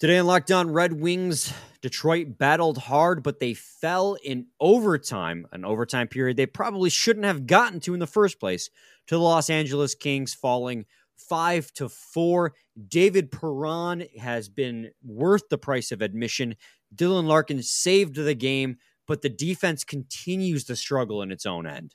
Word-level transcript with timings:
Today 0.00 0.18
on 0.18 0.26
Locked 0.26 0.50
On 0.50 0.72
Red 0.72 0.92
Wings, 1.00 1.54
Detroit 1.80 2.36
battled 2.36 2.78
hard, 2.78 3.22
but 3.22 3.38
they 3.38 3.54
fell 3.54 4.16
in 4.24 4.48
overtime, 4.58 5.46
an 5.52 5.64
overtime 5.64 6.08
period 6.08 6.36
they 6.36 6.46
probably 6.46 6.90
shouldn't 6.90 7.24
have 7.24 7.46
gotten 7.46 7.78
to 7.80 7.94
in 7.94 8.00
the 8.00 8.06
first 8.08 8.40
place, 8.40 8.70
to 9.06 9.14
the 9.14 9.20
Los 9.20 9.48
Angeles 9.48 9.94
Kings, 9.94 10.34
falling 10.34 10.84
five 11.16 11.72
to 11.74 11.88
four. 11.88 12.54
David 12.88 13.30
Perron 13.30 14.04
has 14.18 14.48
been 14.48 14.90
worth 15.04 15.48
the 15.48 15.58
price 15.58 15.92
of 15.92 16.02
admission. 16.02 16.56
Dylan 16.92 17.26
Larkin 17.26 17.62
saved 17.62 18.16
the 18.16 18.34
game, 18.34 18.78
but 19.06 19.22
the 19.22 19.28
defense 19.28 19.84
continues 19.84 20.64
to 20.64 20.74
struggle 20.74 21.22
in 21.22 21.30
its 21.30 21.46
own 21.46 21.68
end. 21.68 21.94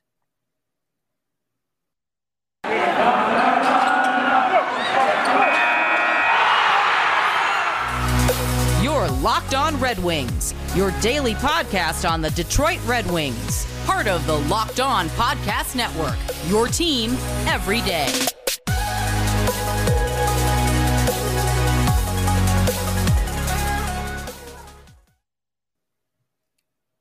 Locked 9.22 9.54
On 9.54 9.78
Red 9.82 10.00
Wings, 10.00 10.54
your 10.76 10.92
daily 11.02 11.34
podcast 11.34 12.10
on 12.10 12.22
the 12.22 12.30
Detroit 12.32 12.80
Red 12.86 13.06
Wings, 13.12 13.68
part 13.86 14.08
of 14.08 14.26
the 14.26 14.38
Locked 14.48 14.80
On 14.80 15.10
Podcast 15.10 15.76
Network. 15.76 16.16
Your 16.48 16.70
team 16.70 17.18
every 17.46 17.82
day. 17.82 18.08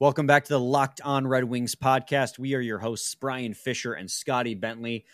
Welcome 0.01 0.27
back 0.27 0.43
to 0.47 0.55
the 0.55 0.61
Locked 0.61 1.01
On 1.05 1.25
Red 1.25 1.45
Wings 1.45 1.77
podcast. 1.77 2.37
We 2.37 2.55
are 2.57 2.61
your 2.61 2.79
hosts, 2.79 3.15
Brian 3.15 3.55
Fisher 3.55 3.93
and 3.93 4.11
Scotty 4.11 4.57
Bentley. 4.57 5.05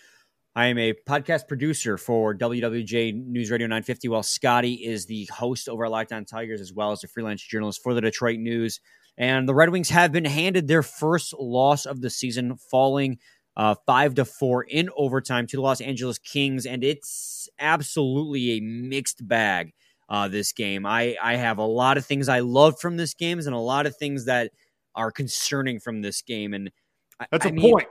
I 0.56 0.66
am 0.66 0.78
a 0.78 0.92
podcast 0.92 1.48
producer 1.48 1.98
for 1.98 2.32
WWJ 2.32 3.26
News 3.26 3.50
Radio 3.50 3.66
950, 3.66 4.06
while 4.06 4.22
Scotty 4.22 4.74
is 4.74 5.06
the 5.06 5.24
host 5.24 5.68
over 5.68 5.84
at 5.84 5.90
Locked 5.90 6.12
On 6.12 6.24
Tigers, 6.24 6.60
as 6.60 6.72
well 6.72 6.92
as 6.92 7.02
a 7.02 7.08
freelance 7.08 7.42
journalist 7.42 7.82
for 7.82 7.92
the 7.92 8.00
Detroit 8.00 8.38
News. 8.38 8.78
And 9.18 9.48
the 9.48 9.54
Red 9.54 9.70
Wings 9.70 9.90
have 9.90 10.12
been 10.12 10.24
handed 10.24 10.68
their 10.68 10.84
first 10.84 11.34
loss 11.36 11.86
of 11.86 12.02
the 12.02 12.10
season, 12.10 12.56
falling 12.70 13.18
uh, 13.56 13.74
five 13.84 14.14
to 14.14 14.24
four 14.24 14.62
in 14.62 14.90
overtime 14.96 15.48
to 15.48 15.56
the 15.56 15.60
Los 15.60 15.80
Angeles 15.80 16.20
Kings, 16.20 16.66
and 16.66 16.84
it's 16.84 17.48
absolutely 17.58 18.52
a 18.52 18.60
mixed 18.60 19.26
bag. 19.26 19.72
Uh, 20.08 20.28
this 20.28 20.52
game, 20.52 20.86
I 20.86 21.16
I 21.20 21.34
have 21.34 21.58
a 21.58 21.66
lot 21.66 21.96
of 21.96 22.06
things 22.06 22.28
I 22.28 22.40
love 22.40 22.78
from 22.78 22.96
this 22.96 23.14
game, 23.14 23.40
and 23.40 23.48
a 23.48 23.58
lot 23.58 23.86
of 23.86 23.96
things 23.96 24.26
that 24.26 24.52
are 24.94 25.10
concerning 25.10 25.80
from 25.80 26.02
this 26.02 26.22
game. 26.22 26.54
And 26.54 26.70
that's 27.32 27.46
I 27.46 27.48
a 27.48 27.52
mean, 27.52 27.72
point. 27.72 27.88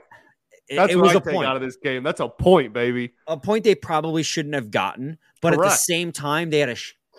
That's 0.70 0.92
it 0.92 0.96
what 0.96 1.04
was 1.04 1.16
I 1.16 1.18
a 1.18 1.20
point. 1.20 1.46
out 1.46 1.56
of 1.56 1.62
this 1.62 1.76
game. 1.76 2.02
That's 2.02 2.20
a 2.20 2.28
point, 2.28 2.72
baby. 2.72 3.12
a 3.26 3.36
point 3.36 3.64
they 3.64 3.74
probably 3.74 4.22
shouldn't 4.22 4.54
have 4.54 4.70
gotten. 4.70 5.18
But 5.40 5.52
at 5.54 5.58
the 5.60 5.70
same 5.70 6.10
time, 6.10 6.50
they 6.50 6.60
had 6.60 6.70
a 6.70 6.76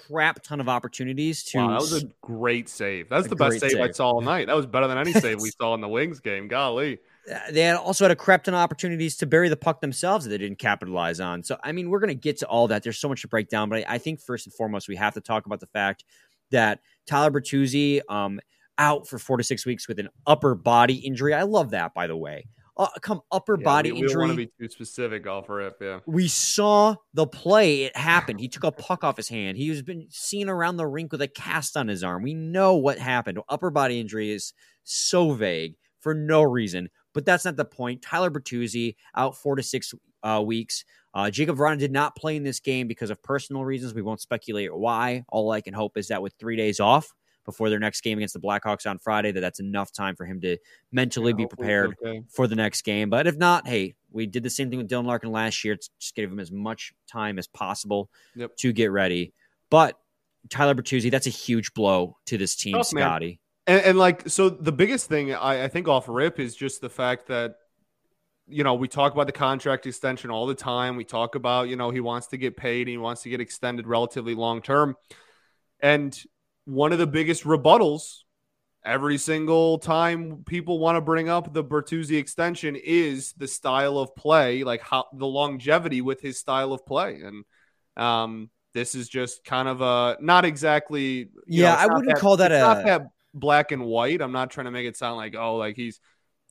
crap 0.08 0.42
ton 0.44 0.60
of 0.60 0.70
opportunities 0.70 1.44
to. 1.46 1.60
Wow, 1.60 1.70
that 1.70 1.82
was 1.82 2.04
a 2.04 2.08
great 2.22 2.70
save. 2.70 3.10
That's 3.10 3.28
the 3.28 3.36
best 3.36 3.60
great 3.60 3.72
save, 3.72 3.82
I 3.82 3.92
saw 3.92 4.12
all 4.12 4.22
night. 4.22 4.48
That 4.48 4.56
was 4.56 4.66
better 4.66 4.88
than 4.88 4.98
any 4.98 5.14
save 5.14 5.42
we 5.42 5.52
saw 5.52 5.74
in 5.76 5.82
the 5.82 5.88
Wings 5.88 6.20
game. 6.20 6.48
Golly. 6.48 7.00
they 7.52 7.62
had 7.62 7.76
also 7.76 8.04
had 8.04 8.12
a 8.12 8.16
crap 8.16 8.44
ton 8.44 8.54
of 8.54 8.60
opportunities 8.60 9.18
to 9.18 9.26
bury 9.26 9.50
the 9.50 9.58
puck 9.58 9.82
themselves 9.82 10.26
that 10.26 10.30
they 10.30 10.38
didn't 10.38 10.60
capitalize 10.60 11.20
on. 11.20 11.44
So, 11.44 11.58
I 11.64 11.72
mean, 11.72 11.90
we're 11.90 12.00
going 12.00 12.10
to 12.10 12.16
get 12.16 12.38
to 12.40 12.48
all 12.48 12.68
that. 12.68 12.84
There's 12.84 13.00
so 13.00 13.10
much 13.10 13.22
to 13.22 13.28
break 13.28 13.50
down, 13.50 13.70
but 13.70 13.80
I, 13.80 13.96
I 13.96 13.98
think 13.98 14.22
first 14.22 14.46
and 14.48 14.54
foremost, 14.54 14.88
we 14.88 14.96
have 14.96 15.14
to 15.16 15.22
talk 15.22 15.46
about 15.46 15.60
the 15.60 15.68
fact 15.68 16.04
that 16.52 16.80
Tyler 17.08 17.32
Bertuzzi 17.32 18.02
um, 18.10 18.40
out 18.78 19.08
for 19.08 19.18
four 19.18 19.38
to 19.38 19.44
six 19.44 19.66
weeks 19.66 19.88
with 19.88 20.00
an 20.00 20.10
upper 20.28 20.56
body 20.56 20.96
injury. 20.96 21.34
I 21.34 21.44
love 21.44 21.72
that, 21.72 21.94
by 21.94 22.08
the 22.08 22.18
way. 22.18 22.48
Uh, 22.78 22.88
come 23.02 23.22
upper 23.32 23.58
Yeah, 23.58 23.64
body 23.64 23.92
we, 23.92 24.02
we 24.02 24.08
don't 24.08 24.20
want 24.20 24.32
to 24.32 24.38
be 24.38 24.52
too 24.60 24.70
specific 24.70 25.26
off 25.28 25.48
rip. 25.48 25.78
Yeah. 25.80 26.00
We 26.06 26.28
saw 26.28 26.96
the 27.14 27.26
play. 27.26 27.84
It 27.84 27.96
happened. 27.98 28.40
He 28.40 28.50
took 28.50 28.66
a 28.66 28.72
puck 28.72 29.04
off 29.04 29.16
his 29.18 29.30
hand. 29.30 29.58
He 29.58 29.70
has 29.70 29.82
been 29.82 30.08
seen 30.10 30.50
around 30.50 30.78
the 30.78 30.88
rink 30.88 31.12
with 31.12 31.22
a 31.22 31.28
cast 31.28 31.78
on 31.78 31.88
his 31.88 32.04
arm. 32.04 32.24
We 32.24 32.34
know 32.34 32.76
what 32.76 33.00
happened. 33.00 33.40
Upper 33.48 33.70
body 33.70 34.00
injury 34.00 34.32
is 34.32 34.54
so 34.84 35.32
vague 35.32 35.76
for 36.02 36.14
no 36.14 36.44
reason. 36.44 36.90
But 37.14 37.26
that's 37.26 37.46
not 37.46 37.56
the 37.56 37.66
point. 37.66 38.02
Tyler 38.02 38.30
Bertuzzi 38.30 38.96
out 39.16 39.38
four 39.38 39.56
to 39.56 39.64
six 39.64 39.94
uh, 40.24 40.44
weeks. 40.46 40.84
Uh, 41.14 41.26
Jakub 41.32 41.56
Vrana 41.56 41.80
did 41.80 41.94
not 41.94 42.18
play 42.18 42.36
in 42.36 42.44
this 42.44 42.60
game 42.60 42.90
because 42.90 43.10
of 43.10 43.24
personal 43.24 43.64
reasons. 43.64 43.94
We 43.94 44.02
won't 44.02 44.20
speculate 44.20 44.76
why. 44.76 45.24
All 45.30 45.50
I 45.52 45.62
can 45.62 45.74
hope 45.74 45.98
is 45.98 46.10
that 46.10 46.22
with 46.22 46.34
three 46.38 46.58
days 46.58 46.82
off 46.82 47.14
before 47.46 47.70
their 47.70 47.80
next 47.80 48.02
game 48.02 48.18
against 48.18 48.34
the 48.34 48.40
Blackhawks 48.40 48.90
on 48.90 48.98
Friday, 49.00 49.32
that 49.32 49.40
that's 49.40 49.60
enough 49.60 49.92
time 49.92 50.16
for 50.16 50.26
him 50.26 50.42
to 50.42 50.58
mentally 50.92 51.32
Yeah, 51.32 51.38
be 51.38 51.48
prepared 51.48 51.96
okay. 52.04 52.24
for 52.30 52.48
the 52.48 52.56
next 52.56 52.82
game. 52.82 53.10
But 53.10 53.28
if 53.28 53.38
not, 53.38 53.68
hey, 53.68 53.96
we 54.12 54.26
did 54.26 54.44
the 54.44 54.50
same 54.50 54.70
thing 54.70 54.80
with 54.80 54.90
Dylan 54.90 55.06
Larkin 55.06 55.32
last 55.32 55.64
year. 55.64 55.74
It's 55.76 55.90
just 56.00 56.16
give 56.16 56.32
him 56.32 56.40
as 56.40 56.52
much 56.52 56.94
time 57.08 57.38
as 57.38 57.48
possible 57.48 58.10
Yep. 58.36 58.58
to 58.58 58.74
get 58.74 58.92
ready. 58.92 59.34
But 59.70 59.98
Tyler 60.50 60.76
Bertuzzi, 60.76 61.10
that's 61.10 61.28
a 61.28 61.32
huge 61.32 61.74
blow 61.74 62.18
to 62.26 62.38
this 62.38 62.56
team, 62.56 62.74
man. 62.74 62.84
Scotty. 62.84 63.40
And, 63.68 63.82
and 63.82 63.98
like, 63.98 64.30
so 64.30 64.50
the 64.50 64.72
biggest 64.72 65.10
thing 65.10 65.34
I, 65.34 65.64
I 65.64 65.68
think 65.68 65.88
off 65.88 66.08
rip 66.08 66.40
is 66.40 66.56
just 66.56 66.82
the 66.82 66.90
fact 66.90 67.28
that, 67.28 67.56
you 68.48 68.64
know, 68.64 68.76
we 68.76 68.88
talk 68.88 69.14
about 69.14 69.26
the 69.26 69.34
contract 69.34 69.88
extension 69.88 70.30
all 70.30 70.46
the 70.46 70.54
time. 70.54 70.98
We 70.98 71.04
talk 71.04 71.34
about, 71.34 71.68
you 71.68 71.76
know, 71.76 71.90
he 71.90 72.00
wants 72.00 72.28
to 72.28 72.38
get 72.38 72.56
paid, 72.56 72.88
he 72.88 72.98
wants 72.98 73.24
to 73.24 73.30
get 73.30 73.42
extended 73.42 73.88
relatively 73.88 74.36
long 74.36 74.62
term. 74.62 74.96
And 75.80 76.16
one 76.66 76.92
of 76.94 77.00
the 77.00 77.08
biggest 77.08 77.44
rebuttals 77.44 78.20
every 78.86 79.18
single 79.18 79.80
time 79.80 80.44
people 80.46 80.80
want 80.80 80.96
to 80.98 81.02
bring 81.02 81.30
up 81.30 81.54
the 81.54 81.64
Bertuzzi 81.64 82.18
extension 82.20 82.76
is 82.76 83.34
the 83.34 83.48
style 83.48 83.98
of 83.98 84.16
play, 84.16 84.64
like 84.64 84.82
how 84.82 85.06
the 85.14 85.28
longevity 85.28 86.02
with 86.02 86.22
his 86.22 86.40
style 86.40 86.74
of 86.74 86.86
play. 86.86 87.22
And 87.22 87.46
um, 87.98 88.50
this 88.74 88.96
is 88.96 89.10
just 89.10 89.44
kind 89.46 89.68
of 89.68 89.82
a 89.82 90.18
not 90.22 90.46
exactly. 90.46 91.30
you 91.52 91.62
Yeah, 91.62 91.74
know, 91.74 91.78
I 91.78 91.88
wouldn't 91.88 92.16
call 92.16 92.38
that 92.38 92.52
a- 92.52 92.56
not 92.58 92.84
that 92.84 93.04
black 93.34 93.72
and 93.72 93.86
white. 93.86 94.22
I'm 94.22 94.32
not 94.32 94.52
trying 94.52 94.66
to 94.66 94.72
make 94.72 94.88
it 94.88 94.98
sound 94.98 95.18
like 95.18 95.36
oh, 95.36 95.58
like 95.58 95.76
he's 95.76 96.00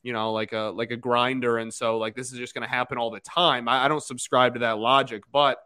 you 0.03 0.13
know 0.13 0.33
like 0.33 0.53
a 0.53 0.71
like 0.75 0.91
a 0.91 0.97
grinder, 0.97 1.57
and 1.57 1.73
so 1.73 1.97
like 1.97 2.15
this 2.15 2.31
is 2.31 2.39
just 2.39 2.53
going 2.53 2.67
to 2.67 2.73
happen 2.73 2.97
all 2.97 3.11
the 3.11 3.21
time. 3.21 3.67
I, 3.67 3.85
I 3.85 3.87
don't 3.87 4.03
subscribe 4.03 4.53
to 4.55 4.59
that 4.61 4.77
logic, 4.79 5.23
but 5.31 5.59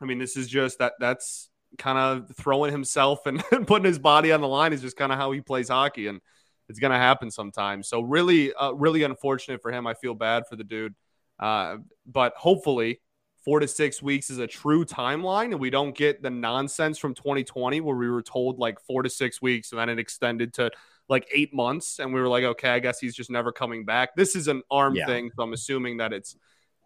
I 0.00 0.04
mean, 0.04 0.18
this 0.18 0.36
is 0.36 0.48
just 0.48 0.78
that 0.78 0.94
that's 0.98 1.50
kind 1.78 1.98
of 1.98 2.34
throwing 2.36 2.72
himself 2.72 3.26
and 3.26 3.42
putting 3.66 3.84
his 3.84 3.98
body 3.98 4.32
on 4.32 4.40
the 4.40 4.48
line 4.48 4.72
is 4.72 4.82
just 4.82 4.96
kind 4.96 5.12
of 5.12 5.18
how 5.18 5.32
he 5.32 5.40
plays 5.40 5.68
hockey, 5.68 6.06
and 6.08 6.20
it's 6.68 6.78
going 6.78 6.92
to 6.92 6.98
happen 6.98 7.30
sometimes. 7.30 7.88
So 7.88 8.00
really, 8.00 8.52
uh, 8.54 8.72
really 8.72 9.02
unfortunate 9.02 9.60
for 9.62 9.70
him. 9.70 9.86
I 9.86 9.94
feel 9.94 10.14
bad 10.14 10.44
for 10.48 10.56
the 10.56 10.64
dude, 10.64 10.94
uh, 11.38 11.76
but 12.06 12.34
hopefully. 12.36 13.00
Four 13.44 13.60
to 13.60 13.68
six 13.68 14.02
weeks 14.02 14.30
is 14.30 14.38
a 14.38 14.46
true 14.46 14.86
timeline, 14.86 15.50
and 15.50 15.60
we 15.60 15.68
don't 15.68 15.94
get 15.94 16.22
the 16.22 16.30
nonsense 16.30 16.96
from 16.96 17.12
2020 17.12 17.82
where 17.82 17.94
we 17.94 18.08
were 18.08 18.22
told 18.22 18.58
like 18.58 18.80
four 18.80 19.02
to 19.02 19.10
six 19.10 19.42
weeks, 19.42 19.70
and 19.70 19.78
then 19.78 19.90
it 19.90 19.98
extended 19.98 20.54
to 20.54 20.70
like 21.10 21.28
eight 21.30 21.52
months, 21.52 21.98
and 21.98 22.14
we 22.14 22.22
were 22.22 22.28
like, 22.28 22.44
okay, 22.44 22.70
I 22.70 22.78
guess 22.78 23.00
he's 23.00 23.14
just 23.14 23.28
never 23.30 23.52
coming 23.52 23.84
back. 23.84 24.16
This 24.16 24.34
is 24.34 24.48
an 24.48 24.62
arm 24.70 24.96
Yeah. 24.96 25.04
thing, 25.04 25.30
so 25.36 25.42
I'm 25.42 25.52
assuming 25.52 25.98
that 25.98 26.14
it's 26.14 26.38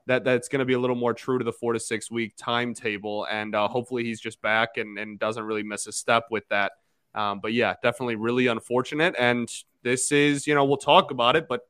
that 0.09 0.25
that's 0.25 0.49
going 0.49 0.59
to 0.59 0.65
be 0.65 0.73
a 0.73 0.79
little 0.79 0.97
more 0.97 1.15
true 1.15 1.39
to 1.39 1.45
the 1.45 1.53
four 1.53 1.73
to 1.73 1.81
six 1.81 2.11
week 2.11 2.35
timetable, 2.37 3.27
and 3.31 3.55
uh, 3.55 3.69
hopefully 3.69 4.05
he's 4.05 4.21
just 4.21 4.43
back 4.43 4.77
and 4.77 4.99
and 4.99 5.19
doesn't 5.19 5.45
really 5.45 5.63
miss 5.63 5.87
a 5.87 5.93
step 5.93 6.25
with 6.31 6.49
that. 6.49 6.73
Um, 7.15 7.41
but 7.41 7.53
yeah, 7.53 7.75
definitely 7.83 8.17
really 8.17 8.49
unfortunate, 8.49 9.15
and 9.19 9.49
this 9.83 10.11
is 10.13 10.47
you 10.47 10.55
know 10.55 10.65
we'll 10.65 10.77
talk 10.77 11.11
about 11.11 11.37
it, 11.37 11.47
but 11.49 11.61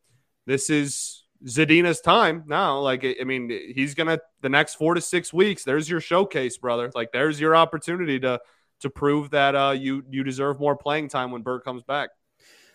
this 0.47 0.71
is 0.71 1.25
Zadina's 1.45 2.01
time 2.01 2.45
now. 2.47 2.79
Like 2.81 3.05
I 3.05 3.25
mean, 3.25 3.51
he's 3.51 3.95
gonna 3.95 4.19
the 4.41 4.49
next 4.49 4.75
four 4.75 4.95
to 4.95 5.01
six 5.01 5.33
weeks. 5.33 5.65
There's 5.65 5.89
your 5.89 6.01
showcase, 6.01 6.59
brother. 6.59 6.91
Like 6.95 7.13
there's 7.13 7.41
your 7.41 7.55
opportunity 7.55 8.19
to 8.21 8.41
to 8.81 8.91
prove 8.91 9.31
that 9.31 9.55
uh, 9.55 9.75
you 9.77 10.05
you 10.09 10.25
deserve 10.25 10.61
more 10.61 10.77
playing 10.77 11.09
time 11.09 11.31
when 11.31 11.43
Bert 11.43 11.65
comes 11.65 11.83
back. 11.83 12.11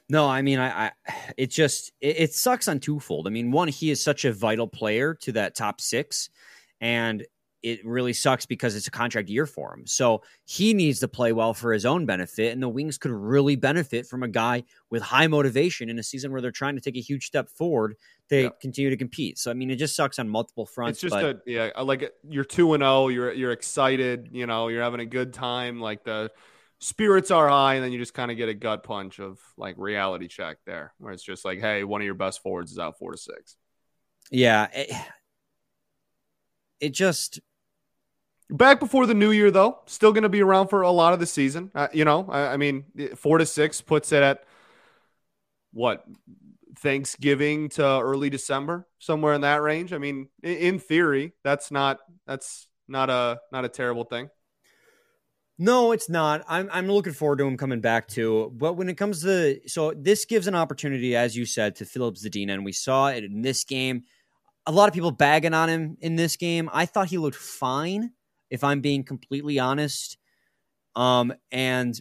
No, 0.09 0.27
I 0.27 0.41
mean, 0.41 0.59
I, 0.59 0.87
I 0.87 0.91
it 1.37 1.47
just 1.49 1.91
it, 2.01 2.17
it 2.19 2.33
sucks 2.33 2.67
on 2.67 2.79
twofold. 2.79 3.27
I 3.27 3.29
mean, 3.29 3.51
one, 3.51 3.67
he 3.67 3.89
is 3.89 4.03
such 4.03 4.25
a 4.25 4.33
vital 4.33 4.67
player 4.67 5.13
to 5.21 5.31
that 5.33 5.55
top 5.55 5.79
six, 5.81 6.29
and 6.81 7.25
it 7.63 7.79
really 7.85 8.11
sucks 8.11 8.45
because 8.45 8.75
it's 8.75 8.87
a 8.87 8.91
contract 8.91 9.29
year 9.29 9.45
for 9.45 9.73
him. 9.73 9.87
So 9.87 10.21
he 10.43 10.73
needs 10.73 10.99
to 10.99 11.07
play 11.07 11.31
well 11.31 11.53
for 11.53 11.71
his 11.71 11.85
own 11.85 12.05
benefit, 12.05 12.51
and 12.51 12.61
the 12.61 12.67
Wings 12.67 12.97
could 12.97 13.11
really 13.11 13.55
benefit 13.55 14.05
from 14.05 14.21
a 14.21 14.27
guy 14.27 14.65
with 14.89 15.01
high 15.01 15.27
motivation 15.27 15.89
in 15.89 15.97
a 15.97 16.03
season 16.03 16.33
where 16.33 16.41
they're 16.41 16.51
trying 16.51 16.75
to 16.75 16.81
take 16.81 16.97
a 16.97 17.01
huge 17.01 17.25
step 17.25 17.49
forward. 17.49 17.95
They 18.27 18.43
Yeah. 18.43 18.49
continue 18.61 18.89
to 18.89 18.97
compete. 18.97 19.39
So 19.39 19.49
I 19.49 19.53
mean, 19.53 19.71
it 19.71 19.77
just 19.77 19.95
sucks 19.95 20.19
on 20.19 20.27
multiple 20.27 20.65
fronts. 20.65 21.01
It's 21.01 21.13
just 21.13 21.21
but 21.21 21.37
a 21.47 21.49
yeah, 21.49 21.69
like 21.81 22.13
you're 22.29 22.43
two 22.43 22.73
and 22.73 22.81
zero. 22.81 23.07
You're 23.07 23.31
you're 23.31 23.51
excited. 23.53 24.29
You 24.33 24.45
know, 24.45 24.67
you're 24.67 24.83
having 24.83 24.99
a 24.99 25.05
good 25.05 25.33
time. 25.33 25.79
Like 25.79 26.03
the 26.03 26.31
spirits 26.83 27.31
are 27.31 27.47
high, 27.47 27.75
and 27.75 27.83
then 27.83 27.91
you 27.91 27.99
just 27.99 28.13
kind 28.13 28.29
of 28.29 28.37
get 28.37 28.49
a 28.49 28.53
gut 28.53 28.83
punch 28.83 29.19
of 29.19 29.39
like 29.57 29.75
reality 29.77 30.27
check 30.27 30.57
there, 30.65 30.93
where 30.97 31.13
it's 31.13 31.23
just 31.23 31.45
like, 31.45 31.59
hey, 31.59 31.83
one 31.83 32.01
of 32.01 32.05
your 32.05 32.13
best 32.13 32.41
forwards 32.41 32.71
is 32.71 32.79
out 32.79 32.97
four 32.99 33.11
to 33.11 33.17
six. 33.17 33.55
yeah, 34.29 34.67
it, 34.73 34.95
it 36.79 36.89
just 36.89 37.39
Back 38.49 38.79
before 38.79 39.07
the 39.07 39.15
new 39.15 39.31
year, 39.31 39.49
though, 39.49 39.79
still 39.87 40.11
going 40.11 40.23
to 40.23 40.29
be 40.29 40.43
around 40.43 40.67
for 40.67 40.81
a 40.81 40.91
lot 40.91 41.13
of 41.13 41.19
the 41.19 41.25
season. 41.25 41.71
Uh, 41.73 41.87
you 41.91 42.05
know, 42.05 42.27
I, 42.29 42.53
I 42.53 42.57
mean, 42.57 42.85
four 43.15 43.39
to 43.39 43.47
six 43.47 43.81
puts 43.81 44.11
it 44.11 44.21
at 44.21 44.43
what 45.71 46.05
Thanksgiving 46.77 47.69
to 47.69 47.83
early 47.83 48.29
December, 48.29 48.87
somewhere 48.99 49.33
in 49.33 49.41
that 49.41 49.63
range. 49.63 49.91
I 49.91 49.97
mean, 49.97 50.27
in 50.43 50.77
theory, 50.77 51.33
that's 51.43 51.71
not 51.71 51.99
that's 52.27 52.67
not 52.87 53.09
a 53.09 53.39
not 53.51 53.65
a 53.65 53.69
terrible 53.69 54.03
thing. 54.03 54.29
No, 55.59 55.91
it's 55.91 56.09
not. 56.09 56.43
I'm 56.47 56.67
I'm 56.71 56.87
looking 56.87 57.13
forward 57.13 57.37
to 57.37 57.45
him 57.45 57.57
coming 57.57 57.79
back 57.79 58.07
too. 58.07 58.51
But 58.55 58.73
when 58.73 58.89
it 58.89 58.97
comes 58.97 59.21
to 59.23 59.59
so 59.67 59.93
this 59.95 60.25
gives 60.25 60.47
an 60.47 60.55
opportunity, 60.55 61.15
as 61.15 61.37
you 61.37 61.45
said, 61.45 61.75
to 61.75 61.85
Filip 61.85 62.15
Zadina, 62.15 62.53
and 62.53 62.65
we 62.65 62.71
saw 62.71 63.07
it 63.07 63.23
in 63.23 63.41
this 63.41 63.63
game. 63.63 64.03
A 64.65 64.71
lot 64.71 64.87
of 64.87 64.93
people 64.93 65.11
bagging 65.11 65.53
on 65.53 65.69
him 65.69 65.97
in 65.99 66.15
this 66.15 66.37
game. 66.37 66.69
I 66.73 66.85
thought 66.85 67.09
he 67.09 67.17
looked 67.17 67.35
fine, 67.35 68.11
if 68.49 68.63
I'm 68.63 68.81
being 68.81 69.03
completely 69.03 69.59
honest. 69.59 70.17
Um, 70.95 71.33
and 71.51 71.99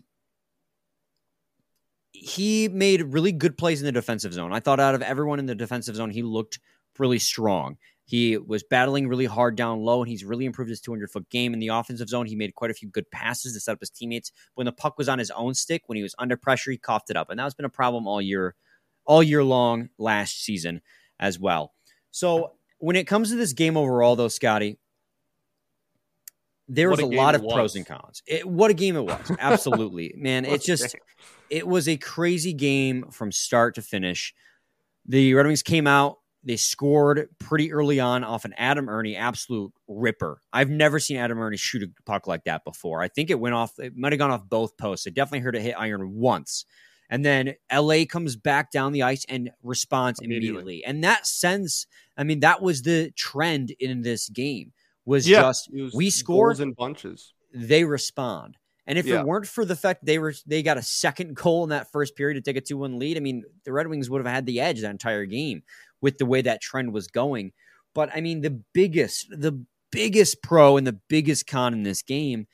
he 2.12 2.69
made 2.69 3.02
really 3.02 3.32
good 3.32 3.58
plays 3.58 3.81
in 3.81 3.87
the 3.87 3.93
defensive 3.93 4.32
zone. 4.32 4.52
I 4.52 4.60
thought 4.60 4.78
out 4.78 4.94
of 4.94 5.02
everyone 5.02 5.38
in 5.38 5.46
the 5.46 5.55
defensive 5.55 5.96
zone, 5.96 6.10
he 6.10 6.22
looked 6.22 6.60
really 6.98 7.19
strong. 7.19 7.78
He 8.12 8.36
was 8.36 8.62
battling 8.62 9.08
really 9.08 9.24
hard 9.24 9.56
down 9.56 9.80
low, 9.80 10.02
and 10.02 10.06
he's 10.10 10.22
really 10.22 10.44
improved 10.44 10.68
his 10.68 10.82
200 10.82 11.10
foot 11.10 11.30
game 11.30 11.54
in 11.54 11.60
the 11.60 11.68
offensive 11.68 12.10
zone. 12.10 12.26
He 12.26 12.36
made 12.36 12.54
quite 12.54 12.70
a 12.70 12.74
few 12.74 12.90
good 12.90 13.10
passes 13.10 13.54
to 13.54 13.60
set 13.60 13.72
up 13.72 13.80
his 13.80 13.88
teammates. 13.88 14.32
When 14.54 14.66
the 14.66 14.72
puck 14.72 14.98
was 14.98 15.08
on 15.08 15.18
his 15.18 15.30
own 15.30 15.54
stick, 15.54 15.84
when 15.86 15.96
he 15.96 16.02
was 16.02 16.14
under 16.18 16.36
pressure, 16.36 16.70
he 16.70 16.76
coughed 16.76 17.08
it 17.08 17.16
up, 17.16 17.30
and 17.30 17.38
that's 17.38 17.54
been 17.54 17.64
a 17.64 17.70
problem 17.70 18.06
all 18.06 18.20
year, 18.20 18.54
all 19.06 19.22
year 19.22 19.42
long 19.42 19.88
last 19.96 20.44
season 20.44 20.82
as 21.18 21.38
well. 21.38 21.72
So 22.10 22.52
when 22.76 22.96
it 22.96 23.06
comes 23.06 23.30
to 23.30 23.36
this 23.36 23.54
game 23.54 23.78
overall, 23.78 24.14
though, 24.14 24.28
Scotty, 24.28 24.78
there 26.68 26.90
was 26.90 27.00
a, 27.00 27.04
a 27.04 27.16
lot 27.16 27.34
of 27.34 27.40
pros 27.40 27.76
and 27.76 27.86
cons. 27.86 28.22
It, 28.26 28.46
what 28.46 28.70
a 28.70 28.74
game 28.74 28.94
it 28.94 29.06
was! 29.06 29.32
Absolutely, 29.38 30.12
man. 30.18 30.44
It's 30.44 30.66
just 30.66 30.96
it 31.48 31.66
was 31.66 31.88
a 31.88 31.96
crazy 31.96 32.52
game 32.52 33.06
from 33.10 33.32
start 33.32 33.76
to 33.76 33.80
finish. 33.80 34.34
The 35.06 35.32
Red 35.32 35.46
Wings 35.46 35.62
came 35.62 35.86
out 35.86 36.18
they 36.44 36.56
scored 36.56 37.28
pretty 37.38 37.72
early 37.72 38.00
on 38.00 38.24
off 38.24 38.44
an 38.44 38.54
Adam 38.56 38.88
Erne 38.88 39.14
absolute 39.14 39.72
ripper. 39.88 40.40
I've 40.52 40.70
never 40.70 40.98
seen 40.98 41.16
Adam 41.16 41.38
Erne 41.38 41.56
shoot 41.56 41.82
a 41.82 41.90
puck 42.04 42.26
like 42.26 42.44
that 42.44 42.64
before. 42.64 43.00
I 43.00 43.08
think 43.08 43.30
it 43.30 43.38
went 43.38 43.54
off, 43.54 43.78
it 43.78 43.96
might 43.96 44.12
have 44.12 44.18
gone 44.18 44.30
off 44.30 44.48
both 44.48 44.76
posts. 44.76 45.06
I 45.06 45.10
definitely 45.10 45.40
heard 45.40 45.56
it 45.56 45.62
hit 45.62 45.74
iron 45.78 46.14
once. 46.14 46.64
And 47.08 47.24
then 47.24 47.54
LA 47.72 48.04
comes 48.08 48.36
back 48.36 48.70
down 48.70 48.92
the 48.92 49.02
ice 49.02 49.26
and 49.28 49.50
responds 49.62 50.18
immediately. 50.20 50.48
immediately. 50.48 50.84
And 50.84 51.04
that 51.04 51.26
sense, 51.26 51.86
I 52.16 52.24
mean, 52.24 52.40
that 52.40 52.62
was 52.62 52.82
the 52.82 53.12
trend 53.16 53.72
in 53.78 54.02
this 54.02 54.28
game 54.28 54.72
was 55.04 55.28
yeah, 55.28 55.42
just 55.42 55.68
was 55.72 55.94
we 55.94 56.10
score 56.10 56.52
in 56.52 56.72
bunches. 56.72 57.34
They 57.52 57.84
respond. 57.84 58.56
And 58.86 58.98
if 58.98 59.06
yeah. 59.06 59.20
it 59.20 59.26
weren't 59.26 59.46
for 59.46 59.64
the 59.64 59.76
fact 59.76 60.04
they 60.04 60.18
were 60.18 60.34
they 60.46 60.62
got 60.62 60.76
a 60.78 60.82
second 60.82 61.36
goal 61.36 61.64
in 61.64 61.70
that 61.70 61.92
first 61.92 62.16
period 62.16 62.34
to 62.34 62.40
take 62.40 62.56
a 62.60 62.64
2-1 62.64 62.98
lead, 62.98 63.16
I 63.16 63.20
mean, 63.20 63.44
the 63.64 63.72
Red 63.72 63.86
Wings 63.86 64.10
would 64.10 64.24
have 64.24 64.32
had 64.32 64.46
the 64.46 64.60
edge 64.60 64.80
that 64.80 64.90
entire 64.90 65.26
game 65.26 65.62
with 66.02 66.19
the 66.19 66.26
way 66.26 66.43
that 66.43 66.60
trend 66.60 66.93
was 66.93 67.06
going. 67.06 67.52
But 67.94 68.10
I 68.14 68.20
mean, 68.20 68.43
the 68.43 68.60
biggest, 68.75 69.28
the 69.31 69.64
biggest 69.90 70.43
pro 70.43 70.76
and 70.76 70.87
the 70.87 70.99
biggest 71.08 71.46
con 71.46 71.72
in 71.72 71.82
this 71.82 72.02
game 72.02 72.46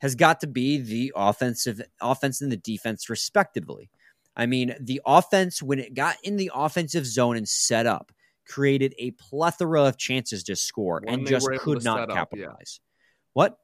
has 0.00 0.14
got 0.14 0.40
to 0.40 0.46
be 0.46 0.76
the 0.78 1.12
offensive 1.16 1.80
offense 2.02 2.42
and 2.42 2.52
the 2.52 2.56
defense, 2.58 3.08
respectively. 3.08 3.88
I 4.36 4.44
mean, 4.44 4.74
the 4.78 5.00
offense, 5.06 5.62
when 5.62 5.78
it 5.78 5.94
got 5.94 6.16
in 6.22 6.36
the 6.36 6.50
offensive 6.54 7.06
zone 7.06 7.36
and 7.36 7.48
set 7.48 7.86
up, 7.86 8.12
created 8.46 8.94
a 8.98 9.12
plethora 9.12 9.84
of 9.84 9.96
chances 9.96 10.44
to 10.44 10.56
score 10.56 11.00
when 11.02 11.20
and 11.20 11.26
just 11.26 11.48
could 11.58 11.82
not 11.82 12.08
capitalize. 12.10 12.50
Up, 12.50 12.58
yeah. 12.58 13.32
What? 13.32 13.58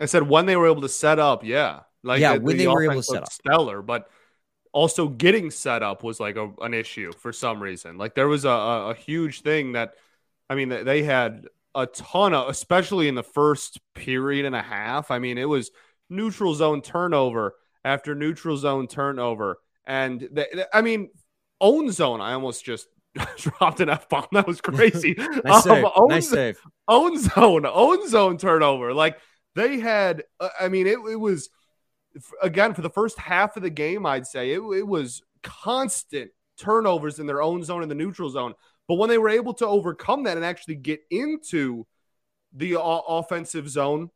I 0.00 0.06
said 0.06 0.28
when 0.28 0.46
they 0.46 0.56
were 0.56 0.66
able 0.66 0.82
to 0.82 0.88
set 0.88 1.18
up, 1.18 1.44
yeah. 1.44 1.80
Like 2.02 2.20
yeah, 2.20 2.34
the, 2.34 2.40
when 2.40 2.56
the 2.56 2.64
they 2.64 2.68
were 2.68 2.82
able 2.82 2.96
to 2.96 3.02
set 3.02 3.22
up. 3.22 3.32
Stellar, 3.32 3.82
but 3.82 4.08
also 4.72 5.08
getting 5.08 5.50
set 5.50 5.82
up 5.82 6.02
was 6.02 6.20
like 6.20 6.36
a, 6.36 6.50
an 6.60 6.74
issue 6.74 7.12
for 7.12 7.32
some 7.32 7.62
reason. 7.62 7.98
Like 7.98 8.14
there 8.14 8.28
was 8.28 8.44
a, 8.44 8.48
a, 8.50 8.94
huge 8.94 9.42
thing 9.42 9.72
that, 9.72 9.94
I 10.48 10.54
mean, 10.54 10.68
they 10.68 11.02
had 11.02 11.46
a 11.74 11.86
ton 11.86 12.34
of, 12.34 12.48
especially 12.48 13.08
in 13.08 13.14
the 13.14 13.22
first 13.22 13.80
period 13.94 14.46
and 14.46 14.54
a 14.54 14.62
half. 14.62 15.10
I 15.10 15.18
mean, 15.18 15.38
it 15.38 15.48
was 15.48 15.70
neutral 16.08 16.54
zone 16.54 16.82
turnover 16.82 17.54
after 17.84 18.14
neutral 18.14 18.56
zone 18.56 18.86
turnover. 18.86 19.58
And 19.86 20.28
they, 20.30 20.46
I 20.72 20.82
mean, 20.82 21.10
own 21.60 21.90
zone, 21.90 22.20
I 22.20 22.34
almost 22.34 22.64
just 22.64 22.86
dropped 23.36 23.80
an 23.80 23.88
F 23.88 24.08
bomb. 24.08 24.26
That 24.32 24.46
was 24.46 24.60
crazy. 24.60 25.16
nice, 25.44 25.66
um, 25.66 25.90
own, 25.96 26.08
nice 26.08 26.28
save. 26.28 26.60
Own 26.86 27.18
zone, 27.18 27.66
own 27.66 28.08
zone 28.08 28.38
turnover. 28.38 28.94
Like 28.94 29.18
they 29.56 29.80
had, 29.80 30.24
uh, 30.38 30.48
I 30.60 30.68
mean, 30.68 30.86
it, 30.86 30.98
it 31.10 31.16
was 31.16 31.50
again 32.42 32.74
for 32.74 32.82
the 32.82 32.90
first 32.90 33.18
half 33.18 33.56
of 33.56 33.62
the 33.62 33.70
game, 33.70 34.06
I'd 34.06 34.26
say 34.26 34.52
it, 34.52 34.60
it 34.60 34.86
was 34.86 35.22
constant 35.42 36.30
turnovers 36.58 37.18
in 37.18 37.26
their 37.26 37.42
own 37.42 37.62
zone 37.62 37.82
and 37.82 37.90
the 37.90 37.94
neutral 37.94 38.30
zone. 38.30 38.54
But 38.88 38.96
when 38.96 39.08
they 39.08 39.18
were 39.18 39.28
able 39.28 39.54
to 39.54 39.66
overcome 39.66 40.24
that 40.24 40.36
and 40.36 40.44
actually 40.44 40.74
get 40.74 41.00
into 41.10 41.86
the 42.52 42.76
offensive 42.80 43.68
zone, 43.68 44.10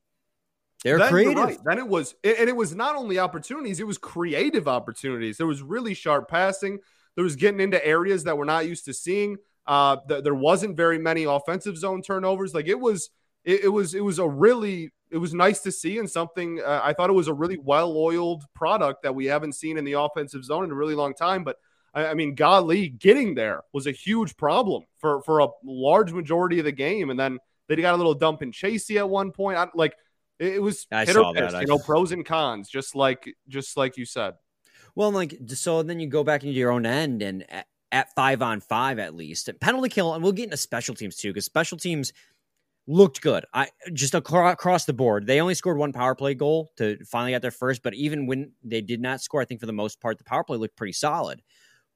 they're 0.83 0.99
then 0.99 1.11
creative. 1.11 1.37
Right. 1.37 1.59
Then 1.65 1.79
it 1.79 1.87
was, 1.89 2.15
and 2.25 2.49
it 2.49 2.57
was 2.57 2.75
not 2.75 2.97
only 2.97 3.19
opportunities; 3.19 3.81
it 3.81 3.87
was 3.87 3.99
creative 3.99 4.69
opportunities. 4.69 5.39
There 5.39 5.47
was 5.47 5.63
really 5.63 5.95
sharp 5.95 6.29
passing. 6.29 6.79
There 7.15 7.25
was 7.25 7.37
getting 7.37 7.61
into 7.61 7.85
areas 7.87 8.25
that 8.25 8.37
we're 8.37 8.45
not 8.45 8.67
used 8.67 8.85
to 8.87 8.93
seeing. 8.93 9.37
Uh, 9.67 9.97
th- 10.09 10.25
there 10.25 10.35
wasn't 10.35 10.77
very 10.77 10.99
many 10.99 11.25
offensive 11.25 11.79
zone 11.79 12.03
turnovers. 12.03 12.53
Like 12.53 12.67
it 12.67 12.79
was, 12.79 13.11
it, 13.45 13.65
it 13.65 13.69
was, 13.69 13.95
it 13.95 14.03
was 14.03 14.19
a 14.19 14.29
really 14.29 14.93
it 15.15 15.19
was 15.19 15.33
nice 15.33 15.61
to 15.61 15.71
see 15.71 15.99
and 15.99 16.11
something 16.11 16.61
uh, 16.61 16.81
I 16.83 16.93
thought 16.93 17.09
it 17.09 17.15
was 17.15 17.29
a 17.29 17.33
really 17.33 17.57
well 17.57 17.97
oiled 17.97 18.43
product 18.53 19.05
that 19.05 19.15
we 19.15 19.27
haven't 19.27 19.53
seen 19.53 19.79
in 19.79 19.85
the 19.85 19.93
offensive 19.93 20.45
zone 20.45 20.65
in 20.65 20.73
a 20.73 20.75
really 20.75 20.97
long 20.97 21.15
time. 21.15 21.45
But 21.45 21.57
I, 21.95 22.07
I, 22.07 22.15
mean, 22.15 22.35
golly, 22.35 22.89
getting 22.89 23.37
there 23.37 23.63
was 23.73 23.87
a 23.87 23.93
huge 23.93 24.37
problem 24.37 24.83
for 24.99 25.23
for 25.23 25.39
a 25.39 25.49
large 25.65 26.13
majority 26.13 26.59
of 26.59 26.65
the 26.65 26.73
game, 26.73 27.11
and 27.11 27.19
then 27.19 27.39
they 27.69 27.77
got 27.77 27.95
a 27.95 27.97
little 27.97 28.15
dump 28.15 28.43
in 28.43 28.51
Chasey 28.51 28.97
at 28.99 29.09
one 29.09 29.31
point. 29.31 29.57
I, 29.57 29.69
like 29.73 29.95
it, 30.41 30.55
it 30.55 30.63
was 30.63 30.85
I 30.91 31.05
hit 31.05 31.17
or 31.17 31.33
miss, 31.33 31.55
you 31.55 31.67
know, 31.69 31.79
pros 31.79 32.11
and 32.11 32.27
cons, 32.27 32.69
just 32.69 32.97
like 32.97 33.33
just 33.47 33.77
like 33.77 33.97
you 33.97 34.07
said. 34.07 34.35
Well, 34.97 35.13
like 35.13 35.39
so, 35.47 35.85
then 35.85 36.01
you 36.01 36.09
go 36.09 36.25
back 36.25 36.43
into 36.43 36.55
your 36.55 36.73
own 36.73 36.87
end 36.87 37.23
and. 37.23 37.51
At, 37.51 37.67
at 37.93 38.13
five 38.17 38.43
on 38.43 38.61
five, 38.61 38.99
at 38.99 39.15
least 39.15 39.49
penalty 39.61 39.89
kill, 39.89 40.15
and 40.15 40.23
we'll 40.23 40.33
get 40.33 40.47
into 40.47 40.57
special 40.57 40.97
teams 40.97 41.15
too, 41.15 41.31
because 41.31 41.45
special 41.45 41.79
teams 41.79 42.13
looked 42.87 43.21
good. 43.23 43.45
I 43.55 43.69
just 43.93 44.15
across 44.15 44.85
the 44.85 44.93
board. 44.93 45.27
They 45.27 45.41
only 45.41 45.55
scored 45.55 45.79
one 45.79 45.93
power 45.93 46.15
play 46.15 46.35
goal 46.35 46.71
to 46.77 46.99
finally 47.05 47.33
get 47.33 47.43
their 47.43 47.51
first, 47.51 47.83
but 47.83 47.95
even 47.95 48.27
when 48.27 48.53
they 48.63 48.81
did 48.81 49.01
not 49.01 49.21
score, 49.21 49.41
I 49.41 49.45
think 49.45 49.61
for 49.61 49.67
the 49.67 49.73
most 49.73 50.01
part 50.01 50.19
the 50.19 50.25
power 50.25 50.45
play 50.45 50.59
looked 50.59 50.77
pretty 50.77 50.93
solid. 50.93 51.43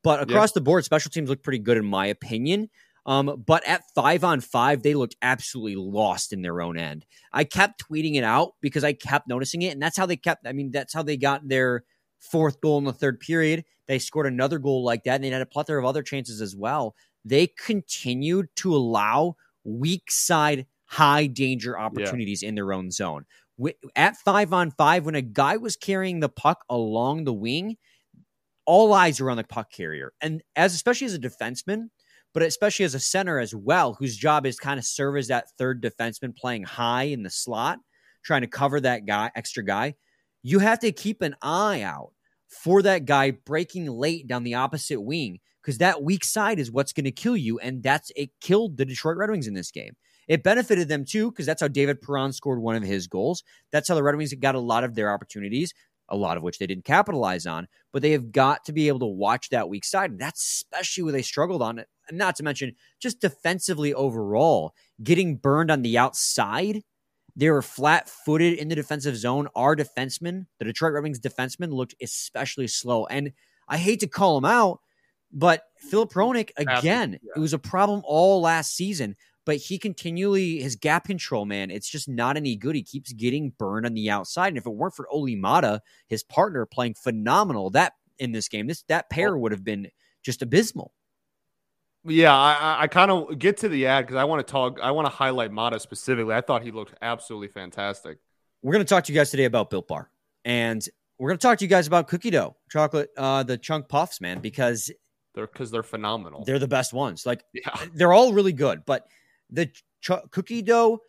But 0.02 0.22
across 0.22 0.50
yeah. 0.50 0.54
the 0.54 0.60
board, 0.62 0.84
special 0.84 1.10
teams 1.10 1.28
looked 1.28 1.42
pretty 1.42 1.58
good 1.58 1.76
in 1.76 1.84
my 1.84 2.06
opinion. 2.06 2.70
Um, 3.04 3.42
but 3.46 3.66
at 3.66 3.84
five 3.94 4.22
on 4.22 4.40
five, 4.40 4.82
they 4.82 4.94
looked 4.94 5.16
absolutely 5.22 5.76
lost 5.76 6.32
in 6.32 6.42
their 6.42 6.60
own 6.60 6.78
end. 6.78 7.06
I 7.32 7.44
kept 7.44 7.82
tweeting 7.82 8.16
it 8.16 8.24
out 8.24 8.52
because 8.60 8.84
I 8.84 8.92
kept 8.92 9.28
noticing 9.28 9.62
it, 9.62 9.72
and 9.72 9.80
that's 9.80 9.96
how 9.96 10.04
they 10.04 10.16
kept. 10.16 10.46
I 10.46 10.52
mean, 10.52 10.70
that's 10.70 10.92
how 10.92 11.02
they 11.02 11.16
got 11.16 11.48
their 11.48 11.84
fourth 12.18 12.60
goal 12.60 12.76
in 12.76 12.84
the 12.84 12.92
third 12.92 13.18
period. 13.18 13.64
They 13.86 13.98
scored 13.98 14.26
another 14.26 14.58
goal 14.58 14.84
like 14.84 15.04
that, 15.04 15.14
and 15.14 15.24
they 15.24 15.30
had 15.30 15.40
a 15.40 15.46
plethora 15.46 15.78
of 15.78 15.86
other 15.86 16.02
chances 16.02 16.42
as 16.42 16.54
well. 16.54 16.94
They 17.24 17.46
continued 17.46 18.48
to 18.56 18.76
allow 18.76 19.36
weak 19.64 20.10
side 20.10 20.66
high 20.88 21.26
danger 21.26 21.78
opportunities 21.78 22.42
yeah. 22.42 22.48
in 22.48 22.54
their 22.54 22.72
own 22.72 22.90
zone. 22.90 23.24
At 23.94 24.16
five 24.16 24.52
on 24.52 24.70
five, 24.70 25.04
when 25.04 25.14
a 25.14 25.22
guy 25.22 25.56
was 25.56 25.76
carrying 25.76 26.20
the 26.20 26.28
puck 26.28 26.64
along 26.68 27.24
the 27.24 27.32
wing, 27.32 27.76
all 28.66 28.92
eyes 28.92 29.20
are 29.20 29.30
on 29.30 29.36
the 29.36 29.44
puck 29.44 29.70
carrier. 29.70 30.12
And 30.20 30.42
as 30.56 30.74
especially 30.74 31.06
as 31.06 31.14
a 31.14 31.18
defenseman, 31.18 31.88
but 32.34 32.42
especially 32.42 32.84
as 32.84 32.94
a 32.94 33.00
center 33.00 33.38
as 33.38 33.54
well, 33.54 33.94
whose 33.94 34.16
job 34.16 34.46
is 34.46 34.58
kind 34.58 34.78
of 34.78 34.84
serve 34.84 35.16
as 35.16 35.28
that 35.28 35.50
third 35.56 35.82
defenseman 35.82 36.36
playing 36.36 36.64
high 36.64 37.04
in 37.04 37.22
the 37.22 37.30
slot, 37.30 37.78
trying 38.22 38.42
to 38.42 38.46
cover 38.46 38.80
that 38.80 39.06
guy, 39.06 39.30
extra 39.34 39.64
guy, 39.64 39.94
you 40.42 40.58
have 40.60 40.78
to 40.80 40.92
keep 40.92 41.22
an 41.22 41.34
eye 41.42 41.82
out 41.82 42.12
for 42.46 42.82
that 42.82 43.04
guy 43.04 43.30
breaking 43.32 43.86
late 43.86 44.26
down 44.26 44.44
the 44.44 44.54
opposite 44.54 45.00
wing 45.00 45.40
because 45.62 45.78
that 45.78 46.02
weak 46.02 46.24
side 46.24 46.58
is 46.58 46.70
what's 46.70 46.92
going 46.92 47.04
to 47.04 47.10
kill 47.10 47.36
you. 47.36 47.58
And 47.58 47.82
that's 47.82 48.10
it 48.16 48.30
killed 48.40 48.76
the 48.76 48.84
Detroit 48.84 49.16
Red 49.16 49.30
Wings 49.30 49.46
in 49.46 49.54
this 49.54 49.70
game. 49.70 49.96
It 50.28 50.42
benefited 50.42 50.88
them 50.88 51.04
too, 51.04 51.30
because 51.30 51.46
that's 51.46 51.62
how 51.62 51.68
David 51.68 52.02
Perron 52.02 52.32
scored 52.32 52.60
one 52.60 52.76
of 52.76 52.82
his 52.82 53.06
goals. 53.06 53.42
That's 53.72 53.88
how 53.88 53.94
the 53.94 54.02
Red 54.02 54.14
Wings 54.16 54.32
got 54.34 54.54
a 54.54 54.60
lot 54.60 54.84
of 54.84 54.94
their 54.94 55.12
opportunities, 55.12 55.72
a 56.08 56.16
lot 56.16 56.36
of 56.36 56.42
which 56.42 56.58
they 56.58 56.66
didn't 56.66 56.84
capitalize 56.84 57.46
on. 57.46 57.66
But 57.92 58.02
they 58.02 58.12
have 58.12 58.30
got 58.30 58.66
to 58.66 58.72
be 58.72 58.88
able 58.88 59.00
to 59.00 59.06
watch 59.06 59.48
that 59.48 59.68
weak 59.68 59.84
side. 59.84 60.18
That's 60.18 60.42
especially 60.42 61.04
where 61.04 61.12
they 61.12 61.22
struggled 61.22 61.62
on 61.62 61.78
it. 61.78 61.88
And 62.08 62.18
not 62.18 62.36
to 62.36 62.42
mention 62.42 62.76
just 63.00 63.20
defensively 63.20 63.94
overall, 63.94 64.74
getting 65.02 65.36
burned 65.36 65.70
on 65.70 65.82
the 65.82 65.96
outside. 65.96 66.82
They 67.34 67.50
were 67.50 67.62
flat 67.62 68.08
footed 68.08 68.54
in 68.58 68.68
the 68.68 68.74
defensive 68.74 69.16
zone. 69.16 69.48
Our 69.54 69.76
defenseman, 69.76 70.46
the 70.58 70.64
Detroit 70.64 70.92
Red 70.92 71.04
Wings 71.04 71.20
defenseman, 71.20 71.72
looked 71.72 71.94
especially 72.02 72.66
slow. 72.66 73.06
And 73.06 73.32
I 73.68 73.78
hate 73.78 74.00
to 74.00 74.08
call 74.08 74.36
him 74.36 74.44
out, 74.44 74.80
but 75.32 75.62
Filip 75.76 76.12
Hronek, 76.12 76.50
again, 76.56 77.18
yeah. 77.22 77.32
it 77.36 77.38
was 77.38 77.52
a 77.52 77.58
problem 77.58 78.02
all 78.04 78.40
last 78.40 78.74
season 78.74 79.14
but 79.48 79.56
he 79.56 79.78
continually 79.78 80.60
his 80.60 80.76
gap 80.76 81.06
control, 81.06 81.46
man, 81.46 81.70
it's 81.70 81.88
just 81.88 82.06
not 82.06 82.36
any 82.36 82.54
good. 82.54 82.74
He 82.76 82.82
keeps 82.82 83.14
getting 83.14 83.48
burned 83.58 83.86
on 83.86 83.94
the 83.94 84.10
outside. 84.10 84.48
And 84.48 84.58
if 84.58 84.66
it 84.66 84.74
weren't 84.74 84.94
for 84.94 85.08
Olli 85.10 85.36
Maatta, 85.36 85.80
his 86.06 86.22
partner 86.22 86.66
playing 86.66 86.96
phenomenal 87.02 87.70
that 87.70 87.94
in 88.18 88.32
this 88.32 88.46
game, 88.46 88.66
this 88.66 88.82
that 88.88 89.08
pair 89.08 89.38
would 89.38 89.52
have 89.52 89.64
been 89.64 89.88
just 90.22 90.42
abysmal. 90.42 90.92
Yeah, 92.04 92.36
I, 92.36 92.82
I 92.82 92.86
kind 92.88 93.10
of 93.10 93.38
get 93.38 93.56
to 93.58 93.70
the 93.70 93.86
ad 93.86 94.04
because 94.04 94.16
I 94.16 94.24
want 94.24 94.46
to 94.46 94.52
talk. 94.52 94.80
I 94.82 94.90
want 94.90 95.06
to 95.06 95.10
highlight 95.10 95.50
Maatta 95.50 95.80
specifically. 95.80 96.34
I 96.34 96.42
thought 96.42 96.62
he 96.62 96.70
looked 96.70 96.92
absolutely 97.00 97.48
fantastic. 97.48 98.18
We're 98.60 98.74
going 98.74 98.84
to 98.84 98.88
talk 98.88 99.04
to 99.04 99.12
you 99.14 99.18
guys 99.18 99.30
today 99.30 99.46
about 99.46 99.70
Built 99.70 99.88
Bar. 99.88 100.10
And 100.44 100.86
we're 101.18 101.30
going 101.30 101.38
to 101.38 101.42
talk 101.42 101.56
to 101.56 101.64
you 101.64 101.70
guys 101.70 101.86
about 101.86 102.06
cookie 102.06 102.28
dough 102.28 102.54
chocolate, 102.70 103.08
uh, 103.16 103.44
the 103.44 103.56
chunk 103.56 103.88
puffs, 103.88 104.20
man, 104.20 104.40
because 104.40 104.90
they're 105.34 105.46
because 105.46 105.70
they're 105.70 105.82
phenomenal. 105.82 106.44
they're 106.44 106.58
the 106.58 106.68
best 106.68 106.92
ones. 106.92 107.24
Like 107.24 107.44
yeah, 107.54 107.74
they're 107.94 108.12
all 108.12 108.34
really 108.34 108.52
good, 108.52 108.82
but 108.84 109.08
the 109.50 109.66
ch- 110.00 110.30
cookie 110.30 110.62
dough 110.62 111.00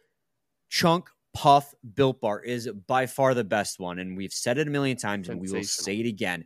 chunk 0.70 1.10
puff 1.34 1.74
built 1.96 2.22
bar 2.22 2.42
is 2.42 2.70
by 2.88 3.06
far 3.06 3.34
the 3.34 3.44
best 3.44 3.80
one. 3.80 4.00
And 4.00 4.18
we've 4.18 4.34
said 4.34 4.58
it 4.58 4.68
a 4.68 4.72
million 4.72 4.98
times 4.98 5.30
and 5.30 5.40
we 5.40 5.50
will 5.50 5.64
say 5.64 6.00
it 6.00 6.08
again. 6.08 6.46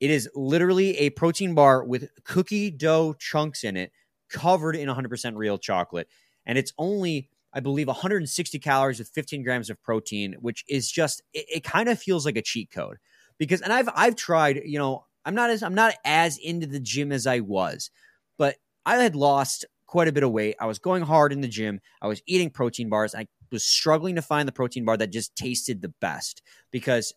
It 0.00 0.10
is 0.10 0.28
literally 0.34 0.98
a 0.98 1.10
protein 1.10 1.54
bar 1.54 1.84
with 1.84 2.10
cookie 2.24 2.70
dough 2.70 3.14
chunks 3.18 3.62
in 3.62 3.76
it, 3.76 3.92
covered 4.28 4.74
in 4.74 4.88
100% 4.88 5.36
real 5.36 5.58
chocolate. 5.58 6.08
And 6.44 6.58
it's 6.58 6.72
only, 6.76 7.28
I 7.52 7.60
believe, 7.60 7.86
160 7.86 8.58
calories 8.58 8.98
with 8.98 9.08
15 9.10 9.44
grams 9.44 9.70
of 9.70 9.80
protein, 9.82 10.34
which 10.40 10.64
is 10.68 10.90
just, 10.90 11.22
it, 11.32 11.46
it 11.48 11.64
kind 11.64 11.88
of 11.88 12.00
feels 12.00 12.26
like 12.26 12.36
a 12.36 12.42
cheat 12.42 12.70
code. 12.70 12.98
Because, 13.38 13.60
and 13.60 13.72
I've, 13.72 13.88
I've 13.94 14.16
tried, 14.16 14.62
you 14.64 14.78
know, 14.78 15.06
I'm 15.24 15.36
not 15.36 15.50
as, 15.50 15.62
I'm 15.62 15.74
not 15.74 15.94
as 16.04 16.36
into 16.38 16.66
the 16.66 16.80
gym 16.80 17.12
as 17.12 17.26
I 17.26 17.40
was, 17.40 17.90
but 18.38 18.56
I 18.84 18.96
had 18.96 19.14
lost 19.14 19.64
quite 19.92 20.08
a 20.08 20.12
bit 20.12 20.22
of 20.22 20.30
weight. 20.30 20.56
I 20.58 20.64
was 20.64 20.78
going 20.78 21.02
hard 21.02 21.34
in 21.34 21.42
the 21.42 21.48
gym. 21.48 21.78
I 22.00 22.06
was 22.06 22.22
eating 22.24 22.48
protein 22.48 22.88
bars. 22.88 23.14
I 23.14 23.28
was 23.50 23.62
struggling 23.62 24.14
to 24.14 24.22
find 24.22 24.48
the 24.48 24.52
protein 24.52 24.86
bar 24.86 24.96
that 24.96 25.08
just 25.10 25.36
tasted 25.36 25.82
the 25.82 25.92
best 26.00 26.40
because 26.70 27.12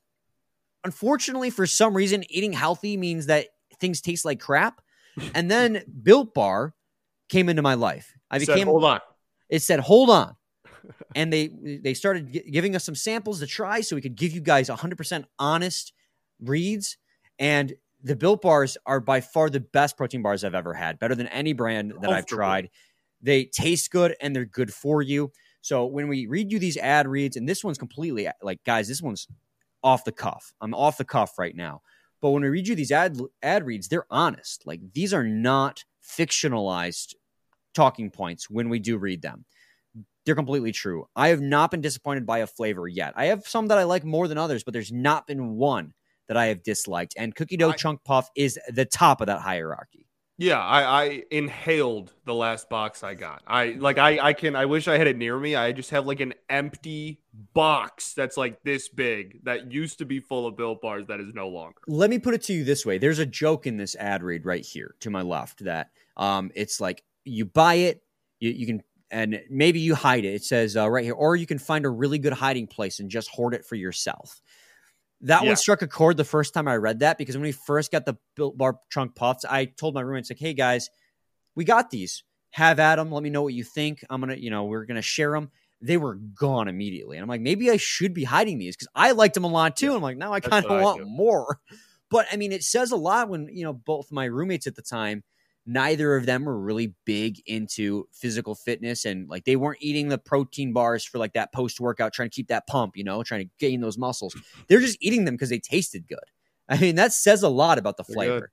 unfortunately 0.84 1.50
for 1.50 1.66
some 1.66 1.96
reason 1.96 2.30
eating 2.30 2.52
healthy 2.52 2.98
means 2.98 3.28
that 3.28 3.48
things 3.80 4.02
taste 4.02 4.26
like 4.26 4.42
crap. 4.42 4.82
And 5.34 5.50
then 5.50 5.84
Built 6.04 6.34
Bar 6.34 6.74
came 7.30 7.48
into 7.48 7.62
my 7.62 7.76
life. 7.76 8.14
I 8.30 8.40
Said, 8.40 8.48
became 8.48 8.68
hold 8.68 8.84
on. 8.84 9.00
it 9.48 9.62
said 9.62 9.80
hold 9.80 10.10
on. 10.10 10.36
And 11.16 11.32
they 11.32 11.48
they 11.82 11.94
started 11.94 12.34
gi- 12.34 12.52
giving 12.52 12.76
us 12.76 12.84
some 12.84 12.96
samples 12.96 13.40
to 13.40 13.48
try 13.48 13.80
so 13.80 13.96
we 13.96 14.02
could 14.02 14.18
give 14.18 14.34
you 14.34 14.42
guys 14.42 14.68
100% 14.68 15.24
honest 15.40 15.94
reads 16.42 16.98
and 17.40 17.74
the 18.06 18.16
built 18.16 18.44
bars 18.44 18.78
are 18.86 19.00
by 19.00 19.20
far 19.20 19.50
the 19.50 19.60
best 19.60 19.98
protein 19.98 20.22
bars 20.22 20.44
I've 20.44 20.54
ever 20.54 20.76
had, 20.76 21.00
better 21.00 21.16
than 21.16 21.28
any 21.28 21.54
brand 21.54 21.92
that 22.02 22.12
I've 22.12 22.28
tried. 22.28 22.70
They 23.20 23.46
taste 23.46 23.90
good 23.90 24.16
and 24.22 24.36
they're 24.36 24.46
good 24.46 24.72
for 24.72 25.02
you. 25.02 25.32
So 25.62 25.88
when 25.88 26.08
we 26.08 26.28
read 26.28 26.52
you 26.52 26.60
these 26.60 26.78
ad 26.78 27.08
reads, 27.08 27.36
and 27.36 27.50
this 27.50 27.64
one's 27.64 27.80
completely 27.80 28.30
like, 28.44 28.64
guys, 28.64 28.88
this 28.88 29.02
one's 29.02 29.28
off 29.84 30.06
the 30.06 30.12
cuff. 30.12 30.54
I'm 30.62 30.76
off 30.76 31.00
the 31.00 31.04
cuff 31.04 31.40
right 31.40 31.56
now. 31.56 31.82
But 32.22 32.30
when 32.30 32.44
we 32.44 32.50
read 32.50 32.68
you 32.68 32.76
these 32.76 32.92
ad 32.92 33.18
ad 33.42 33.66
reads, 33.66 33.88
they're 33.88 34.06
honest. 34.12 34.68
Like 34.68 34.82
these 34.94 35.12
are 35.12 35.24
not 35.24 35.84
fictionalized 36.08 37.16
talking 37.74 38.12
points 38.12 38.52
when 38.52 38.70
we 38.70 38.78
do 38.78 39.00
read 39.00 39.24
them. 39.24 39.46
They're 40.28 40.36
completely 40.36 40.72
true. 40.72 41.08
I 41.16 41.30
have 41.30 41.42
not 41.42 41.72
been 41.72 41.82
disappointed 41.82 42.28
by 42.28 42.40
a 42.40 42.48
flavor 42.48 42.88
yet. 42.88 43.14
I 43.16 43.26
have 43.26 43.48
some 43.48 43.68
that 43.68 43.80
I 43.80 43.84
like 43.84 44.06
more 44.06 44.28
than 44.28 44.38
others, 44.38 44.64
but 44.64 44.74
there's 44.74 44.92
not 44.92 45.26
been 45.26 45.56
one 45.56 45.94
that 46.28 46.38
I 46.38 46.48
have 46.48 46.64
disliked. 46.64 47.14
And 47.18 47.36
cookie 47.36 47.58
dough 47.58 47.72
I- 47.72 47.76
chunk 47.76 48.04
puff 48.04 48.30
is 48.36 48.60
the 48.68 48.86
top 48.86 49.22
of 49.22 49.28
that 49.28 49.42
hierarchy. 49.42 50.06
Yeah, 50.38 50.60
I, 50.60 51.04
I 51.04 51.24
inhaled 51.32 52.12
the 52.26 52.34
last 52.34 52.70
box 52.70 53.04
I 53.04 53.14
got. 53.14 53.42
I 53.48 53.78
like 53.80 53.98
I 53.98 54.20
I 54.20 54.34
can 54.34 54.54
I 54.54 54.66
wish 54.66 54.90
I 54.90 54.98
had 54.98 55.08
it 55.08 55.16
near 55.16 55.40
me. 55.40 55.56
I 55.56 55.72
just 55.72 55.92
have 55.92 56.06
like 56.06 56.20
an 56.20 56.34
empty 56.50 57.22
box 57.54 58.14
that's 58.14 58.36
like 58.36 58.62
this 58.64 58.90
big 58.90 59.46
that 59.46 59.72
used 59.72 60.00
to 60.00 60.06
be 60.06 60.20
full 60.20 60.46
of 60.46 60.58
Built 60.58 60.82
bars 60.82 61.08
that 61.08 61.22
is 61.22 61.34
no 61.34 61.48
longer. 61.48 61.78
Let 61.88 62.10
me 62.10 62.20
put 62.20 62.34
it 62.34 62.44
to 62.44 62.54
you 62.54 62.66
this 62.66 62.86
way. 62.86 62.98
There's 62.98 63.20
a 63.20 63.26
joke 63.26 63.66
in 63.66 63.78
this 63.78 63.96
ad 63.96 64.24
read 64.24 64.46
right 64.46 64.66
here 64.66 64.96
to 65.00 65.10
my 65.10 65.22
left 65.22 65.64
that 65.64 65.92
um, 66.18 66.52
it's 66.54 66.82
like 66.82 67.02
you 67.24 67.46
buy 67.46 67.76
it, 67.76 68.04
you, 68.42 68.52
you 68.52 68.66
can, 68.66 68.84
and 69.12 69.42
maybe 69.50 69.80
you 69.80 69.96
hide 69.96 70.26
it. 70.26 70.34
It 70.34 70.44
says 70.44 70.76
uh, 70.76 70.90
right 70.90 71.06
here, 71.06 71.14
or 71.14 71.38
you 71.38 71.46
can 71.46 71.60
find 71.60 71.86
a 71.86 71.90
really 71.90 72.20
good 72.20 72.34
hiding 72.34 72.68
place 72.68 73.00
and 73.00 73.10
just 73.10 73.30
hoard 73.30 73.54
it 73.54 73.66
for 73.66 73.76
yourself. 73.76 74.42
That 75.26 75.44
Yeah. 75.44 75.50
one 75.50 75.58
struck 75.58 75.82
a 75.82 75.88
chord 75.88 76.18
the 76.18 76.24
first 76.24 76.54
time 76.54 76.68
I 76.68 76.76
read 76.76 77.00
that 77.00 77.18
because 77.18 77.36
when 77.36 77.44
we 77.44 77.52
first 77.52 77.92
got 77.92 78.06
the 78.06 78.16
Built 78.36 78.58
Bar 78.58 78.80
Chunk 78.92 79.16
Puffs, 79.16 79.44
I 79.44 79.66
told 79.66 79.96
my 79.96 80.02
roommates 80.02 80.30
like, 80.30 80.40
"Hey 80.40 80.54
guys, 80.54 80.90
we 81.56 81.66
got 81.66 81.90
these. 81.90 82.24
Have 82.52 82.80
at 82.80 82.96
them. 82.98 83.12
Let 83.12 83.24
me 83.24 83.32
know 83.32 83.42
what 83.42 83.54
you 83.54 83.64
think. 83.64 84.06
I'm 84.10 84.22
gonna, 84.22 84.36
you 84.36 84.50
know, 84.52 84.66
we're 84.66 84.86
gonna 84.86 85.02
share 85.02 85.32
them." 85.32 85.52
They 85.82 85.98
were 85.98 86.16
gone 86.16 86.68
immediately, 86.68 87.18
and 87.18 87.24
I'm 87.24 87.28
like, 87.28 87.42
maybe 87.42 87.70
I 87.70 87.78
should 87.78 88.14
be 88.14 88.24
hiding 88.24 88.60
these 88.60 88.76
because 88.76 88.88
I 88.96 89.12
liked 89.12 89.34
them 89.34 89.44
a 89.44 89.50
lot 89.50 89.76
too. 89.76 89.94
I'm 89.94 90.02
like, 90.02 90.18
now 90.18 90.32
I 90.32 90.40
kind 90.40 90.66
of 90.66 90.72
want 90.72 91.06
more. 91.06 91.60
But 92.10 92.28
I 92.32 92.38
mean, 92.38 92.52
it 92.52 92.64
says 92.64 92.92
a 92.92 92.96
lot 92.96 93.30
when 93.30 93.50
you 93.52 93.64
know 93.66 93.74
both 93.74 94.12
my 94.12 94.26
roommates 94.26 94.68
at 94.68 94.76
the 94.76 94.84
time. 94.84 95.24
Neither 95.66 96.16
of 96.16 96.26
them 96.26 96.46
were 96.46 96.60
really 96.60 96.94
big 97.06 97.42
into 97.48 98.08
physical 98.12 98.54
fitness, 98.54 99.06
and 99.06 99.28
like 99.28 99.46
they 99.46 99.56
weren't 99.56 99.80
eating 99.82 100.10
the 100.10 100.18
protein 100.18 100.74
bars 100.74 101.04
for 101.04 101.18
like 101.18 101.34
that 101.34 101.52
post 101.54 101.80
workout, 101.80 102.14
trying 102.14 102.30
to 102.30 102.36
keep 102.36 102.50
that 102.50 102.68
pump, 102.68 102.96
you 102.96 103.04
know, 103.04 103.24
trying 103.24 103.46
to 103.46 103.52
gain 103.60 103.82
those 103.82 103.98
muscles. 103.98 104.36
They're 104.68 104.80
just 104.80 104.98
eating 105.02 105.26
them 105.26 105.34
because 105.36 105.50
they 105.50 105.60
tasted 105.60 106.08
good. 106.08 106.20
I 106.70 106.78
mean, 106.78 106.96
that 106.96 107.14
says 107.14 107.44
a 107.44 107.50
lot 107.50 107.78
about 107.78 107.98
the 107.98 108.04
They're 108.08 108.16
flavor. 108.16 108.40
good. 108.42 108.50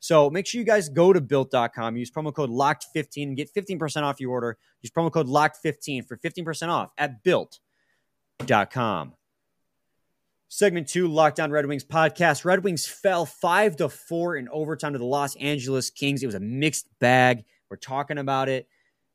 So 0.00 0.28
make 0.28 0.46
sure 0.46 0.58
you 0.58 0.66
guys 0.66 0.90
go 0.90 1.14
to 1.14 1.20
built.com, 1.20 1.96
use 1.96 2.10
promo 2.10 2.34
code 2.34 2.50
locked15, 2.50 3.22
and 3.22 3.36
get 3.36 3.54
15% 3.54 4.02
off 4.02 4.20
your 4.20 4.32
order. 4.32 4.58
Use 4.82 4.90
promo 4.90 5.10
code 5.10 5.26
locked15 5.26 6.06
for 6.06 6.18
15% 6.18 6.68
off 6.68 6.90
at 6.98 7.22
built.com. 7.22 9.14
Segment 10.54 10.86
two, 10.86 11.08
Locked 11.08 11.40
On 11.40 11.50
Red 11.50 11.66
Wings 11.66 11.82
podcast. 11.82 12.44
Red 12.44 12.62
Wings 12.62 12.86
fell 12.86 13.26
five 13.26 13.74
to 13.78 13.88
four 13.88 14.36
in 14.36 14.48
overtime 14.50 14.92
to 14.92 15.00
the 15.00 15.04
Los 15.04 15.34
Angeles 15.34 15.90
Kings. 15.90 16.22
It 16.22 16.26
was 16.26 16.36
a 16.36 16.40
mixed 16.40 16.86
bag. 17.00 17.44
We're 17.68 17.76
talking 17.76 18.18
about 18.18 18.48
it. 18.48 18.68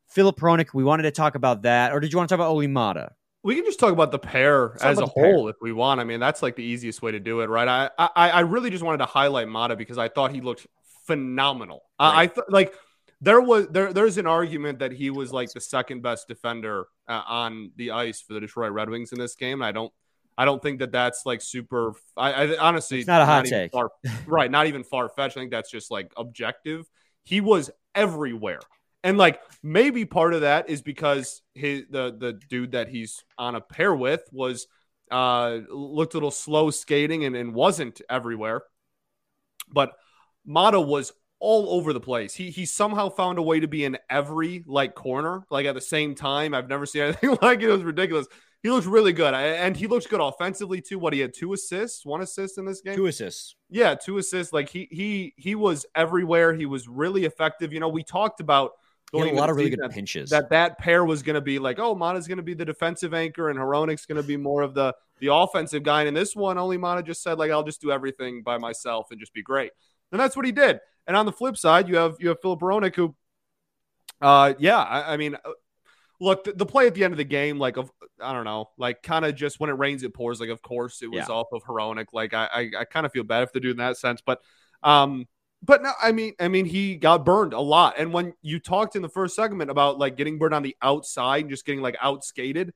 Filip 0.09 0.37
Hronek, 0.37 0.73
we 0.73 0.83
wanted 0.83 1.03
to 1.03 1.11
talk 1.11 1.35
about 1.35 1.61
that. 1.61 1.93
Or 1.93 2.01
did 2.01 2.11
you 2.11 2.17
want 2.17 2.27
to 2.27 2.33
talk 2.35 2.43
about 2.43 2.51
Olli 2.51 2.67
Maatta? 2.67 3.11
We 3.41 3.55
can 3.55 3.63
just 3.63 3.79
talk 3.79 3.93
about 3.93 4.11
the 4.11 4.19
pair 4.19 4.75
talk 4.79 4.83
as 4.83 4.97
a 4.97 5.05
the 5.05 5.07
pair. 5.07 5.33
whole 5.33 5.47
if 5.47 5.55
we 5.61 5.71
want. 5.71 6.01
I 6.01 6.03
mean, 6.03 6.19
that's 6.19 6.43
like 6.43 6.57
the 6.57 6.63
easiest 6.63 7.01
way 7.01 7.13
to 7.13 7.21
do 7.21 7.39
it, 7.39 7.47
right? 7.47 7.89
I 7.97 8.09
I, 8.17 8.29
I 8.31 8.39
really 8.41 8.69
just 8.69 8.83
wanted 8.83 8.97
to 8.97 9.05
highlight 9.05 9.47
Maatta 9.47 9.77
because 9.77 9.97
I 9.97 10.09
thought 10.09 10.33
he 10.33 10.41
looked 10.41 10.67
phenomenal. 11.07 11.83
I, 11.97 12.23
I 12.23 12.27
th- 12.27 12.47
like 12.49 12.73
there 13.21 13.39
was 13.39 13.69
there 13.69 13.93
there's 13.93 14.17
an 14.17 14.27
argument 14.27 14.79
that 14.79 14.91
he 14.91 15.09
was 15.09 15.31
like 15.31 15.53
the 15.53 15.61
second 15.61 16.01
best 16.01 16.27
defender 16.27 16.87
uh, 17.07 17.21
on 17.25 17.71
the 17.77 17.91
ice 17.91 18.19
for 18.19 18.33
the 18.33 18.41
Detroit 18.41 18.73
Red 18.73 18.89
Wings 18.89 19.13
in 19.13 19.19
this 19.19 19.35
game. 19.35 19.61
I 19.61 19.71
don't 19.71 19.93
I 20.39 20.45
don't 20.45 20.63
think 20.63 20.79
that 20.79 20.93
that's 20.93 21.25
like 21.25 21.41
super. 21.41 21.91
I, 22.15 22.31
I 22.31 22.57
honestly 22.59 22.99
It's 22.99 23.07
not 23.07 23.21
a 23.21 23.25
hot 23.25 23.45
even 23.45 23.59
take. 23.59 23.71
Far, 23.73 23.89
right? 24.25 24.49
Not 24.49 24.67
even 24.67 24.85
far 24.85 25.09
fetched. 25.09 25.35
I 25.35 25.41
think 25.41 25.51
that's 25.51 25.69
just 25.69 25.91
like 25.91 26.13
objective. 26.15 26.89
He 27.25 27.41
was 27.41 27.69
everywhere. 27.93 28.61
And 29.03 29.17
like 29.17 29.41
maybe 29.61 30.05
part 30.05 30.33
of 30.33 30.41
that 30.41 30.69
is 30.69 30.81
because 30.81 31.41
his 31.55 31.83
the 31.89 32.15
the 32.17 32.39
dude 32.49 32.71
that 32.71 32.87
he's 32.87 33.21
on 33.37 33.55
a 33.55 33.61
pair 33.61 33.93
with 33.93 34.21
was 34.31 34.67
uh 35.11 35.57
looked 35.69 36.13
a 36.13 36.17
little 36.17 36.31
slow 36.31 36.71
skating 36.71 37.25
and, 37.25 37.35
and 37.35 37.53
wasn't 37.53 38.01
everywhere. 38.09 38.61
But 39.69 39.91
Maatta 40.47 40.79
was 40.79 41.11
all 41.41 41.69
over 41.71 41.91
the 41.91 41.99
place. 41.99 42.33
He 42.33 42.49
he 42.49 42.65
somehow 42.65 43.09
found 43.09 43.39
a 43.39 43.41
way 43.41 43.59
to 43.59 43.67
be 43.67 43.83
in 43.83 43.97
every 44.09 44.63
like 44.65 44.95
corner, 44.95 45.43
like 45.51 45.65
at 45.65 45.75
the 45.75 45.81
same 45.81 46.15
time. 46.15 46.53
I've 46.53 46.69
never 46.69 46.85
seen 46.85 47.01
anything 47.01 47.37
like 47.41 47.59
it. 47.59 47.67
It 47.67 47.73
was 47.73 47.83
ridiculous. 47.83 48.27
He 48.61 48.69
looks 48.69 48.85
really 48.85 49.13
good, 49.13 49.33
I- 49.33 49.43
and 49.43 49.75
he 49.77 49.87
looks 49.87 50.05
good 50.05 50.19
offensively 50.19 50.81
too. 50.81 50.99
What 50.99 51.13
he 51.13 51.19
had 51.19 51.33
two 51.33 51.53
assists, 51.53 52.05
one 52.05 52.21
assist 52.21 52.57
in 52.57 52.65
this 52.65 52.81
game. 52.81 52.95
Two 52.95 53.05
assists. 53.05 53.55
Yeah, 53.69 53.95
two 53.95 54.17
assists. 54.17 54.51
Like 54.51 54.67
he 54.69 54.87
he 54.91 55.33
he 55.37 55.55
was 55.55 55.85
everywhere. 55.95 56.53
He 56.53 56.65
was 56.65 56.87
really 56.87 57.23
effective. 57.25 57.71
You 57.71 57.79
know, 57.79 57.87
we 57.87 58.03
talked 58.03 58.41
about 58.41 58.71
He 59.13 59.19
had 59.19 59.29
a 59.29 59.33
lot 59.33 59.49
of 59.49 59.55
really 59.55 59.69
good 59.69 59.89
pinches. 59.91 60.29
that 60.31 60.49
that 60.49 60.77
pair 60.77 61.05
was 61.05 61.23
going 61.23 61.35
to 61.35 61.41
be 61.41 61.57
like, 61.57 61.79
oh, 61.79 61.95
Maatta's 61.95 62.27
going 62.27 62.37
to 62.37 62.43
be 62.43 62.53
the 62.53 62.65
defensive 62.65 63.13
anchor, 63.13 63.49
and 63.49 63.57
Hronek's 63.57 64.05
going 64.05 64.21
to 64.21 64.27
be 64.27 64.35
more 64.37 64.61
of 64.61 64.73
the 64.73 64.93
the 65.19 65.33
offensive 65.33 65.83
guy. 65.83 66.01
And 66.01 66.09
in 66.09 66.13
this 66.13 66.35
one, 66.35 66.57
Olli 66.57 66.77
Maatta 66.77 67.01
just 67.03 67.23
said 67.23 67.37
like, 67.37 67.51
I'll 67.51 67.63
just 67.63 67.79
do 67.81 67.91
everything 67.91 68.41
by 68.43 68.57
myself 68.57 69.07
and 69.11 69.19
just 69.19 69.33
be 69.33 69.41
great. 69.41 69.71
And 70.11 70.19
that's 70.19 70.35
what 70.35 70.45
he 70.45 70.51
did. 70.51 70.79
And 71.07 71.15
on 71.15 71.25
the 71.25 71.31
flip 71.31 71.55
side, 71.55 71.87
you 71.87 71.95
have 71.95 72.17
you 72.19 72.27
have 72.29 72.41
Filip 72.41 72.59
Hronek 72.59 72.95
who, 72.95 73.15
uh, 74.21 74.53
yeah, 74.59 74.79
I, 74.79 75.13
I 75.13 75.17
mean. 75.17 75.37
Look, 76.19 76.43
the, 76.43 76.53
the 76.53 76.65
play 76.65 76.87
at 76.87 76.93
the 76.95 77.03
end 77.03 77.13
of 77.13 77.17
the 77.17 77.23
game, 77.23 77.59
like 77.59 77.77
of 77.77 77.91
I 78.21 78.33
don't 78.33 78.43
know, 78.45 78.69
like 78.77 79.01
kind 79.03 79.23
of 79.25 79.35
just 79.35 79.59
when 79.59 79.69
it 79.69 79.73
rains, 79.73 80.03
it 80.03 80.13
pours. 80.13 80.39
Like, 80.41 80.49
of 80.49 80.61
course, 80.61 81.01
it 81.01 81.07
was 81.07 81.29
Yeah. 81.29 81.35
off 81.35 81.47
of 81.53 81.63
Hronek. 81.63 82.07
Like, 82.13 82.33
I 82.33 82.45
I, 82.53 82.71
I 82.81 82.83
kind 82.85 83.05
of 83.05 83.11
feel 83.11 83.23
bad 83.23 83.43
if 83.43 83.53
they 83.53 83.59
do 83.59 83.71
in 83.71 83.77
that 83.77 83.97
sense, 83.97 84.21
but 84.25 84.41
um, 84.83 85.27
but 85.61 85.81
no, 85.81 85.91
I 86.01 86.11
mean, 86.11 86.33
I 86.39 86.47
mean, 86.47 86.65
he 86.65 86.95
got 86.95 87.25
burned 87.25 87.53
a 87.53 87.59
lot. 87.59 87.95
And 87.97 88.13
when 88.13 88.33
you 88.41 88.59
talked 88.59 88.95
in 88.95 89.01
the 89.01 89.09
first 89.09 89.35
segment 89.35 89.71
about 89.71 89.97
like 89.97 90.15
getting 90.17 90.37
burned 90.37 90.53
on 90.53 90.63
the 90.63 90.75
outside 90.81 91.41
and 91.41 91.49
just 91.49 91.65
getting 91.65 91.81
like 91.81 91.97
outskated, 91.97 92.67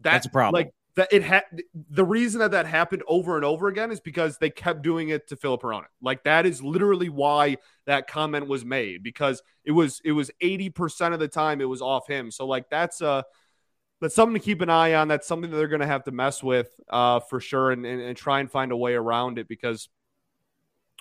that, 0.00 0.12
That's 0.12 0.26
a 0.26 0.30
problem. 0.30 0.60
Like 0.62 0.74
that, 0.96 1.12
it 1.12 1.22
had 1.22 1.44
the 1.90 2.04
reason 2.04 2.40
that 2.40 2.52
that 2.52 2.66
happened 2.66 3.02
over 3.08 3.36
and 3.36 3.44
over 3.44 3.68
again 3.68 3.90
is 3.90 4.00
because 4.00 4.38
they 4.38 4.50
kept 4.50 4.82
doing 4.82 5.08
it 5.08 5.28
to 5.28 5.36
Philip 5.36 5.62
Perona. 5.62 5.86
Like 6.00 6.24
that 6.24 6.46
is 6.46 6.62
literally 6.62 7.08
why 7.08 7.56
that 7.86 8.06
comment 8.06 8.46
was 8.46 8.64
made 8.64 9.02
because 9.02 9.42
it 9.64 9.72
was 9.72 10.00
it 10.04 10.12
was 10.12 10.30
eighty 10.40 10.70
percent 10.70 11.12
of 11.14 11.20
the 11.20 11.28
time 11.28 11.60
it 11.60 11.68
was 11.68 11.82
off 11.82 12.06
him. 12.06 12.30
So 12.30 12.46
like 12.46 12.70
that's 12.70 13.02
uh 13.02 13.22
that's 14.00 14.14
something 14.14 14.34
to 14.34 14.44
keep 14.44 14.60
an 14.60 14.70
eye 14.70 14.94
on. 14.94 15.08
That's 15.08 15.26
something 15.26 15.50
that 15.50 15.56
they're 15.56 15.68
going 15.68 15.80
to 15.80 15.86
have 15.86 16.04
to 16.04 16.10
mess 16.10 16.42
with 16.42 16.68
uh, 16.90 17.20
for 17.20 17.40
sure, 17.40 17.70
and, 17.70 17.86
and, 17.86 18.00
and 18.00 18.16
try 18.16 18.40
and 18.40 18.50
find 18.50 18.70
a 18.70 18.76
way 18.76 18.94
around 18.94 19.38
it 19.38 19.48
because 19.48 19.88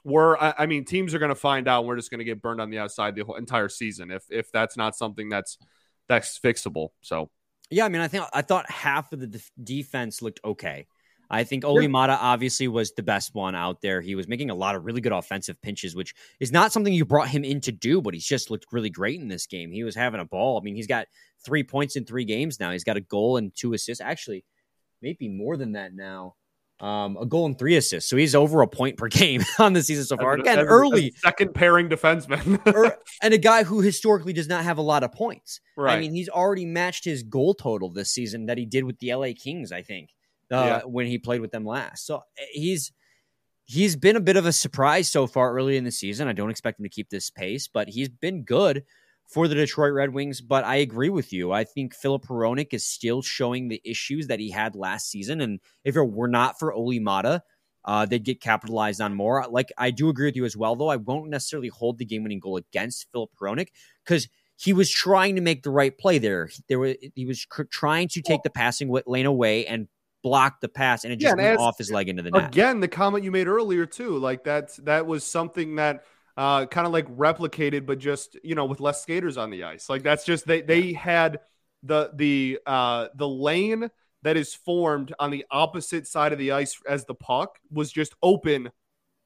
we're. 0.04 0.38
I, 0.38 0.54
I 0.60 0.66
mean, 0.68 0.86
teams 0.86 1.14
are 1.14 1.20
going 1.20 1.30
to 1.30 1.36
find 1.36 1.68
out. 1.68 1.86
We're 1.86 1.98
just 1.98 2.12
going 2.12 2.20
to 2.20 2.26
get 2.26 2.42
burned 2.42 2.62
on 2.62 2.70
the 2.70 2.80
outside 2.80 3.16
the 3.16 3.26
whole 3.26 3.36
entire 3.36 3.68
season 3.68 4.10
if 4.10 4.24
if 4.30 4.52
that's 4.52 4.78
not 4.78 4.96
something 4.96 5.28
that's 5.28 5.58
that's 6.08 6.40
fixable. 6.40 6.90
So 7.02 7.30
Yeah, 7.74 7.86
I 7.86 7.89
mean, 7.89 8.01
I 8.01 8.08
think 8.08 8.25
I 8.34 8.42
thought 8.42 8.70
half 8.70 9.12
of 9.13 9.20
the 9.20 9.27
def- 9.27 9.51
defense 9.63 10.22
looked 10.22 10.39
okay. 10.46 10.86
I 11.30 11.44
think 11.44 11.65
Olli 11.65 11.88
Maatta 11.88 12.15
obviously 12.22 12.68
was 12.68 12.92
the 12.92 13.01
best 13.01 13.34
one 13.34 13.56
out 13.56 13.82
there. 13.82 14.01
He 14.01 14.13
was 14.13 14.27
making 14.27 14.51
a 14.51 14.56
lot 14.56 14.75
of 14.75 14.86
really 14.86 15.01
good 15.01 15.12
offensive 15.12 15.60
pinches, 15.63 15.96
which 15.96 16.13
is 16.39 16.51
not 16.51 16.72
something 16.72 16.94
you 16.94 17.06
brought 17.06 17.30
him 17.30 17.44
in 17.44 17.60
to 17.62 17.72
do, 17.72 18.01
but 18.01 18.13
he's 18.13 18.25
just 18.25 18.51
looked 18.51 18.68
really 18.72 18.92
great 18.92 19.20
in 19.20 19.30
this 19.30 19.48
game. 19.48 19.72
He 19.72 19.84
was 19.84 19.96
having 19.96 20.20
a 20.20 20.25
ball. 20.25 20.60
I 20.60 20.63
mean, 20.63 20.75
he's 20.75 20.86
got 20.86 21.08
three 21.44 21.63
points 21.63 21.96
in 21.96 22.06
three 22.06 22.25
games 22.25 22.60
now. 22.60 22.72
He's 22.72 22.84
got 22.84 22.98
a 22.98 23.01
goal 23.01 23.38
and 23.38 23.51
two 23.56 23.74
assists. 23.74 24.01
Actually, 24.01 24.46
maybe 25.01 25.27
more 25.27 25.58
than 25.58 25.72
that 25.72 25.96
now. 25.96 26.36
Um, 26.84 27.16
a 27.16 27.25
goal 27.25 27.46
and 27.46 27.58
three 27.58 27.78
assists. 27.78 28.10
So 28.10 28.18
he's 28.18 28.36
over 28.36 28.62
a 28.62 28.68
point 28.68 28.98
per 28.98 29.08
game 29.10 29.42
on 29.58 29.72
the 29.72 29.82
season 29.82 30.04
so 30.04 30.18
far. 30.18 30.34
Again, 30.34 30.60
early 30.60 31.13
second 31.18 31.54
pairing 31.54 31.88
defenseman, 31.88 32.60
er, 32.75 32.98
and 33.22 33.34
a 33.34 33.38
guy 33.38 33.63
who 33.63 33.80
historically 33.80 34.34
does 34.34 34.50
not 34.50 34.66
have 34.66 34.78
a 34.78 34.82
lot 34.82 35.04
of 35.04 35.13
points. 35.13 35.62
Right. 35.78 35.96
I 35.96 36.00
mean, 36.02 36.13
he's 36.13 36.28
already 36.28 36.66
matched 36.66 37.06
his 37.06 37.24
goal 37.24 37.54
total 37.54 37.90
this 37.90 38.10
season 38.10 38.48
that 38.48 38.58
he 38.58 38.66
did 38.66 38.84
with 38.84 39.00
the 39.00 39.16
LA 39.16 39.30
Kings. 39.34 39.72
I 39.72 39.82
think 39.82 40.10
uh, 40.52 40.56
yeah. 40.56 40.82
when 40.82 41.08
he 41.08 41.18
played 41.18 41.40
with 41.40 41.52
them 41.52 41.66
last. 41.66 42.06
So 42.06 42.18
eh, 42.38 42.46
he's 42.52 42.92
he's 43.63 43.96
been 43.96 44.18
a 44.18 44.22
bit 44.22 44.36
of 44.36 44.46
a 44.46 44.52
surprise 44.52 45.08
so 45.08 45.25
far 45.25 45.54
early 45.54 45.78
in 45.78 45.86
the 45.86 45.92
season. 45.92 46.28
I 46.28 46.34
don't 46.34 46.50
expect 46.50 46.80
him 46.80 46.84
to 46.84 46.90
keep 46.90 47.10
this 47.10 47.30
pace, 47.30 47.70
but 47.70 47.88
he's 47.88 48.10
been 48.10 48.44
good 48.44 48.84
for 49.34 49.48
the 49.48 49.56
Detroit 49.56 49.94
Red 49.94 50.13
Wings. 50.13 50.42
But 50.42 50.63
I 50.63 50.75
agree 50.75 51.10
with 51.10 51.34
you. 51.34 51.52
I 51.52 51.63
think 51.63 51.96
Filip 51.96 52.25
Hronek 52.25 52.74
is 52.74 52.86
still 52.86 53.22
showing 53.22 53.68
the 53.68 53.82
issues 53.84 54.28
that 54.28 54.40
he 54.40 54.52
had 54.52 54.75
last 54.75 55.10
season. 55.10 55.42
And 55.42 55.60
if 55.84 55.96
it 55.96 56.04
were 56.04 56.28
not 56.28 56.60
for 56.60 56.72
Olli 56.72 57.00
Maatta, 57.00 57.42
uh, 57.86 58.06
they'd 58.06 58.24
get 58.24 58.40
capitalized 58.40 59.02
on 59.02 59.13
more. 59.13 59.46
Like 59.50 59.72
I 59.78 59.92
do 59.92 60.10
agree 60.10 60.28
with 60.28 60.36
you 60.36 60.46
as 60.46 60.56
well, 60.56 60.75
though. 60.75 60.90
I 60.90 60.98
won't 60.98 61.30
necessarily 61.30 61.70
hold 61.70 61.98
the 61.98 62.06
game 62.06 62.24
winning 62.24 62.40
goal 62.40 62.58
against 62.58 63.08
Filip 63.12 63.32
Hronek 63.42 63.70
because 64.06 64.30
he 64.56 64.72
was 64.72 64.90
trying 64.90 65.36
to 65.36 65.42
make 65.42 65.63
the 65.63 65.72
right 65.72 65.98
play 65.98 66.20
there. 66.20 66.50
There 66.70 66.80
was 66.80 66.96
he 67.16 67.25
was 67.25 67.46
cr- 67.46 67.63
trying 67.63 68.08
to 68.10 68.22
take 68.22 68.44
the 68.44 68.50
passing 68.50 68.96
lane 69.06 69.25
away 69.25 69.66
and 69.66 69.88
blocked 70.22 70.62
the 70.62 70.70
pass 70.70 71.04
and 71.04 71.12
it 71.12 71.18
just 71.18 71.36
yeah, 71.38 71.50
went 71.50 71.60
off 71.60 71.78
his 71.78 71.92
leg 71.92 72.08
into 72.08 72.24
the 72.24 72.32
net. 72.32 72.48
Again, 72.48 72.80
the 72.80 72.88
comment 72.88 73.25
you 73.25 73.32
made 73.32 73.48
earlier 73.48 73.86
too, 73.86 74.18
like 74.18 74.44
that's 74.44 74.78
that 74.78 75.06
was 75.06 75.25
something 75.25 75.75
that 75.75 76.06
uh, 76.36 76.66
kind 76.66 76.88
of 76.88 76.94
like 76.94 77.08
replicated, 77.16 77.86
but 77.86 78.00
just 78.00 78.38
you 78.44 78.56
know 78.56 78.66
with 78.66 78.80
less 78.80 79.02
skaters 79.02 79.38
on 79.38 79.50
the 79.50 79.63
ice. 79.63 79.90
Like 79.90 80.04
that's 80.04 80.25
just 80.25 80.46
they 80.48 80.62
they 80.62 80.94
had 80.94 81.40
the 81.84 82.12
the 82.13 82.60
uh, 82.66 83.08
the 83.16 83.28
lane 83.28 83.90
that 84.24 84.38
is 84.38 84.54
formed 84.54 85.13
on 85.20 85.32
the 85.32 85.46
opposite 85.52 86.08
side 86.08 86.32
of 86.32 86.40
the 86.40 86.52
ice 86.52 86.80
as 86.88 87.06
the 87.06 87.16
puck 87.16 87.60
was 87.72 87.92
just 87.92 88.16
open 88.24 88.72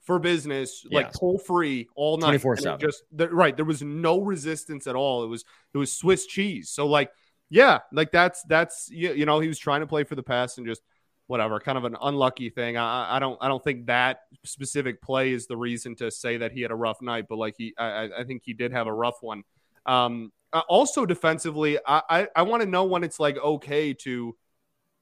for 0.02 0.20
business, 0.20 0.86
yes. 0.90 1.04
like 1.04 1.14
toll 1.14 1.38
free 1.38 1.88
all 1.96 2.18
night. 2.18 2.28
24 2.28 2.58
7. 2.58 2.80
Just 2.80 3.04
the, 3.12 3.30
right. 3.30 3.56
There 3.56 3.66
was 3.66 3.82
no 3.82 4.22
resistance 4.22 4.88
at 4.88 4.96
all. 4.96 5.24
It 5.24 5.28
was 5.28 5.44
it 5.74 5.78
was 5.78 5.92
Swiss 5.92 6.26
cheese. 6.26 6.70
So 6.70 6.88
like 6.88 7.12
yeah, 7.50 7.80
like 7.92 8.12
that's 8.12 8.42
that's 8.44 8.90
you, 8.90 9.14
you 9.14 9.26
know 9.26 9.40
he 9.40 9.48
was 9.48 9.60
trying 9.60 9.82
to 9.82 9.88
play 9.88 10.04
for 10.04 10.16
the 10.16 10.24
pass 10.24 10.58
and 10.58 10.66
just 10.66 10.82
whatever, 11.28 11.60
kind 11.60 11.78
of 11.78 11.84
an 11.84 11.96
unlucky 12.02 12.50
thing. 12.50 12.78
I, 12.78 13.18
I 13.18 13.20
don't 13.20 13.38
I 13.42 13.48
don't 13.48 13.64
think 13.64 13.86
that 13.88 14.22
specific 14.44 15.02
play 15.02 15.32
is 15.34 15.48
the 15.48 15.58
reason 15.58 15.96
to 15.98 16.10
say 16.10 16.38
that 16.38 16.52
he 16.52 16.62
had 16.62 16.72
a 16.72 16.76
rough 16.76 17.02
night, 17.02 17.26
but 17.30 17.38
like 17.38 17.56
he 17.58 17.74
I, 17.78 18.10
I 18.20 18.24
think 18.24 18.44
he 18.46 18.54
did 18.54 18.72
have 18.72 18.88
a 18.88 18.94
rough 18.94 19.22
one. 19.22 19.44
Um, 19.86 20.32
uh, 20.52 20.62
also 20.68 21.06
defensively, 21.06 21.78
I 21.86 22.02
I, 22.10 22.28
I 22.36 22.42
want 22.44 22.64
to 22.64 22.70
know 22.70 22.86
when 22.86 23.04
it's 23.04 23.20
like 23.20 23.38
okay 23.38 23.94
to 23.94 24.36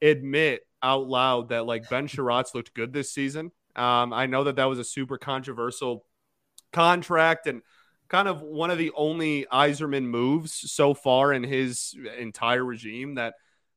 admit 0.02 0.62
out 0.82 1.08
loud 1.08 1.48
that 1.48 1.66
like 1.66 1.88
Ben 1.88 2.06
Chiarot's 2.06 2.54
looked 2.54 2.74
good 2.74 2.92
this 2.92 3.12
season. 3.12 3.52
Um, 3.74 4.12
I 4.12 4.26
know 4.26 4.44
that 4.44 4.56
that 4.56 4.64
was 4.64 4.78
a 4.78 4.84
super 4.84 5.18
controversial 5.18 6.04
contract 6.72 7.46
and 7.46 7.62
kind 8.08 8.28
of 8.28 8.42
one 8.42 8.70
of 8.70 8.78
the 8.78 8.92
only 8.96 9.46
Yzerman 9.52 10.04
moves 10.04 10.52
so 10.70 10.94
far 10.94 11.32
in 11.32 11.42
his 11.42 11.94
entire 12.18 12.64
regime 12.64 13.16
that 13.16 13.34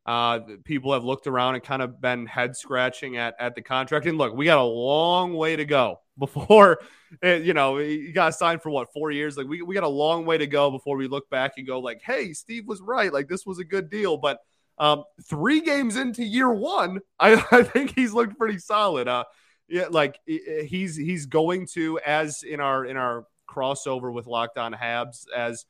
uh, 0.10 0.40
people 0.64 0.92
have 0.92 1.04
looked 1.04 1.28
around 1.28 1.54
and 1.54 1.64
kind 1.64 1.84
of 1.84 2.02
been 2.02 2.26
head 2.26 2.58
scratching 2.58 3.18
at, 3.18 3.36
at 3.40 3.54
the 3.54 3.62
contract. 3.62 4.08
And 4.08 4.18
look, 4.18 4.34
we 4.34 4.46
got 4.46 4.58
a 4.58 4.64
long 4.64 5.36
way 5.36 5.56
to 5.56 5.66
go 5.66 6.00
before, 6.18 6.80
it, 7.22 7.44
you 7.44 7.54
know, 7.54 7.78
you 7.78 8.12
got 8.12 8.34
signed 8.34 8.64
for 8.64 8.72
what, 8.72 8.92
four 8.92 9.12
years? 9.12 9.38
Like, 9.38 9.48
we, 9.48 9.62
we 9.62 9.76
got 9.76 9.84
a 9.84 9.88
long 9.88 10.26
way 10.26 10.40
to 10.40 10.48
go 10.48 10.72
before 10.72 10.98
we 10.98 11.08
look 11.08 11.30
back 11.30 11.54
and 11.58 11.68
go, 11.68 11.80
like, 11.80 12.02
hey, 12.02 12.34
Steve 12.34 12.68
was 12.68 12.82
right. 12.82 13.14
Like, 13.14 13.28
this 13.28 13.46
was 13.46 13.60
a 13.60 13.64
good 13.64 13.92
deal. 13.92 14.18
But 14.18 14.40
um, 14.80 15.04
three 15.26 15.62
games 15.62 15.96
into 15.96 16.24
year 16.24 16.52
one, 16.52 17.02
I, 17.20 17.46
I 17.52 17.62
think 17.62 17.94
he's 17.96 18.12
looked 18.12 18.36
pretty 18.36 18.58
solid. 18.58 19.08
Uh, 19.08 19.26
yeah, 19.68 19.86
like 19.92 20.20
he's 20.26 20.96
he's 20.96 21.28
going 21.28 21.68
to 21.74 22.00
as 22.04 22.42
in 22.42 22.60
our 22.60 22.84
in 22.84 22.98
our 22.98 23.28
crossover 23.48 24.12
with 24.12 24.26
Locked 24.26 24.58
On 24.58 24.74
Habs 24.74 25.28
as 25.30 25.66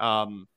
um 0.00 0.48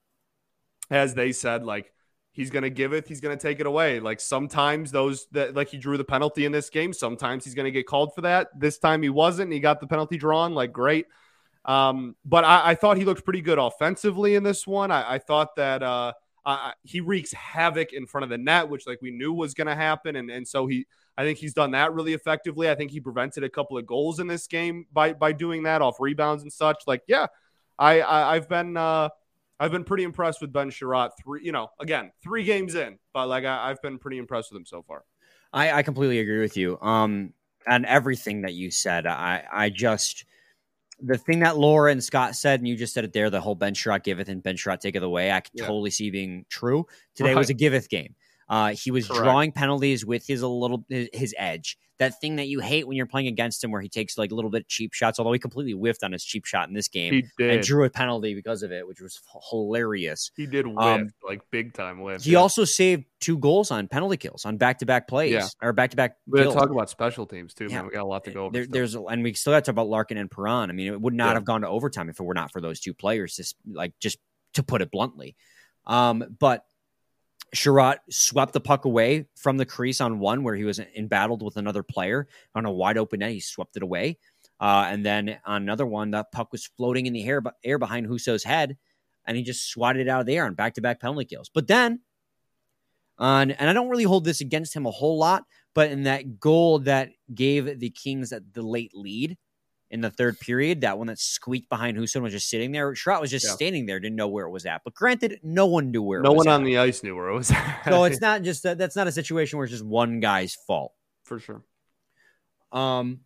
as 0.90 1.14
they 1.14 1.32
said 1.32 1.64
like 1.64 1.94
he's 2.38 2.52
going 2.52 2.62
to 2.62 2.70
give 2.70 2.94
it 2.94 3.08
he's 3.08 3.20
going 3.20 3.36
to 3.36 3.42
take 3.42 3.60
it 3.60 3.66
away 3.66 4.00
like 4.00 4.20
sometimes 4.20 4.92
those 4.92 5.26
that 5.32 5.56
like 5.56 5.70
he 5.70 5.78
drew 5.78 5.98
the 5.98 6.04
penalty 6.04 6.46
in 6.46 6.52
this 6.52 6.70
game 6.70 6.94
sometimes 6.94 7.44
he's 7.44 7.56
going 7.56 7.66
to 7.66 7.72
get 7.72 7.88
called 7.88 8.14
for 8.14 8.22
that 8.22 8.48
this 8.58 8.78
time 8.78 9.02
he 9.02 9.10
wasn't 9.10 9.52
he 9.52 9.60
got 9.60 9.80
the 9.80 9.88
penalty 9.88 10.18
drawn 10.18 10.54
like 10.54 10.72
great 10.72 11.08
um 11.66 12.16
but 12.24 12.46
I, 12.46 12.70
I 12.70 12.76
thought 12.76 12.98
he 12.98 13.06
looked 13.06 13.26
pretty 13.26 13.42
good 13.42 13.58
offensively 13.58 14.36
in 14.36 14.44
this 14.44 14.68
one 14.68 14.92
I, 14.92 15.16
I 15.16 15.18
thought 15.18 15.56
that 15.56 15.82
uh 15.82 16.14
uh, 16.46 16.72
he 16.82 17.02
wreaks 17.02 17.34
havoc 17.34 17.92
in 17.92 18.06
front 18.06 18.24
of 18.24 18.30
the 18.30 18.38
net, 18.38 18.70
which 18.70 18.88
like 18.88 19.02
we 19.02 19.12
knew 19.12 19.34
was 19.34 19.54
going 19.54 19.68
to 19.68 19.76
happen, 19.76 20.16
and 20.16 20.32
and 20.32 20.48
so 20.48 20.66
he, 20.66 20.88
I 21.18 21.24
think 21.24 21.38
he's 21.40 21.54
done 21.54 21.72
that 21.72 21.94
really 21.94 22.14
effectively. 22.14 22.70
I 22.70 22.76
think 22.76 22.90
he 22.90 23.02
prevented 23.02 23.44
a 23.44 23.50
couple 23.50 23.78
of 23.78 23.86
goals 23.86 24.22
in 24.22 24.28
this 24.28 24.48
game 24.48 24.86
by 24.94 25.12
by 25.12 25.34
doing 25.34 25.64
that 25.64 25.82
off 25.82 26.00
rebounds 26.00 26.44
and 26.44 26.54
such. 26.54 26.84
Like, 26.88 27.04
yeah, 27.06 27.28
I, 27.78 28.02
I 28.02 28.36
have 28.36 28.48
been 28.48 28.78
uh, 28.78 29.10
I've 29.60 29.72
been 29.72 29.84
pretty 29.84 30.04
impressed 30.04 30.42
with 30.42 30.54
Ben 30.54 30.70
Chiarot. 30.70 31.12
Three, 31.22 31.44
you 31.44 31.52
know, 31.52 31.70
again, 31.80 32.12
three 32.24 32.44
games 32.44 32.76
in, 32.76 33.00
but 33.14 33.28
like 33.28 33.46
I, 33.46 33.70
have 33.70 33.82
been 33.82 33.98
pretty 33.98 34.18
impressed 34.18 34.52
with 34.52 34.60
him 34.60 34.66
so 34.66 34.84
far. 34.84 35.04
I, 35.52 35.72
I 35.72 35.84
completely 35.84 36.20
agree 36.20 36.40
with 36.40 36.58
you. 36.58 36.80
Um, 36.82 37.34
and 37.66 37.86
everything 37.86 38.42
that 38.42 38.54
you 38.54 38.72
said, 38.72 39.08
I 39.08 39.44
I 39.52 39.70
just 39.70 40.26
the 41.02 41.18
thing 41.18 41.40
that 41.40 41.58
Laura 41.58 41.92
and 41.92 42.04
Scott 42.04 42.36
said, 42.36 42.60
and 42.60 42.68
you 42.68 42.76
just 42.76 42.94
said 42.94 43.04
it 43.04 43.14
there, 43.14 43.30
the 43.30 43.42
whole 43.42 43.56
Ben 43.56 43.74
Chiarot 43.74 44.04
giveth 44.04 44.30
and 44.30 44.42
Ben 44.42 44.56
Chiarot 44.56 44.80
taketh 44.80 45.04
away, 45.04 45.32
I 45.32 45.42
could 45.42 45.52
yeah. 45.54 45.66
totally 45.66 45.92
see 45.92 46.10
being 46.10 46.46
true. 46.50 46.86
Today 47.16 47.30
right. 47.30 47.38
was 47.38 47.50
a 47.50 47.54
giveth 47.54 47.90
game. 47.90 48.16
Uh, 48.50 48.70
he 48.70 48.92
was 48.92 49.08
Correct. 49.08 49.24
drawing 49.24 49.52
penalties 49.52 50.06
with 50.06 50.26
his 50.26 50.42
a 50.42 50.48
little 50.48 50.86
his, 50.88 51.10
his, 51.14 51.36
edge. 51.38 51.78
That 52.00 52.22
thing 52.22 52.38
that 52.38 52.48
you 52.48 52.60
hate 52.60 52.88
when 52.88 52.96
you're 52.96 53.08
playing 53.08 53.28
against 53.28 53.62
him, 53.62 53.72
where 53.72 53.82
he 53.82 53.90
takes 53.90 54.18
like 54.18 54.32
a 54.32 54.36
little 54.36 54.52
bit 54.52 54.68
cheap 54.68 54.94
shots. 54.94 55.20
Although 55.20 55.34
he 55.34 55.40
completely 55.40 55.74
whiffed 55.74 56.04
on 56.04 56.12
his 56.14 56.24
cheap 56.24 56.46
shot 56.46 56.68
in 56.68 56.74
this 56.74 56.88
game, 56.88 57.24
and 57.40 57.62
drew 57.64 57.84
a 57.86 57.90
penalty 57.90 58.36
because 58.36 58.64
of 58.64 58.72
it, 58.72 58.88
which 58.88 59.02
was 59.02 59.20
hilarious. 59.50 60.32
He 60.38 60.46
did 60.46 60.68
whiff 60.68 60.78
um, 60.78 61.10
like 61.28 61.42
big 61.52 61.74
time 61.74 62.00
whiff. 62.00 62.24
He 62.24 62.34
yeah. 62.34 62.38
also 62.38 62.64
saved 62.66 63.06
two 63.20 63.38
goals 63.38 63.72
on 63.72 63.88
penalty 63.88 64.16
kills 64.16 64.46
on 64.46 64.58
back 64.58 64.78
to 64.80 64.86
back 64.86 65.08
plays 65.08 65.32
yeah. 65.32 65.48
or 65.62 65.74
back 65.74 65.90
to 65.90 65.98
back. 65.98 66.18
We 66.28 66.42
got 66.42 66.54
to 66.54 66.58
talk 66.58 66.70
about 66.70 66.90
special 66.90 67.26
teams 67.26 67.54
too. 67.54 67.66
Yeah. 67.70 67.78
Man. 67.78 67.86
We 67.88 67.92
got 67.92 68.04
a 68.04 68.08
lot 68.08 68.24
to 68.26 68.32
go. 68.32 68.52
There, 68.52 68.68
there's 68.68 68.96
and 68.96 69.24
we 69.24 69.34
still 69.34 69.54
got 69.54 69.66
to 69.66 69.72
talk 69.72 69.74
about 69.74 69.90
Larkin 69.90 70.18
and 70.18 70.32
Perron. 70.32 70.70
I 70.70 70.74
mean, 70.74 70.88
it 70.88 71.02
would 71.02 71.16
not 71.16 71.34
have 71.34 71.46
gone 71.46 71.62
to 71.62 71.68
overtime 71.68 72.10
if 72.10 72.20
it 72.20 72.24
were 72.24 72.36
not 72.36 72.52
for 72.52 72.62
those 72.62 72.80
two 72.80 72.94
players. 72.94 73.36
Just 73.36 73.56
like 73.70 73.94
just 74.00 74.20
to 74.54 74.64
put 74.64 74.82
it 74.82 74.92
bluntly, 74.92 75.36
um, 75.86 76.24
but 76.40 76.64
Chiarot 77.56 77.98
swept 78.10 78.54
the 78.54 78.60
puck 78.60 78.86
away 78.86 79.28
from 79.36 79.58
the 79.58 79.66
crease 79.66 80.02
on 80.02 80.20
one 80.20 80.44
where 80.44 80.56
he 80.56 80.64
was 80.64 80.80
embattled 80.80 81.42
with 81.42 81.58
another 81.58 81.84
player 81.84 82.28
on 82.54 82.66
a 82.66 82.72
wide 82.72 82.98
open 82.98 83.20
net. 83.20 83.32
He 83.32 83.40
swept 83.40 83.78
it 83.78 83.84
away. 83.84 84.18
Uh, 84.60 84.88
and 84.90 85.06
then 85.06 85.38
on 85.46 85.62
another 85.62 85.86
one, 85.86 86.12
the 86.12 86.26
puck 86.32 86.52
was 86.52 86.66
floating 86.66 87.06
in 87.06 87.14
the 87.14 87.26
air, 87.28 87.42
air 87.64 87.78
behind 87.78 88.08
Husso's 88.08 88.44
head, 88.44 88.78
and 89.26 89.38
he 89.38 89.44
just 89.44 89.70
swatted 89.70 90.02
it 90.02 90.10
out 90.10 90.22
of 90.22 90.26
the 90.26 90.36
air 90.36 90.46
on 90.46 90.56
back 90.56 90.74
to 90.76 90.82
back 90.82 91.00
penalty 91.00 91.26
kills. 91.26 91.50
But 91.54 91.68
then, 91.68 92.02
on 93.20 93.52
and 93.52 93.70
I 93.70 93.74
don't 93.74 93.90
really 93.90 94.04
hold 94.04 94.26
this 94.26 94.42
against 94.42 94.76
him 94.76 94.86
a 94.86 94.92
whole 94.92 95.18
lot, 95.18 95.44
but 95.74 95.92
in 95.92 96.04
that 96.04 96.40
goal 96.40 96.80
that 96.80 97.10
gave 97.34 97.80
the 97.80 97.90
Kings 97.90 98.30
the 98.30 98.62
late 98.62 98.92
lead, 98.94 99.38
in 99.90 100.02
the 100.02 100.10
third 100.10 100.40
period. 100.40 100.82
That 100.82 100.98
one 100.98 101.08
that 101.08 101.20
squeaked 101.20 101.70
behind 101.70 101.98
Husso 101.98 102.22
was 102.22 102.34
just 102.34 102.50
sitting 102.50 102.72
there. 102.72 102.94
Chiarot 102.94 103.22
was 103.22 103.32
just 103.32 103.46
yeah. 103.46 103.54
standing 103.54 103.86
there, 103.86 104.00
didn't 104.00 104.16
know 104.16 104.28
where 104.28 104.46
it 104.46 104.52
was 104.52 104.66
at. 104.66 104.82
But 104.84 104.94
granted, 104.94 105.40
no 105.44 105.66
one 105.66 105.92
knew 105.92 106.02
where. 106.02 106.22
No 106.22 106.34
one 106.34 106.48
at. 106.48 106.54
on 106.54 106.64
the 106.64 106.78
ice 106.78 107.04
knew 107.04 107.16
where 107.16 107.30
it 107.30 107.36
was. 107.36 107.52
At. 107.52 107.84
so 107.86 108.04
it's 108.04 108.22
not 108.22 108.44
just 108.44 108.66
a, 108.66 108.76
that's 108.76 108.96
not 108.96 109.08
a 109.08 109.12
situation 109.12 109.58
where 109.58 109.66
it's 109.66 109.72
just 109.72 109.86
one 109.86 110.20
guy's 110.20 110.56
fault. 110.68 110.94
For 111.24 111.40
sure. 111.40 111.64
Um. 112.72 113.22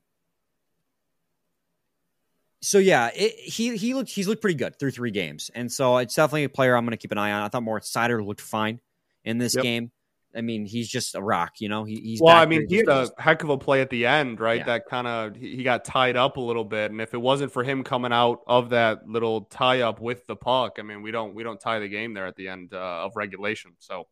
So 2.64 2.78
yeah, 2.78 3.10
it, 3.16 3.34
he 3.40 3.76
he 3.76 3.96
looked 3.96 4.12
he's 4.12 4.28
looked 4.28 4.42
pretty 4.42 4.58
good 4.58 4.78
through 4.78 4.92
three 4.92 5.10
games, 5.10 5.50
and 5.56 5.72
so 5.72 5.98
it's 5.98 6.16
definitely 6.16 6.44
a 6.44 6.50
player 6.50 6.76
I'm 6.76 6.86
going 6.86 6.92
to 6.92 6.98
keep 6.98 7.12
an 7.12 7.18
eye 7.18 7.32
on. 7.32 7.42
I 7.42 7.48
thought 7.48 7.64
Moritz 7.64 7.92
Seider 7.92 8.24
looked 8.24 8.42
fine 8.42 8.80
in 9.24 9.40
this 9.40 9.56
yep. 9.56 9.64
game. 9.64 9.92
I 10.36 10.42
mean, 10.42 10.66
he's 10.66 10.88
just 10.88 11.16
a 11.16 11.22
rock, 11.22 11.60
you 11.60 11.70
know. 11.70 11.84
He, 11.84 11.96
he's 12.00 12.22
well. 12.22 12.36
I 12.36 12.46
mean, 12.46 12.68
he 12.70 12.78
had 12.78 12.88
a 12.88 13.10
heck 13.18 13.44
of 13.44 13.50
a 13.50 13.58
play 13.58 13.82
at 13.82 13.90
the 13.90 14.06
end, 14.06 14.40
right? 14.40 14.60
Yeah. 14.60 14.66
That 14.66 14.86
kind 14.86 15.08
of 15.08 15.36
he 15.36 15.64
got 15.64 15.84
tied 15.84 16.16
up 16.16 16.38
a 16.38 16.42
little 16.42 16.64
bit, 16.64 16.92
and 16.92 17.02
if 17.02 17.14
it 17.14 17.22
wasn't 17.22 17.52
for 17.52 17.64
him 17.64 17.84
coming 17.84 18.14
out 18.14 18.42
of 18.48 18.70
that 18.70 19.08
little 19.08 19.42
tie 19.42 19.82
up 19.82 20.00
with 20.00 20.26
the 20.28 20.36
puck, 20.36 20.78
I 20.80 20.84
mean, 20.84 21.02
we 21.02 21.12
don't 21.12 21.36
we 21.36 21.44
don't 21.44 21.60
tie 21.60 21.80
the 21.80 21.90
game 21.90 22.14
there 22.14 22.28
at 22.28 22.36
the 22.36 22.48
end 22.48 22.74
uh, 22.74 23.06
of 23.06 23.16
regulation. 23.16 23.72
So 23.80 24.08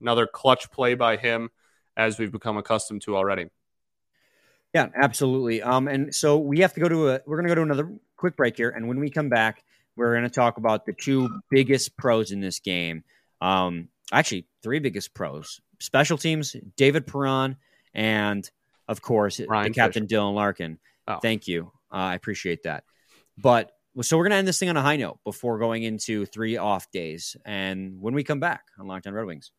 another 0.00 0.26
clutch 0.26 0.70
play 0.70 0.94
by 0.94 1.16
him, 1.16 1.50
as 1.96 2.18
we've 2.18 2.32
become 2.32 2.56
accustomed 2.56 3.02
to 3.02 3.16
already. 3.16 3.46
Yeah, 4.74 4.88
absolutely. 4.94 5.62
Um, 5.62 5.88
and 5.88 6.14
so 6.14 6.38
we 6.38 6.60
have 6.60 6.74
to 6.74 6.80
go 6.80 6.88
to 6.88 7.08
a 7.08 7.20
we're 7.26 7.36
going 7.36 7.48
to 7.48 7.50
go 7.50 7.56
to 7.56 7.62
another 7.62 7.90
quick 8.16 8.36
break 8.36 8.56
here, 8.56 8.70
and 8.70 8.88
when 8.88 9.00
we 9.00 9.10
come 9.10 9.30
back, 9.30 9.64
we're 9.96 10.12
going 10.12 10.24
to 10.24 10.30
talk 10.30 10.58
about 10.58 10.84
the 10.84 10.92
two 10.92 11.40
biggest 11.50 11.96
pros 11.96 12.30
in 12.30 12.40
this 12.40 12.60
game. 12.60 13.04
Um, 13.40 13.88
actually 14.12 14.46
three 14.66 14.80
biggest 14.80 15.14
pros 15.14 15.60
special 15.78 16.18
teams, 16.18 16.56
David 16.76 17.06
Perron 17.06 17.56
and 17.94 18.50
of 18.88 19.00
course 19.00 19.40
Ryan 19.48 19.70
the 19.70 19.74
captain 19.74 20.08
Fisher. 20.08 20.20
Dylan 20.20 20.34
Larkin. 20.34 20.80
Oh. 21.06 21.20
Thank 21.22 21.46
you, 21.46 21.70
uh, 21.92 22.10
I 22.10 22.14
appreciate 22.16 22.64
that. 22.64 22.82
But 23.38 23.70
so 24.02 24.18
we're 24.18 24.24
gonna 24.24 24.34
end 24.34 24.48
this 24.48 24.58
thing 24.58 24.68
on 24.68 24.76
a 24.76 24.82
high 24.82 24.96
note 24.96 25.20
before 25.22 25.60
going 25.60 25.84
into 25.84 26.26
three 26.26 26.56
off 26.56 26.90
days, 26.90 27.36
and 27.44 28.00
when 28.00 28.12
we 28.12 28.24
come 28.24 28.40
back 28.40 28.64
on 28.76 28.88
Locked 28.88 29.06
On 29.06 29.14
Red 29.14 29.26
Wings. 29.26 29.52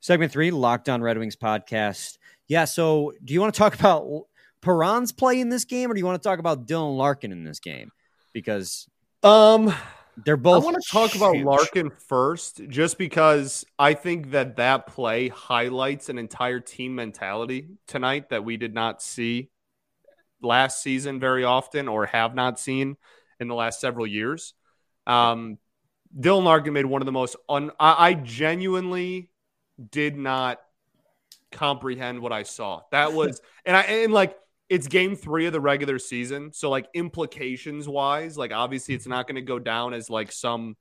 Segment 0.00 0.32
three, 0.32 0.50
Locked 0.50 0.88
On 0.88 1.00
Red 1.00 1.16
Wings 1.16 1.36
podcast. 1.36 2.18
Yeah, 2.48 2.64
so 2.64 3.12
do 3.24 3.34
you 3.34 3.40
want 3.40 3.54
to 3.54 3.58
talk 3.58 3.78
about 3.78 4.24
Perron's 4.60 5.12
play 5.12 5.38
in 5.38 5.48
this 5.48 5.64
game, 5.64 5.88
or 5.88 5.94
do 5.94 6.00
you 6.00 6.06
want 6.06 6.20
to 6.20 6.28
talk 6.28 6.40
about 6.40 6.66
Dylan 6.66 6.96
Larkin 6.96 7.30
in 7.30 7.44
this 7.44 7.60
game? 7.60 7.92
Because 8.32 8.88
Um, 9.22 9.72
they're 10.16 10.36
both. 10.36 10.62
I 10.62 10.64
want 10.64 10.76
to 10.82 10.90
talk 10.90 11.14
about. 11.14 11.36
Larkin 11.36 11.90
first, 11.90 12.60
just 12.68 12.98
because 12.98 13.64
I 13.78 13.94
think 13.94 14.32
that 14.32 14.56
that 14.56 14.86
play 14.86 15.28
highlights 15.28 16.08
an 16.08 16.18
entire 16.18 16.60
team 16.60 16.94
mentality 16.94 17.68
tonight 17.86 18.28
that 18.30 18.44
we 18.44 18.56
did 18.56 18.74
not 18.74 19.02
see 19.02 19.50
last 20.42 20.82
season 20.82 21.18
very 21.18 21.44
often, 21.44 21.88
or 21.88 22.06
have 22.06 22.34
not 22.34 22.60
seen 22.60 22.96
in 23.40 23.48
the 23.48 23.54
last 23.54 23.80
several 23.80 24.06
years. 24.06 24.54
Um, 25.06 25.58
Dylan 26.18 26.44
Larkin 26.44 26.74
made 26.74 26.86
one 26.86 27.00
of 27.00 27.06
the 27.06 27.12
most 27.12 27.36
un. 27.48 27.70
I, 27.80 28.08
I 28.08 28.14
genuinely 28.14 29.30
did 29.90 30.16
not 30.16 30.60
comprehend 31.50 32.20
what 32.20 32.32
I 32.32 32.42
saw. 32.42 32.82
That 32.90 33.12
was, 33.12 33.40
and 33.64 33.76
I 33.76 33.82
and 33.82 34.12
like 34.12 34.36
it's 34.72 34.88
game 34.88 35.14
three 35.16 35.44
of 35.44 35.52
the 35.52 35.60
regular 35.60 35.98
season. 35.98 36.50
So 36.54 36.70
like 36.70 36.88
implications 36.94 37.86
wise, 37.86 38.38
like 38.38 38.52
obviously 38.52 38.94
it's 38.94 39.06
not 39.06 39.26
going 39.26 39.34
to 39.34 39.42
go 39.42 39.58
down 39.58 39.92
as 39.92 40.08
like 40.08 40.32
some, 40.32 40.78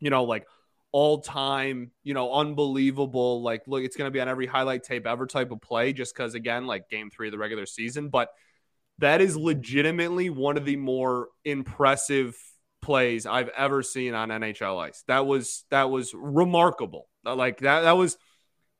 you 0.00 0.10
know, 0.10 0.24
like 0.24 0.48
all 0.90 1.20
time, 1.20 1.92
you 2.02 2.12
know, 2.12 2.32
unbelievable. 2.32 3.40
Like 3.40 3.68
look, 3.68 3.84
it's 3.84 3.94
going 3.94 4.08
to 4.08 4.10
be 4.10 4.20
on 4.20 4.28
every 4.28 4.46
highlight 4.46 4.82
tape 4.82 5.06
ever 5.06 5.28
type 5.28 5.52
of 5.52 5.60
play, 5.60 5.92
just 5.92 6.12
because 6.12 6.34
again, 6.34 6.66
like 6.66 6.90
game 6.90 7.08
three 7.08 7.28
of 7.28 7.32
the 7.32 7.38
regular 7.38 7.66
season. 7.66 8.08
But 8.08 8.30
that 8.98 9.20
is 9.20 9.36
legitimately 9.36 10.30
one 10.30 10.56
of 10.56 10.64
the 10.64 10.74
more 10.74 11.28
impressive 11.44 12.36
plays 12.82 13.26
I've 13.26 13.48
ever 13.50 13.84
seen 13.84 14.14
on 14.14 14.30
NHL 14.30 14.82
ice. 14.82 15.04
That 15.06 15.24
was 15.24 15.64
that 15.70 15.88
was 15.88 16.12
remarkable. 16.14 17.06
Like 17.24 17.60
that 17.60 17.82
that 17.82 17.96
was 17.96 18.18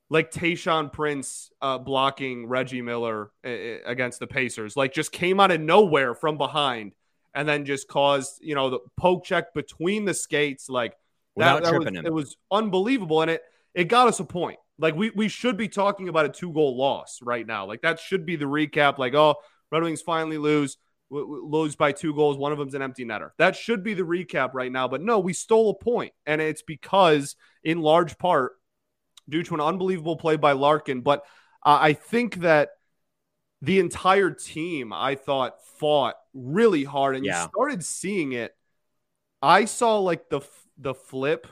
like 0.09 0.31
Tayshaun 0.31 0.91
Prince 0.91 1.51
uh, 1.61 1.77
blocking 1.77 2.47
Reggie 2.47 2.81
Miller 2.81 3.31
against 3.43 4.19
the 4.19 4.27
Pacers, 4.27 4.77
like 4.77 4.93
just 4.93 5.11
came 5.11 5.39
out 5.39 5.51
of 5.51 5.61
nowhere 5.61 6.13
from 6.13 6.37
behind 6.37 6.93
and 7.33 7.47
then 7.47 7.65
just 7.65 7.87
caused 7.87 8.37
you 8.41 8.55
know 8.55 8.69
the 8.69 8.79
poke 8.97 9.25
check 9.25 9.53
between 9.53 10.05
the 10.05 10.13
skates, 10.13 10.69
like 10.69 10.93
Without 11.35 11.55
that, 11.55 11.63
that 11.63 11.69
tripping 11.69 11.93
was, 11.93 11.99
him. 11.99 12.05
It 12.05 12.13
was 12.13 12.37
unbelievable, 12.51 13.21
and 13.21 13.31
it 13.31 13.41
it 13.73 13.85
got 13.85 14.07
us 14.07 14.19
a 14.19 14.25
point. 14.25 14.59
Like 14.79 14.95
we 14.95 15.11
we 15.11 15.27
should 15.27 15.57
be 15.57 15.67
talking 15.67 16.07
about 16.07 16.25
a 16.25 16.29
two 16.29 16.51
goal 16.51 16.77
loss 16.77 17.19
right 17.21 17.45
now. 17.45 17.65
Like 17.65 17.81
that 17.81 17.99
should 17.99 18.25
be 18.25 18.35
the 18.35 18.45
recap. 18.45 18.97
Like 18.97 19.13
oh, 19.13 19.35
Red 19.71 19.83
Wings 19.83 20.01
finally 20.01 20.37
lose. 20.37 20.77
Lose 21.11 21.75
by 21.75 21.91
two 21.91 22.15
goals. 22.15 22.35
One 22.35 22.51
of 22.51 22.57
them's 22.57 22.73
an 22.73 22.81
empty 22.81 23.05
netter. 23.05 23.29
That 23.37 23.55
should 23.55 23.83
be 23.83 23.93
the 23.93 24.03
recap 24.03 24.55
right 24.55 24.71
now. 24.71 24.87
But 24.87 25.01
no, 25.01 25.19
we 25.19 25.33
stole 25.33 25.69
a 25.69 25.75
point, 25.75 26.13
and 26.25 26.41
it's 26.41 26.63
because, 26.63 27.35
in 27.63 27.79
large 27.79 28.17
part, 28.17 28.53
due 29.29 29.43
to 29.43 29.53
an 29.55 29.61
unbelievable 29.61 30.15
play 30.17 30.35
by 30.37 30.53
Larkin. 30.53 31.01
But 31.01 31.25
uh, 31.65 31.77
I 31.81 31.93
think 31.93 32.37
that 32.37 32.69
the 33.61 33.79
entire 33.79 34.31
team, 34.31 34.93
I 34.93 35.15
thought, 35.15 35.63
fought 35.79 36.15
really 36.33 36.83
hard, 36.83 37.15
and 37.15 37.25
Yeah. 37.25 37.43
you 37.43 37.49
started 37.49 37.83
seeing 37.83 38.33
it. 38.33 38.55
I 39.41 39.65
saw 39.65 39.99
like 39.99 40.29
the 40.29 40.41
the 40.77 40.93
flip. 40.93 41.47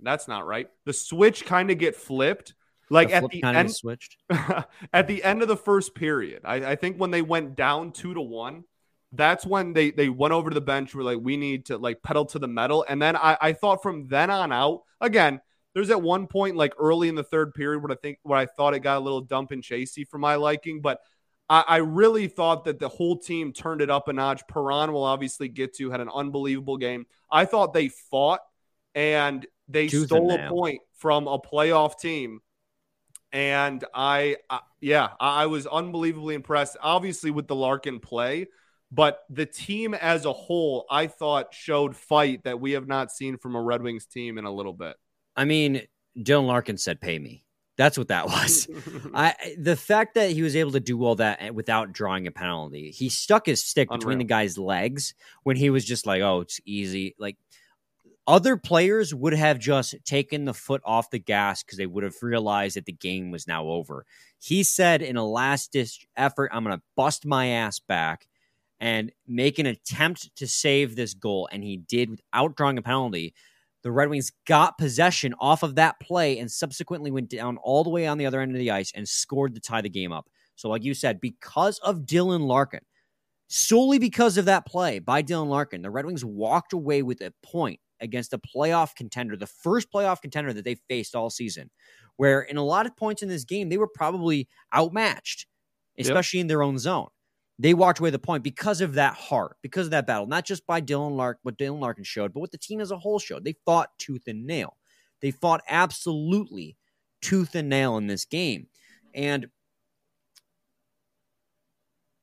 That's 0.00 0.28
not 0.28 0.46
right. 0.46 0.68
The 0.84 0.92
switch 0.92 1.44
kind 1.44 1.70
of 1.70 1.78
get 1.78 1.96
flipped, 1.96 2.54
like 2.90 3.08
The 3.08 3.14
at 3.16 3.30
the 3.30 3.42
end. 3.44 3.70
switched. 3.74 4.16
at 4.92 5.06
the 5.08 5.22
end 5.24 5.42
of 5.42 5.48
the 5.48 5.56
first 5.56 5.94
period, 5.94 6.42
I, 6.44 6.56
I 6.72 6.76
think 6.76 6.98
when 6.98 7.10
they 7.10 7.22
went 7.22 7.56
down 7.56 7.92
two 7.92 8.14
to 8.14 8.20
one, 8.20 8.64
that's 9.12 9.44
when 9.46 9.72
they 9.72 9.90
they 9.90 10.08
went 10.08 10.34
over 10.34 10.50
to 10.50 10.54
the 10.54 10.60
bench. 10.60 10.94
Were 10.94 11.02
like, 11.02 11.18
we 11.20 11.36
need 11.36 11.66
to 11.66 11.78
like 11.78 12.02
pedal 12.02 12.26
to 12.26 12.38
the 12.38 12.48
metal. 12.48 12.84
And 12.88 13.00
then 13.00 13.16
I, 13.16 13.36
I 13.40 13.52
thought 13.54 13.82
from 13.82 14.06
then 14.08 14.30
on 14.30 14.52
out, 14.52 14.82
again, 15.00 15.40
there's 15.74 15.90
at 15.90 16.02
one 16.02 16.26
point 16.26 16.56
like 16.56 16.74
early 16.78 17.08
in 17.08 17.14
the 17.14 17.22
third 17.22 17.54
period 17.54 17.82
where 17.82 17.92
I 17.92 17.96
think 17.96 18.18
where 18.22 18.38
I 18.38 18.46
thought 18.46 18.74
it 18.74 18.80
got 18.80 18.98
a 18.98 19.00
little 19.00 19.20
dump 19.20 19.50
and 19.50 19.62
chasey 19.62 20.06
for 20.06 20.18
my 20.18 20.36
liking, 20.36 20.80
but 20.80 21.00
I, 21.48 21.64
I 21.66 21.76
really 21.78 22.28
thought 22.28 22.64
that 22.64 22.78
the 22.78 22.88
whole 22.88 23.18
team 23.18 23.52
turned 23.52 23.80
it 23.80 23.90
up 23.90 24.08
a 24.08 24.12
notch. 24.12 24.42
Perron 24.48 24.92
will 24.92 25.04
obviously 25.04 25.48
get 25.48 25.74
to 25.76 25.90
had 25.90 26.00
an 26.00 26.10
unbelievable 26.12 26.76
game. 26.76 27.06
I 27.30 27.44
thought 27.44 27.72
they 27.72 27.88
fought 27.88 28.40
and 28.94 29.46
they 29.68 29.88
stole 29.88 30.32
a 30.32 30.48
point 30.48 30.80
from 30.96 31.28
a 31.28 31.38
playoff 31.38 31.98
team 31.98 32.40
and 33.32 33.84
I, 33.94 34.36
I 34.48 34.60
yeah, 34.80 35.10
I 35.20 35.42
I 35.42 35.46
was 35.46 35.66
unbelievably 35.66 36.34
impressed. 36.34 36.76
Obviously 36.80 37.30
with 37.30 37.46
the 37.46 37.54
Larkin 37.54 38.00
play, 38.00 38.46
but 38.90 39.20
the 39.28 39.46
team 39.46 39.94
as 39.94 40.24
a 40.24 40.32
whole, 40.32 40.86
I 40.90 41.08
thought 41.08 41.52
showed 41.52 41.94
fight 41.94 42.44
that 42.44 42.60
we 42.60 42.72
have 42.72 42.86
not 42.86 43.10
seen 43.10 43.36
from 43.36 43.54
a 43.54 43.62
Red 43.62 43.82
Wings 43.82 44.06
team 44.06 44.38
in 44.38 44.44
a 44.44 44.50
little 44.50 44.72
bit. 44.72 44.96
I 45.38 45.44
mean, 45.44 45.82
Dylan 46.18 46.46
Larkin 46.46 46.76
said, 46.76 47.00
"Pay 47.00 47.18
me." 47.18 47.44
That's 47.76 47.96
what 47.96 48.08
that 48.08 48.26
was. 48.26 48.68
I 49.14 49.34
the 49.56 49.76
fact 49.76 50.14
that 50.14 50.32
he 50.32 50.42
was 50.42 50.56
able 50.56 50.72
to 50.72 50.80
do 50.80 51.02
all 51.04 51.14
that 51.14 51.54
without 51.54 51.92
drawing 51.92 52.26
a 52.26 52.32
penalty, 52.32 52.90
he 52.90 53.08
stuck 53.08 53.46
his 53.46 53.64
stick 53.64 53.88
between 53.88 54.18
the 54.18 54.24
guy's 54.24 54.58
legs 54.58 55.14
when 55.44 55.56
he 55.56 55.70
was 55.70 55.84
just 55.84 56.04
like, 56.04 56.20
"Oh, 56.20 56.40
it's 56.40 56.60
easy." 56.66 57.14
Like 57.18 57.36
other 58.26 58.56
players 58.56 59.14
would 59.14 59.32
have 59.32 59.60
just 59.60 59.94
taken 60.04 60.44
the 60.44 60.52
foot 60.52 60.82
off 60.84 61.10
the 61.10 61.20
gas 61.20 61.62
because 61.62 61.78
they 61.78 61.86
would 61.86 62.04
have 62.04 62.16
realized 62.20 62.76
that 62.76 62.84
the 62.84 62.92
game 62.92 63.30
was 63.30 63.46
now 63.46 63.68
over. 63.68 64.04
He 64.40 64.64
said 64.64 65.00
in 65.00 65.16
a 65.16 65.24
last 65.24 65.70
ditch 65.72 66.04
effort, 66.16 66.50
"I'm 66.52 66.64
going 66.64 66.76
to 66.76 66.82
bust 66.96 67.24
my 67.24 67.46
ass 67.46 67.78
back." 67.78 68.26
And 68.80 69.10
make 69.26 69.58
an 69.58 69.66
attempt 69.66 70.36
to 70.36 70.46
save 70.46 70.94
this 70.94 71.12
goal, 71.12 71.48
and 71.50 71.64
he 71.64 71.78
did 71.78 72.10
without 72.10 72.56
drawing 72.56 72.78
a 72.78 72.82
penalty. 72.82 73.34
The 73.88 73.92
Red 73.92 74.10
Wings 74.10 74.32
got 74.44 74.76
possession 74.76 75.34
off 75.40 75.62
of 75.62 75.76
that 75.76 75.98
play 75.98 76.38
and 76.38 76.52
subsequently 76.52 77.10
went 77.10 77.30
down 77.30 77.56
all 77.56 77.82
the 77.82 77.88
way 77.88 78.06
on 78.06 78.18
the 78.18 78.26
other 78.26 78.42
end 78.42 78.52
of 78.52 78.58
the 78.58 78.70
ice 78.70 78.92
and 78.94 79.08
scored 79.08 79.54
to 79.54 79.62
tie 79.62 79.80
the 79.80 79.88
game 79.88 80.12
up. 80.12 80.28
So, 80.56 80.68
like 80.68 80.84
you 80.84 80.92
said, 80.92 81.22
because 81.22 81.78
of 81.78 82.00
Dylan 82.00 82.46
Larkin, 82.46 82.82
solely 83.46 83.98
because 83.98 84.36
of 84.36 84.44
that 84.44 84.66
play 84.66 84.98
by 84.98 85.22
Dylan 85.22 85.48
Larkin, 85.48 85.80
the 85.80 85.88
Red 85.88 86.04
Wings 86.04 86.22
walked 86.22 86.74
away 86.74 87.02
with 87.02 87.22
a 87.22 87.32
point 87.42 87.80
against 87.98 88.34
a 88.34 88.38
playoff 88.38 88.94
contender, 88.94 89.38
the 89.38 89.46
first 89.46 89.90
playoff 89.90 90.20
contender 90.20 90.52
that 90.52 90.66
they 90.66 90.74
faced 90.74 91.14
all 91.14 91.30
season, 91.30 91.70
where 92.18 92.42
in 92.42 92.58
a 92.58 92.62
lot 92.62 92.84
of 92.84 92.94
points 92.94 93.22
in 93.22 93.30
this 93.30 93.44
game, 93.44 93.70
they 93.70 93.78
were 93.78 93.88
probably 93.88 94.50
outmatched, 94.76 95.46
especially 95.98 96.40
in 96.40 96.46
their 96.46 96.62
own 96.62 96.76
zone. 96.76 97.08
They 97.58 97.74
walked 97.74 97.98
away 97.98 98.10
a 98.10 98.18
point 98.18 98.44
because 98.44 98.80
of 98.80 98.94
that 98.94 99.14
heart, 99.14 99.56
because 99.62 99.86
of 99.86 99.90
that 99.90 100.06
battle, 100.06 100.26
not 100.26 100.44
just 100.44 100.66
by 100.66 100.80
Dylan 100.80 101.16
Lark, 101.16 101.38
what 101.42 101.58
Dylan 101.58 101.80
Larkin 101.80 102.04
showed, 102.04 102.32
but 102.32 102.40
what 102.40 102.52
the 102.52 102.58
team 102.58 102.80
as 102.80 102.92
a 102.92 102.98
whole 102.98 103.18
showed. 103.18 103.44
They 103.44 103.56
fought 103.66 103.90
tooth 103.98 104.28
and 104.28 104.46
nail. 104.46 104.76
They 105.20 105.32
fought 105.32 105.62
absolutely 105.68 106.76
tooth 107.20 107.56
and 107.56 107.68
nail 107.68 107.96
in 107.96 108.06
this 108.06 108.24
game. 108.24 108.68
And 109.12 109.48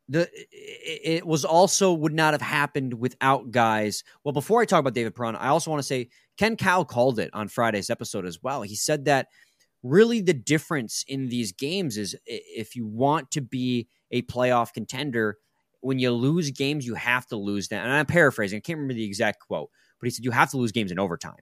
the 0.07 0.29
it, 0.51 1.25
was 1.25 1.43
also 1.43 1.91
would 1.91 2.13
not 2.13 2.33
have 2.33 2.41
happened 2.41 2.93
without 2.93 3.51
guys. 3.51 4.03
Well, 4.23 4.33
before 4.33 4.61
I 4.61 4.65
talk 4.65 4.79
about 4.79 4.93
David 4.93 5.15
Perron, 5.15 5.35
I 5.35 5.47
also 5.47 5.71
want 5.71 5.79
to 5.79 5.87
say 5.87 6.09
Ken 6.37 6.55
Cow 6.55 6.83
called 6.83 7.19
it 7.19 7.31
on 7.33 7.47
Friday's 7.47 7.89
episode 7.89 8.25
as 8.25 8.41
well. 8.41 8.61
He 8.61 8.75
said 8.75 9.05
that 9.05 9.27
really 9.85 10.19
the 10.19 10.33
difference 10.33 11.05
in 11.07 11.29
these 11.29 11.51
games 11.51 11.95
is 11.95 12.15
if 12.25 12.75
you 12.75 12.87
want 12.87 13.29
to 13.31 13.41
be 13.41 13.87
a 14.09 14.23
playoff 14.23 14.73
contender, 14.73 15.37
when 15.81 15.99
you 15.99 16.11
lose 16.11 16.49
games, 16.49 16.87
you 16.87 16.95
have 16.95 17.27
to 17.27 17.35
lose 17.35 17.67
them. 17.67 17.83
And 17.83 17.93
I'm 17.93 18.07
paraphrasing, 18.07 18.57
I 18.57 18.61
can't 18.61 18.77
remember 18.77 18.95
the 18.95 19.05
exact 19.05 19.39
quote, 19.39 19.69
but 19.99 20.07
he 20.07 20.09
said 20.09 20.25
you 20.25 20.31
have 20.31 20.49
to 20.51 20.57
lose 20.57 20.71
games 20.71 20.91
in 20.91 20.97
overtime 20.97 21.39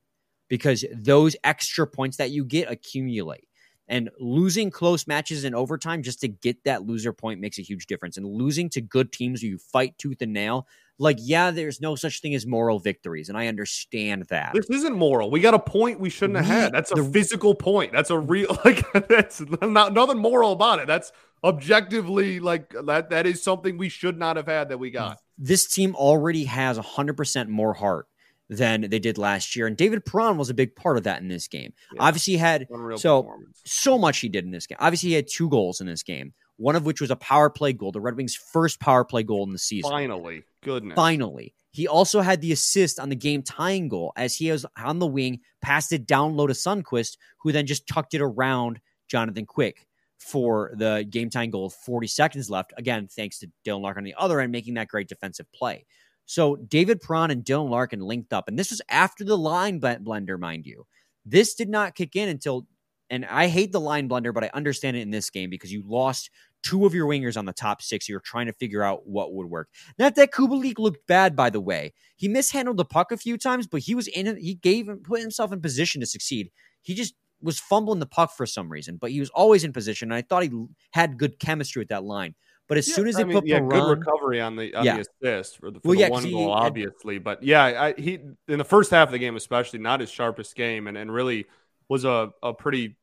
because 0.50 0.84
those 0.94 1.38
extra 1.46 1.88
points 1.88 2.18
that 2.18 2.32
you 2.32 2.44
get 2.44 2.70
accumulate. 2.70 3.48
And 3.88 4.10
losing 4.18 4.72
close 4.72 5.08
matches 5.08 5.44
in 5.44 5.54
overtime 5.54 6.04
just 6.04 6.22
to 6.22 6.28
get 6.28 6.64
that 6.64 6.84
loser 6.84 7.12
point 7.12 7.42
makes 7.42 7.60
a 7.60 7.64
huge 7.64 7.86
difference. 7.86 8.18
And 8.18 8.26
losing 8.26 8.70
to 8.72 8.82
good 8.82 9.12
teams 9.12 9.42
where 9.42 9.52
you 9.52 9.58
fight 9.58 9.98
tooth 9.98 10.22
and 10.22 10.32
nail, 10.32 10.68
like, 11.00 11.18
yeah, 11.20 11.52
there's 11.52 11.82
no 11.82 11.96
such 11.96 12.22
thing 12.22 12.36
as 12.36 12.46
moral 12.46 12.80
victories. 12.80 13.28
And 13.30 13.38
I 13.38 13.48
understand 13.48 14.26
that. 14.30 14.54
This 14.54 14.70
isn't 14.70 14.96
moral. 14.96 15.32
We 15.32 15.40
got 15.40 15.54
a 15.54 15.60
point 15.60 16.00
we 16.00 16.10
shouldn't 16.10 16.38
have 16.38 16.46
had. 16.46 16.72
That's 16.74 16.92
a 16.92 16.96
the- 16.96 17.04
physical 17.04 17.56
point. 17.56 17.92
That's 17.92 18.10
a 18.12 18.18
real 18.20 18.58
like 18.66 18.86
that's 19.08 19.42
not 19.62 19.94
nothing 19.94 20.18
moral 20.20 20.52
about 20.52 20.80
it. 20.80 20.88
That's 20.88 21.12
objectively 21.44 22.40
like 22.40 22.74
that 22.86 23.10
that 23.10 23.26
is 23.26 23.44
something 23.44 23.78
we 23.78 23.90
should 23.90 24.18
not 24.18 24.38
have 24.38 24.48
had 24.48 24.70
that 24.70 24.78
we 24.78 24.92
got. 24.92 25.20
this 25.38 25.68
team 25.68 25.96
already 25.96 26.46
has 26.46 26.78
100% 26.80 27.48
more 27.48 27.74
heart 27.74 28.08
than 28.50 28.82
they 28.90 29.00
did 29.00 29.18
last 29.18 29.56
year. 29.56 29.66
And 29.68 29.76
David 29.78 30.06
Perron 30.06 30.38
was 30.38 30.50
a 30.50 30.54
big 30.54 30.76
part 30.76 30.98
of 30.98 31.04
that 31.04 31.22
in 31.22 31.28
this 31.28 31.48
game. 31.48 31.74
Yeah. 31.94 32.04
Obviously, 32.04 32.34
he 32.34 32.38
had 32.40 32.68
So- 32.98 33.32
so 33.66 33.98
much 33.98 34.20
he 34.20 34.30
did 34.30 34.46
in 34.46 34.52
this 34.52 34.68
game. 34.68 34.78
Obviously, 34.80 35.10
he 35.10 35.16
had 35.16 35.28
two 35.28 35.50
goals 35.50 35.80
in 35.82 35.88
this 35.88 36.04
game, 36.04 36.34
one 36.58 36.76
of 36.76 36.86
which 36.86 37.02
was 37.02 37.10
a 37.12 37.16
power 37.16 37.50
play 37.50 37.74
goal, 37.74 37.92
the 37.92 38.02
Red 38.02 38.16
Wings' 38.18 38.36
first 38.36 38.80
power 38.80 39.04
play 39.06 39.24
goal 39.24 39.44
in 39.46 39.52
the 39.54 39.60
season. 39.60 39.90
Finally, 39.90 40.44
goodness. 40.64 40.96
Finally. 40.96 41.54
He 41.72 41.88
also 41.88 42.22
had 42.22 42.40
the 42.40 42.52
assist 42.52 43.00
on 43.00 43.10
the 43.10 43.16
game 43.16 43.42
tying 43.42 43.90
goal 43.90 44.14
as 44.16 44.36
he 44.36 44.52
was 44.52 44.64
on 44.78 45.00
the 45.00 45.08
wing, 45.08 45.40
passed 45.62 45.92
it 45.92 46.06
down 46.06 46.36
low 46.36 46.46
to 46.46 46.54
Sundqvist, 46.54 47.18
who 47.40 47.52
then 47.52 47.66
just 47.66 47.88
tucked 47.88 48.14
it 48.14 48.22
around 48.22 48.80
Jonathan 49.08 49.48
Quick 49.48 49.88
for 50.20 50.72
the 50.76 51.06
game 51.10 51.30
time 51.30 51.50
goal 51.50 51.70
40 51.70 52.08
seconds 52.08 52.50
left. 52.50 52.74
Again, 52.78 53.08
thanks 53.08 53.40
to 53.40 53.48
Dylan 53.66 53.82
Larkin 53.82 54.02
on 54.02 54.06
the 54.06 54.16
other 54.18 54.40
end 54.40 54.52
making 54.52 54.76
that 54.76 54.88
great 54.88 55.08
defensive 55.08 55.52
play. 55.52 55.86
So 56.26 56.56
David 56.56 57.02
Perron 57.02 57.32
and 57.32 57.44
Dylan 57.44 57.70
Larkin 57.70 58.00
linked 58.00 58.34
up, 58.34 58.48
and 58.48 58.58
this 58.58 58.70
was 58.70 58.82
after 58.88 59.24
the 59.24 59.38
line 59.38 59.82
blender, 59.82 60.40
mind 60.40 60.66
you. 60.66 60.86
This 61.26 61.56
did 61.56 61.70
not 61.70 61.96
kick 61.96 62.16
in 62.16 62.30
until, 62.30 62.68
and 63.10 63.26
I 63.26 63.48
hate 63.48 63.72
the 63.72 63.80
line 63.80 64.08
blender, 64.08 64.34
but 64.34 64.44
I 64.44 64.52
understand 64.54 64.96
it 64.96 65.02
in 65.02 65.12
this 65.12 65.30
game 65.30 65.50
because 65.50 65.72
you 65.72 65.84
lost 65.86 66.30
two 66.64 66.86
of 66.86 66.96
your 66.96 67.08
wingers 67.08 67.38
on 67.38 67.46
the 67.46 67.54
top 67.54 67.82
six. 67.82 68.10
You're 68.10 68.20
trying 68.20 68.48
to 68.48 68.54
figure 68.54 68.82
out 68.82 69.06
what 69.06 69.34
would 69.34 69.48
work. 69.48 69.70
Not 70.00 70.16
that 70.16 70.32
Kubalik 70.32 70.80
looked 70.80 71.06
bad, 71.06 71.36
by 71.36 71.50
the 71.50 71.62
way. 71.62 71.94
He 72.16 72.28
mishandled 72.28 72.78
the 72.78 72.86
puck 72.86 73.12
a 73.12 73.18
few 73.18 73.38
times, 73.38 73.68
but 73.68 73.82
he 73.82 73.94
was 73.94 74.08
in. 74.08 74.38
He 74.38 74.56
gave 74.56 74.90
him 74.90 75.00
put 75.00 75.22
himself 75.22 75.52
in 75.52 75.62
position 75.62 76.02
to 76.02 76.08
succeed. 76.08 76.52
He 76.82 76.96
just 76.96 77.14
was 77.42 77.60
fumbling 77.60 78.00
the 78.00 78.06
puck 78.06 78.36
for 78.36 78.46
some 78.46 78.70
reason, 78.70 78.98
but 78.98 79.12
he 79.12 79.20
was 79.20 79.30
always 79.30 79.64
in 79.64 79.74
position. 79.74 80.12
And 80.12 80.16
I 80.16 80.22
thought 80.22 80.44
he 80.44 80.52
had 80.92 81.18
good 81.18 81.40
chemistry 81.40 81.82
with 81.82 81.90
that 81.90 82.04
line. 82.04 82.36
But 82.68 82.78
as 82.78 82.88
yeah, 82.88 82.96
soon 82.96 83.08
as 83.08 83.16
they 83.16 83.22
I 83.22 83.26
mean, 83.26 83.38
put 83.38 83.46
yeah, 83.46 83.60
Perron, 83.60 83.70
good 83.70 84.00
recovery 84.00 84.40
on 84.40 84.56
the 84.56 84.74
on 84.74 84.86
yeah. 84.86 84.96
the 84.96 85.36
assist 85.38 85.58
for 85.58 85.70
the, 85.70 85.82
for 85.82 85.90
well, 85.90 85.96
the 85.96 86.00
yeah, 86.00 86.10
one 86.10 86.32
goal, 86.32 86.56
had, 86.56 86.64
obviously. 86.64 87.20
But 87.20 87.44
yeah, 87.44 87.64
I, 87.64 87.94
he 88.00 88.20
in 88.48 88.58
the 88.58 88.64
first 88.64 88.90
half 88.92 89.10
of 89.10 89.12
the 89.12 89.20
game, 89.20 89.36
especially 89.36 89.80
not 89.80 90.00
his 90.00 90.10
sharpest 90.10 90.56
game, 90.56 90.88
and, 90.88 90.98
and 90.98 91.14
really 91.14 91.46
was 91.90 92.06
a, 92.06 92.32
a 92.42 92.54
pretty 92.54 92.96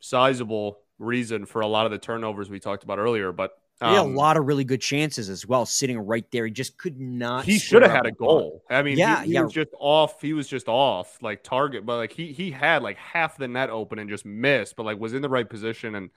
sizable 0.00 0.80
reason 1.00 1.46
for 1.46 1.62
a 1.62 1.66
lot 1.66 1.86
of 1.86 1.90
the 1.90 1.98
turnovers 1.98 2.48
we 2.48 2.60
talked 2.60 2.84
about 2.84 2.98
earlier. 2.98 3.32
But 3.32 3.52
um, 3.80 3.90
he 3.90 3.96
had 3.96 4.02
a 4.02 4.04
um, 4.04 4.14
lot 4.14 4.36
of 4.36 4.46
really 4.46 4.64
good 4.64 4.80
chances 4.80 5.28
as 5.28 5.46
well, 5.46 5.66
sitting 5.66 5.98
right 5.98 6.24
there. 6.30 6.44
He 6.44 6.52
just 6.52 6.76
could 6.76 7.00
not. 7.00 7.44
He 7.44 7.58
should 7.58 7.82
have 7.82 7.90
had 7.90 8.06
a 8.06 8.12
goal. 8.12 8.62
I 8.70 8.82
mean, 8.82 8.98
yeah, 8.98 9.22
he, 9.22 9.28
he 9.28 9.34
yeah. 9.34 9.42
was 9.42 9.52
just 9.52 9.70
off. 9.78 10.20
He 10.20 10.34
was 10.34 10.46
just 10.46 10.68
off, 10.68 11.20
like 11.22 11.42
target, 11.42 11.84
but 11.84 11.96
like 11.96 12.12
he 12.12 12.32
he 12.32 12.50
had 12.50 12.82
like 12.82 12.98
half 12.98 13.36
the 13.38 13.48
net 13.48 13.70
open 13.70 13.98
and 13.98 14.08
just 14.08 14.26
missed, 14.26 14.76
but 14.76 14.84
like 14.84 15.00
was 15.00 15.14
in 15.14 15.22
the 15.22 15.30
right 15.30 15.48
position 15.48 15.94
and 15.94 16.10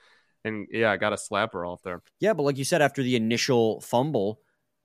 and 0.44 0.68
yeah, 0.72 0.96
got 0.98 1.14
a 1.14 1.16
slapper 1.16 1.68
off 1.68 1.82
there. 1.84 2.02
Yeah, 2.20 2.34
but 2.34 2.44
like 2.44 2.58
you 2.58 2.66
said, 2.66 2.82
after 2.82 3.02
the 3.02 3.16
initial 3.16 3.80
fumble, 3.80 4.42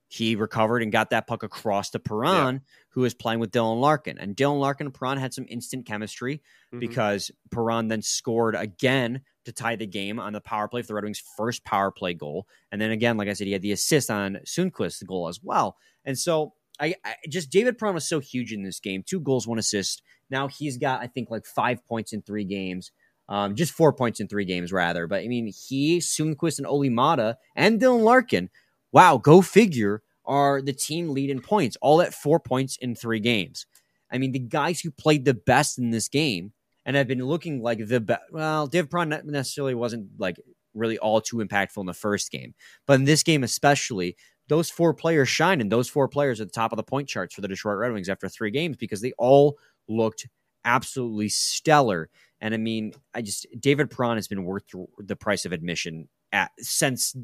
he 0.08 0.36
recovered 0.36 0.82
and 0.82 0.92
got 0.92 1.10
that 1.10 1.26
puck 1.26 1.42
across 1.42 1.90
to 1.90 1.98
Perron, 1.98 2.54
yeah. 2.54 2.60
Who 2.98 3.02
was 3.02 3.14
playing 3.14 3.38
with 3.38 3.52
Dylan 3.52 3.80
Larkin. 3.80 4.18
And 4.18 4.34
Dylan 4.34 4.58
Larkin 4.58 4.88
and 4.88 4.92
Perron 4.92 5.18
had 5.18 5.32
some 5.32 5.46
instant 5.48 5.86
chemistry 5.86 6.38
mm-hmm. 6.38 6.80
because 6.80 7.30
Perron 7.52 7.86
then 7.86 8.02
scored 8.02 8.56
again 8.56 9.20
to 9.44 9.52
tie 9.52 9.76
the 9.76 9.86
game 9.86 10.18
on 10.18 10.32
the 10.32 10.40
power 10.40 10.66
play 10.66 10.82
for 10.82 10.88
the 10.88 10.94
Red 10.94 11.04
Wings' 11.04 11.22
first 11.36 11.64
power 11.64 11.92
play 11.92 12.12
goal. 12.12 12.48
And 12.72 12.80
then 12.80 12.90
again, 12.90 13.16
like 13.16 13.28
I 13.28 13.34
said, 13.34 13.46
he 13.46 13.52
had 13.52 13.62
the 13.62 13.70
assist 13.70 14.10
on 14.10 14.38
Sundqvist, 14.44 14.98
the 14.98 15.04
goal 15.04 15.28
as 15.28 15.38
well. 15.40 15.76
And 16.04 16.18
so 16.18 16.54
I, 16.80 16.96
I 17.04 17.14
just 17.28 17.52
David 17.52 17.78
Perron 17.78 17.94
was 17.94 18.08
so 18.08 18.18
huge 18.18 18.52
in 18.52 18.64
this 18.64 18.80
game. 18.80 19.04
Two 19.06 19.20
goals, 19.20 19.46
one 19.46 19.60
assist. 19.60 20.02
Now 20.28 20.48
he's 20.48 20.76
got, 20.76 21.00
I 21.00 21.06
think, 21.06 21.30
like 21.30 21.46
five 21.46 21.86
points 21.86 22.12
in 22.12 22.22
three 22.22 22.44
games. 22.44 22.90
Um, 23.28 23.54
just 23.54 23.74
four 23.74 23.92
points 23.92 24.18
in 24.18 24.26
three 24.26 24.44
games, 24.44 24.72
rather. 24.72 25.06
But 25.06 25.22
I 25.22 25.28
mean, 25.28 25.52
he, 25.68 25.98
Sundqvist, 25.98 26.58
and 26.58 26.66
Olli 26.66 26.90
Maatta 26.90 27.36
and 27.54 27.80
Dylan 27.80 28.02
Larkin, 28.02 28.50
wow, 28.90 29.18
go 29.18 29.40
figure, 29.40 30.02
are 30.28 30.62
the 30.62 30.72
team 30.72 31.08
lead 31.08 31.30
in 31.30 31.40
points, 31.40 31.76
all 31.80 32.00
at 32.02 32.14
four 32.14 32.38
points 32.38 32.76
in 32.76 32.94
three 32.94 33.18
games. 33.18 33.66
I 34.12 34.18
mean, 34.18 34.32
the 34.32 34.38
guys 34.38 34.80
who 34.80 34.90
played 34.90 35.24
the 35.24 35.34
best 35.34 35.78
in 35.78 35.90
this 35.90 36.08
game 36.08 36.52
and 36.84 36.96
have 36.96 37.08
been 37.08 37.24
looking 37.24 37.60
like 37.62 37.86
the 37.86 38.00
best. 38.00 38.22
Well, 38.30 38.66
Div 38.66 38.88
Perron 38.88 39.08
necessarily 39.24 39.74
wasn't 39.74 40.08
like 40.18 40.36
really 40.74 40.98
all 40.98 41.20
too 41.20 41.38
impactful 41.38 41.78
in 41.78 41.86
the 41.86 41.94
first 41.94 42.30
game, 42.30 42.54
but 42.86 42.94
in 42.94 43.04
this 43.04 43.22
game 43.22 43.42
especially, 43.42 44.16
those 44.48 44.70
four 44.70 44.94
players 44.94 45.28
shine, 45.28 45.60
and 45.60 45.70
those 45.70 45.88
four 45.88 46.08
players 46.08 46.40
are 46.40 46.44
at 46.44 46.48
the 46.48 46.52
top 46.52 46.72
of 46.72 46.76
the 46.76 46.82
point 46.82 47.08
charts 47.08 47.34
for 47.34 47.40
the 47.40 47.48
Detroit 47.48 47.78
Red 47.78 47.92
Wings 47.92 48.08
after 48.08 48.28
three 48.28 48.50
games 48.50 48.76
because 48.76 49.00
they 49.00 49.12
all 49.18 49.58
looked 49.88 50.26
absolutely 50.64 51.28
stellar. 51.28 52.08
And 52.40 52.54
I 52.54 52.56
mean, 52.56 52.92
I 53.14 53.22
just 53.22 53.46
David 53.58 53.90
Perron 53.90 54.16
has 54.16 54.28
been 54.28 54.44
worth 54.44 54.64
the 54.98 55.16
price 55.16 55.44
of 55.44 55.52
admission 55.52 56.08
at 56.32 56.50
since 56.58 57.16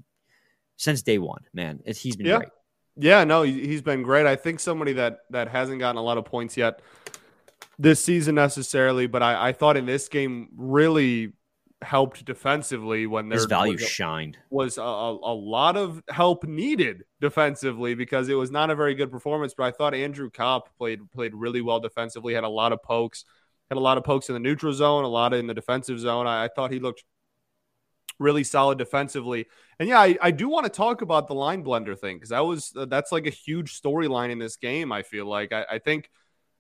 since 0.77 1.03
day 1.03 1.19
one. 1.19 1.43
Man, 1.53 1.81
he's 1.87 2.17
been 2.17 2.27
yeah. 2.27 2.39
great. 2.39 2.49
Yeah, 2.97 3.25
no, 3.25 3.43
he's 3.43 3.83
been 3.83 4.03
great. 4.03 4.27
I 4.27 4.37
think 4.37 4.61
somebody 4.61 4.93
that 4.95 5.21
that 5.31 5.49
hasn't 5.49 5.81
gotten 5.81 5.97
a 5.97 6.03
lot 6.03 6.19
of 6.19 6.25
points 6.25 6.57
yet 6.57 6.81
this 7.79 8.03
season 8.03 8.35
necessarily, 8.37 9.07
but 9.07 9.23
I, 9.23 9.49
I 9.49 9.53
thought 9.53 9.77
in 9.77 9.87
this 9.87 10.09
game 10.09 10.49
really 10.57 11.33
helped 11.83 12.25
defensively 12.25 13.07
when 13.07 13.29
their 13.29 13.47
value 13.47 13.75
was, 13.75 13.87
shined 13.87 14.39
was 14.49 14.79
a, 14.79 14.81
a, 14.81 15.35
lot 15.35 15.77
of 15.77 16.03
help 16.09 16.45
needed 16.45 17.05
defensively 17.21 17.95
because 17.95 18.29
it 18.29 18.35
was 18.35 18.51
not 18.51 18.71
a 18.71 18.75
very 18.75 18.95
good 18.95 19.11
performance. 19.11 19.55
But 19.57 19.65
I 19.65 19.71
thought 19.73 19.95
Andrew 19.95 20.31
Copp 20.31 20.77
played 20.77 21.11
played 21.13 21.35
really 21.35 21.61
well 21.61 21.81
defensively, 21.81 22.35
had 22.35 22.45
a 22.45 22.49
lot 22.49 22.73
of 22.73 22.83
pokes, 22.83 23.25
had 23.71 23.77
a 23.77 23.81
lot 23.81 23.99
of 23.99 24.05
pokes 24.05 24.29
in 24.29 24.35
the 24.35 24.41
neutral 24.41 24.73
zone, 24.73 25.05
a 25.05 25.09
lot 25.09 25.35
in 25.35 25.47
the 25.47 25.55
defensive 25.55 25.99
zone. 26.01 26.27
I, 26.27 26.45
I 26.45 26.49
thought 26.49 26.71
he 26.71 26.79
looked 26.79 27.05
really 28.19 28.45
solid 28.45 28.79
defensively. 28.79 29.47
And 29.79 29.89
yeah, 29.89 30.01
I, 30.01 30.17
I 30.23 30.31
do 30.31 30.49
want 30.49 30.65
to 30.65 30.71
talk 30.71 31.03
about 31.03 31.29
the 31.29 31.35
line 31.35 31.65
blender 31.65 31.99
thing 31.99 32.17
because 32.17 32.31
that 32.31 32.45
was 32.45 32.73
that's 32.75 33.13
like 33.13 33.27
a 33.27 33.31
huge 33.31 33.81
storyline 33.81 34.31
in 34.31 34.39
this 34.39 34.57
game. 34.57 34.93
I 34.93 35.03
feel 35.03 35.27
like 35.27 35.53
I, 35.53 35.65
I 35.73 35.79
think 35.79 36.11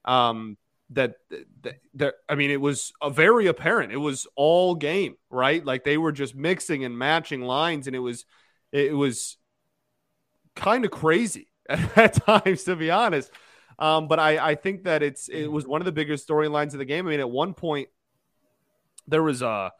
um, 0.05 0.57
that, 0.91 1.15
that 1.63 1.77
that 1.95 2.15
I 2.29 2.35
mean 2.35 2.51
it 2.51 2.61
was 2.61 2.93
a 3.01 3.11
very 3.11 3.47
apparent. 3.47 3.93
It 3.93 3.99
was 3.99 4.27
all 4.37 4.75
game, 4.75 5.17
right? 5.31 5.65
Like 5.65 5.85
they 5.85 5.99
were 5.99 6.13
just 6.13 6.35
mixing 6.35 6.85
and 6.85 6.99
matching 6.99 7.43
lines, 7.43 7.87
and 7.87 7.95
it 7.95 8.01
was 8.01 8.25
it 8.73 8.95
was 8.95 9.37
kind 10.57 10.85
of 10.85 10.91
crazy 10.91 11.49
at 11.69 12.15
times, 12.27 12.65
to 12.65 12.77
be 12.77 12.91
honest. 12.91 13.31
Um, 13.79 14.07
but 14.07 14.21
I, 14.21 14.51
I 14.51 14.55
think 14.55 14.85
that 14.85 15.03
it's 15.03 15.29
it 15.29 15.47
was 15.47 15.67
one 15.67 15.81
of 15.81 15.85
the 15.85 15.93
biggest 15.93 16.29
storylines 16.29 16.73
of 16.73 16.79
the 16.79 16.85
game. 16.85 17.07
I 17.07 17.11
mean, 17.11 17.21
at 17.21 17.31
one 17.31 17.55
point 17.55 17.89
there 19.07 19.23
was 19.23 19.43
a 19.43 19.73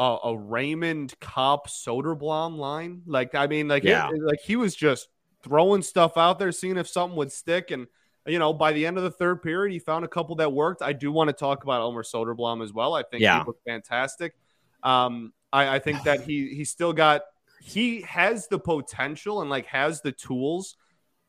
a, 0.00 0.18
a 0.24 0.36
Raymond 0.36 1.14
Copp 1.20 1.68
Soderblom 1.68 2.56
line. 2.56 3.02
Like 3.06 3.34
I 3.34 3.46
mean, 3.46 3.68
like 3.68 3.84
yeah. 3.84 4.08
it, 4.10 4.22
like 4.22 4.40
he 4.40 4.56
was 4.56 4.74
just 4.74 5.08
throwing 5.42 5.82
stuff 5.82 6.16
out 6.16 6.38
there, 6.38 6.52
seeing 6.52 6.78
if 6.78 6.88
something 6.88 7.16
would 7.18 7.30
stick. 7.30 7.70
And 7.70 7.86
you 8.26 8.38
know, 8.38 8.54
by 8.54 8.72
the 8.72 8.86
end 8.86 8.96
of 8.96 9.02
the 9.02 9.10
third 9.10 9.42
period, 9.42 9.72
he 9.72 9.78
found 9.78 10.06
a 10.06 10.08
couple 10.08 10.36
that 10.36 10.50
worked. 10.50 10.80
I 10.80 10.94
do 10.94 11.12
want 11.12 11.28
to 11.28 11.34
talk 11.34 11.64
about 11.64 11.82
Elmer 11.82 12.02
Soderblom 12.02 12.64
as 12.64 12.72
well. 12.72 12.94
I 12.94 13.02
think 13.02 13.22
yeah. 13.22 13.40
he 13.40 13.46
looked 13.46 13.62
fantastic. 13.66 14.34
Um, 14.82 15.34
I, 15.52 15.76
I 15.76 15.78
think 15.78 16.02
that 16.04 16.22
he 16.22 16.54
he 16.54 16.64
still 16.64 16.94
got 16.94 17.22
he 17.60 18.00
has 18.02 18.48
the 18.48 18.58
potential 18.58 19.42
and 19.42 19.50
like 19.50 19.66
has 19.66 20.00
the 20.00 20.12
tools 20.12 20.76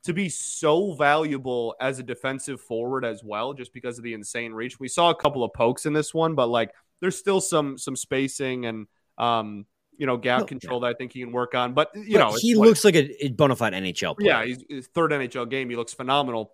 to 0.03 0.13
be 0.13 0.29
so 0.29 0.93
valuable 0.93 1.75
as 1.81 1.99
a 1.99 2.03
defensive 2.03 2.61
forward 2.61 3.03
as 3.03 3.21
well, 3.21 3.53
just 3.53 3.73
because 3.73 3.97
of 3.97 4.05
the 4.05 4.13
insane 4.13 4.53
reach. 4.53 4.79
We 4.79 4.87
saw 4.87 5.09
a 5.09 5.15
couple 5.15 5.43
of 5.43 5.51
pokes 5.51 5.85
in 5.85 5.91
this 5.91 6.13
one, 6.13 6.35
but 6.35 6.47
like 6.47 6.71
there's 7.01 7.17
still 7.17 7.41
some 7.41 7.77
some 7.77 7.95
spacing 7.95 8.65
and 8.65 8.87
um, 9.17 9.65
you 9.97 10.05
know 10.05 10.17
gap 10.17 10.47
control 10.47 10.79
that 10.81 10.87
I 10.87 10.93
think 10.93 11.13
he 11.13 11.19
can 11.19 11.31
work 11.31 11.53
on. 11.53 11.73
But 11.73 11.91
you 11.95 12.17
but 12.17 12.19
know, 12.19 12.37
he 12.39 12.55
looks 12.55 12.85
like 12.85 12.95
a 12.95 13.29
bona 13.29 13.55
fide 13.55 13.73
NHL 13.73 14.17
player. 14.17 14.29
Yeah, 14.29 14.45
he's, 14.45 14.63
his 14.69 14.87
third 14.87 15.11
NHL 15.11 15.49
game. 15.49 15.69
He 15.69 15.75
looks 15.75 15.93
phenomenal. 15.93 16.53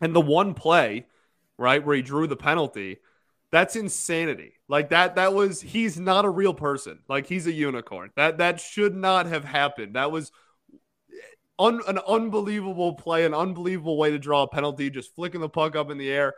And 0.00 0.14
the 0.14 0.20
one 0.20 0.54
play, 0.54 1.06
right, 1.58 1.84
where 1.84 1.96
he 1.96 2.02
drew 2.02 2.26
the 2.26 2.36
penalty, 2.36 2.98
that's 3.50 3.76
insanity. 3.76 4.52
Like 4.68 4.90
that 4.90 5.16
that 5.16 5.34
was 5.34 5.60
he's 5.60 5.98
not 5.98 6.24
a 6.24 6.30
real 6.30 6.54
person. 6.54 7.00
Like 7.08 7.26
he's 7.26 7.46
a 7.46 7.52
unicorn. 7.52 8.10
That 8.16 8.38
that 8.38 8.60
should 8.60 8.94
not 8.94 9.26
have 9.26 9.44
happened. 9.44 9.96
That 9.96 10.10
was 10.10 10.32
un, 11.58 11.80
an 11.86 11.98
unbelievable 12.06 12.94
play, 12.94 13.24
an 13.24 13.34
unbelievable 13.34 13.96
way 13.96 14.10
to 14.10 14.18
draw 14.18 14.42
a 14.42 14.48
penalty, 14.48 14.90
just 14.90 15.14
flicking 15.14 15.40
the 15.40 15.48
puck 15.48 15.76
up 15.76 15.90
in 15.90 15.98
the 15.98 16.10
air 16.10 16.34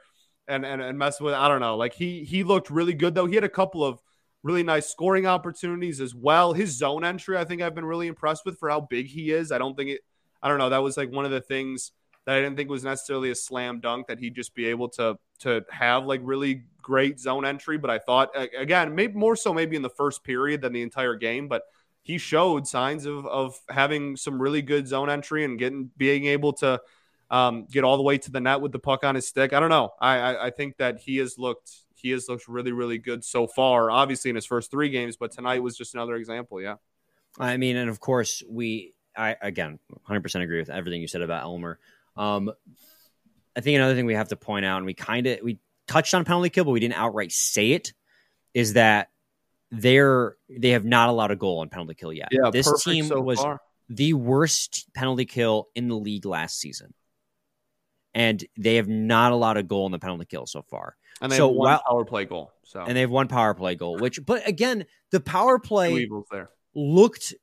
and 0.49 0.65
and, 0.65 0.83
and 0.83 0.99
messing 0.99 1.25
with. 1.25 1.35
I 1.35 1.49
don't 1.49 1.61
know. 1.61 1.77
Like 1.77 1.95
he 1.95 2.25
he 2.25 2.43
looked 2.43 2.71
really 2.71 2.95
good 2.95 3.15
though. 3.15 3.27
He 3.27 3.35
had 3.35 3.45
a 3.45 3.49
couple 3.49 3.85
of 3.85 4.01
really 4.43 4.63
nice 4.63 4.89
scoring 4.89 5.27
opportunities 5.27 6.01
as 6.01 6.15
well. 6.15 6.53
His 6.53 6.77
zone 6.77 7.05
entry, 7.05 7.37
I 7.37 7.45
think 7.45 7.63
I've 7.63 7.75
been 7.75 7.85
really 7.85 8.07
impressed 8.07 8.45
with 8.45 8.59
for 8.59 8.71
how 8.71 8.81
big 8.81 9.07
he 9.07 9.31
is. 9.31 9.53
I 9.53 9.59
don't 9.59 9.77
think 9.77 9.91
it. 9.91 10.01
I 10.43 10.49
don't 10.49 10.59
know. 10.59 10.71
That 10.71 10.83
was 10.83 10.97
like 10.97 11.11
one 11.11 11.25
of 11.25 11.31
the 11.31 11.41
things 11.41 11.93
that 12.25 12.37
I 12.37 12.41
didn't 12.41 12.57
think 12.57 12.71
was 12.71 12.85
necessarily 12.85 13.31
a 13.31 13.35
slam 13.35 13.81
dunk 13.81 14.07
that 14.09 14.19
he'd 14.19 14.35
just 14.35 14.55
be 14.55 14.67
able 14.67 14.89
to 14.91 15.19
to 15.41 15.65
have 15.71 16.05
like 16.05 16.21
really 16.23 16.65
great 16.83 17.19
zone 17.19 17.45
entry. 17.45 17.79
But 17.79 17.91
I 17.91 17.99
thought 17.99 18.31
again, 18.57 18.95
maybe 18.95 19.15
more 19.15 19.37
so 19.37 19.53
maybe 19.53 19.77
in 19.77 19.83
the 19.83 19.91
first 19.91 20.25
period 20.25 20.63
than 20.63 20.73
the 20.73 20.83
entire 20.83 21.15
game, 21.15 21.49
but 21.49 21.63
he 22.03 22.19
showed 22.19 22.67
signs 22.67 23.07
of 23.07 23.27
of 23.27 23.59
having 23.69 24.17
some 24.17 24.41
really 24.41 24.63
good 24.63 24.87
zone 24.87 25.11
entry 25.11 25.45
and 25.45 25.59
getting 25.59 25.91
being 25.97 26.27
able 26.27 26.53
to 26.55 26.81
um, 27.31 27.67
get 27.71 27.85
all 27.85 27.97
the 27.97 28.03
way 28.03 28.19
to 28.19 28.31
the 28.31 28.41
net 28.41 28.61
with 28.61 28.73
the 28.73 28.79
puck 28.79 29.05
on 29.05 29.15
his 29.15 29.27
stick. 29.27 29.53
I 29.53 29.61
don't 29.61 29.71
know. 29.71 29.91
I, 30.01 30.19
I, 30.19 30.47
I 30.47 30.51
think 30.51 30.77
that 30.79 30.99
he 30.99 31.19
has 31.19 31.39
looked 31.39 31.71
he 31.95 32.11
has 32.11 32.29
looked 32.29 32.49
really 32.49 32.73
really 32.73 32.99
good 32.99 33.25
so 33.25 33.47
far. 33.47 33.91
Obviously 33.91 34.31
in 34.31 34.37
his 34.37 34.47
first 34.47 34.71
three 34.71 34.89
games, 34.89 35.17
but 35.17 35.33
tonight 35.33 35.63
was 35.63 35.77
just 35.77 35.95
another 35.95 36.17
example. 36.17 36.61
Yeah. 36.61 36.77
I 37.39 37.57
mean, 37.57 37.77
and 37.77 37.91
of 37.91 38.01
course 38.01 38.43
we. 38.49 38.95
I 39.17 39.37
again, 39.43 39.81
100% 40.09 40.43
agree 40.43 40.61
with 40.61 40.71
everything 40.71 41.01
you 41.01 41.09
said 41.09 41.23
about 41.23 41.43
Elmer. 41.43 41.81
Um, 42.17 42.53
I 43.57 43.61
think 43.61 43.75
another 43.75 43.97
thing 43.97 44.07
we 44.07 44.15
have 44.15 44.29
to 44.29 44.37
point 44.37 44.65
out, 44.65 44.77
and 44.77 44.87
we 44.87 44.95
kind 44.95 45.27
of 45.27 45.41
we 45.43 45.59
touched 45.89 46.15
on 46.15 46.25
penalty 46.25 46.51
kill, 46.51 46.65
but 46.65 46.71
we 46.71 46.79
didn't 46.79 46.95
outright 46.95 47.33
say 47.33 47.73
it, 47.73 47.95
is 48.55 48.75
that 48.75 49.11
they're 49.73 50.37
they 50.49 50.71
have 50.71 50.85
not 50.85 51.09
allowed 51.09 51.33
a 51.33 51.37
goal 51.37 51.59
on 51.59 51.69
penalty 51.69 51.95
kill 51.95 52.13
yet. 52.13 52.29
Yeah, 52.31 52.51
this 52.53 52.71
team 52.85 53.07
so 53.07 53.21
was 53.21 53.41
far. 53.41 53.61
the 53.89 54.13
worst 54.15 54.87
penalty 54.95 55.25
kill 55.25 55.69
in 55.75 55.89
the 55.89 55.97
league 55.97 56.25
last 56.25 56.61
season 56.61 56.95
and 58.19 58.45
they 58.59 58.75
have 58.77 58.89
not 58.89 59.33
allowed 59.33 59.57
a 59.57 59.63
goal 59.63 59.87
in 59.87 59.93
the 59.93 59.99
penalty 59.99 60.25
kill 60.27 60.47
so 60.47 60.63
far. 60.63 60.97
And 61.21 61.31
they 61.33 61.37
So 61.37 61.49
have 61.49 61.57
one 61.57 61.71
while- 61.71 61.83
power 61.89 62.05
play 62.05 62.25
goal. 62.25 62.53
So 62.65 62.81
And 62.81 62.97
they 62.97 63.01
have 63.01 63.11
one 63.11 63.29
power 63.29 63.55
play 63.55 63.75
goal, 63.77 63.97
which, 63.99 64.21
but 64.27 64.47
again, 64.47 64.85
the 65.11 65.21
power 65.21 65.59
play 65.59 66.07
looked 66.75 67.35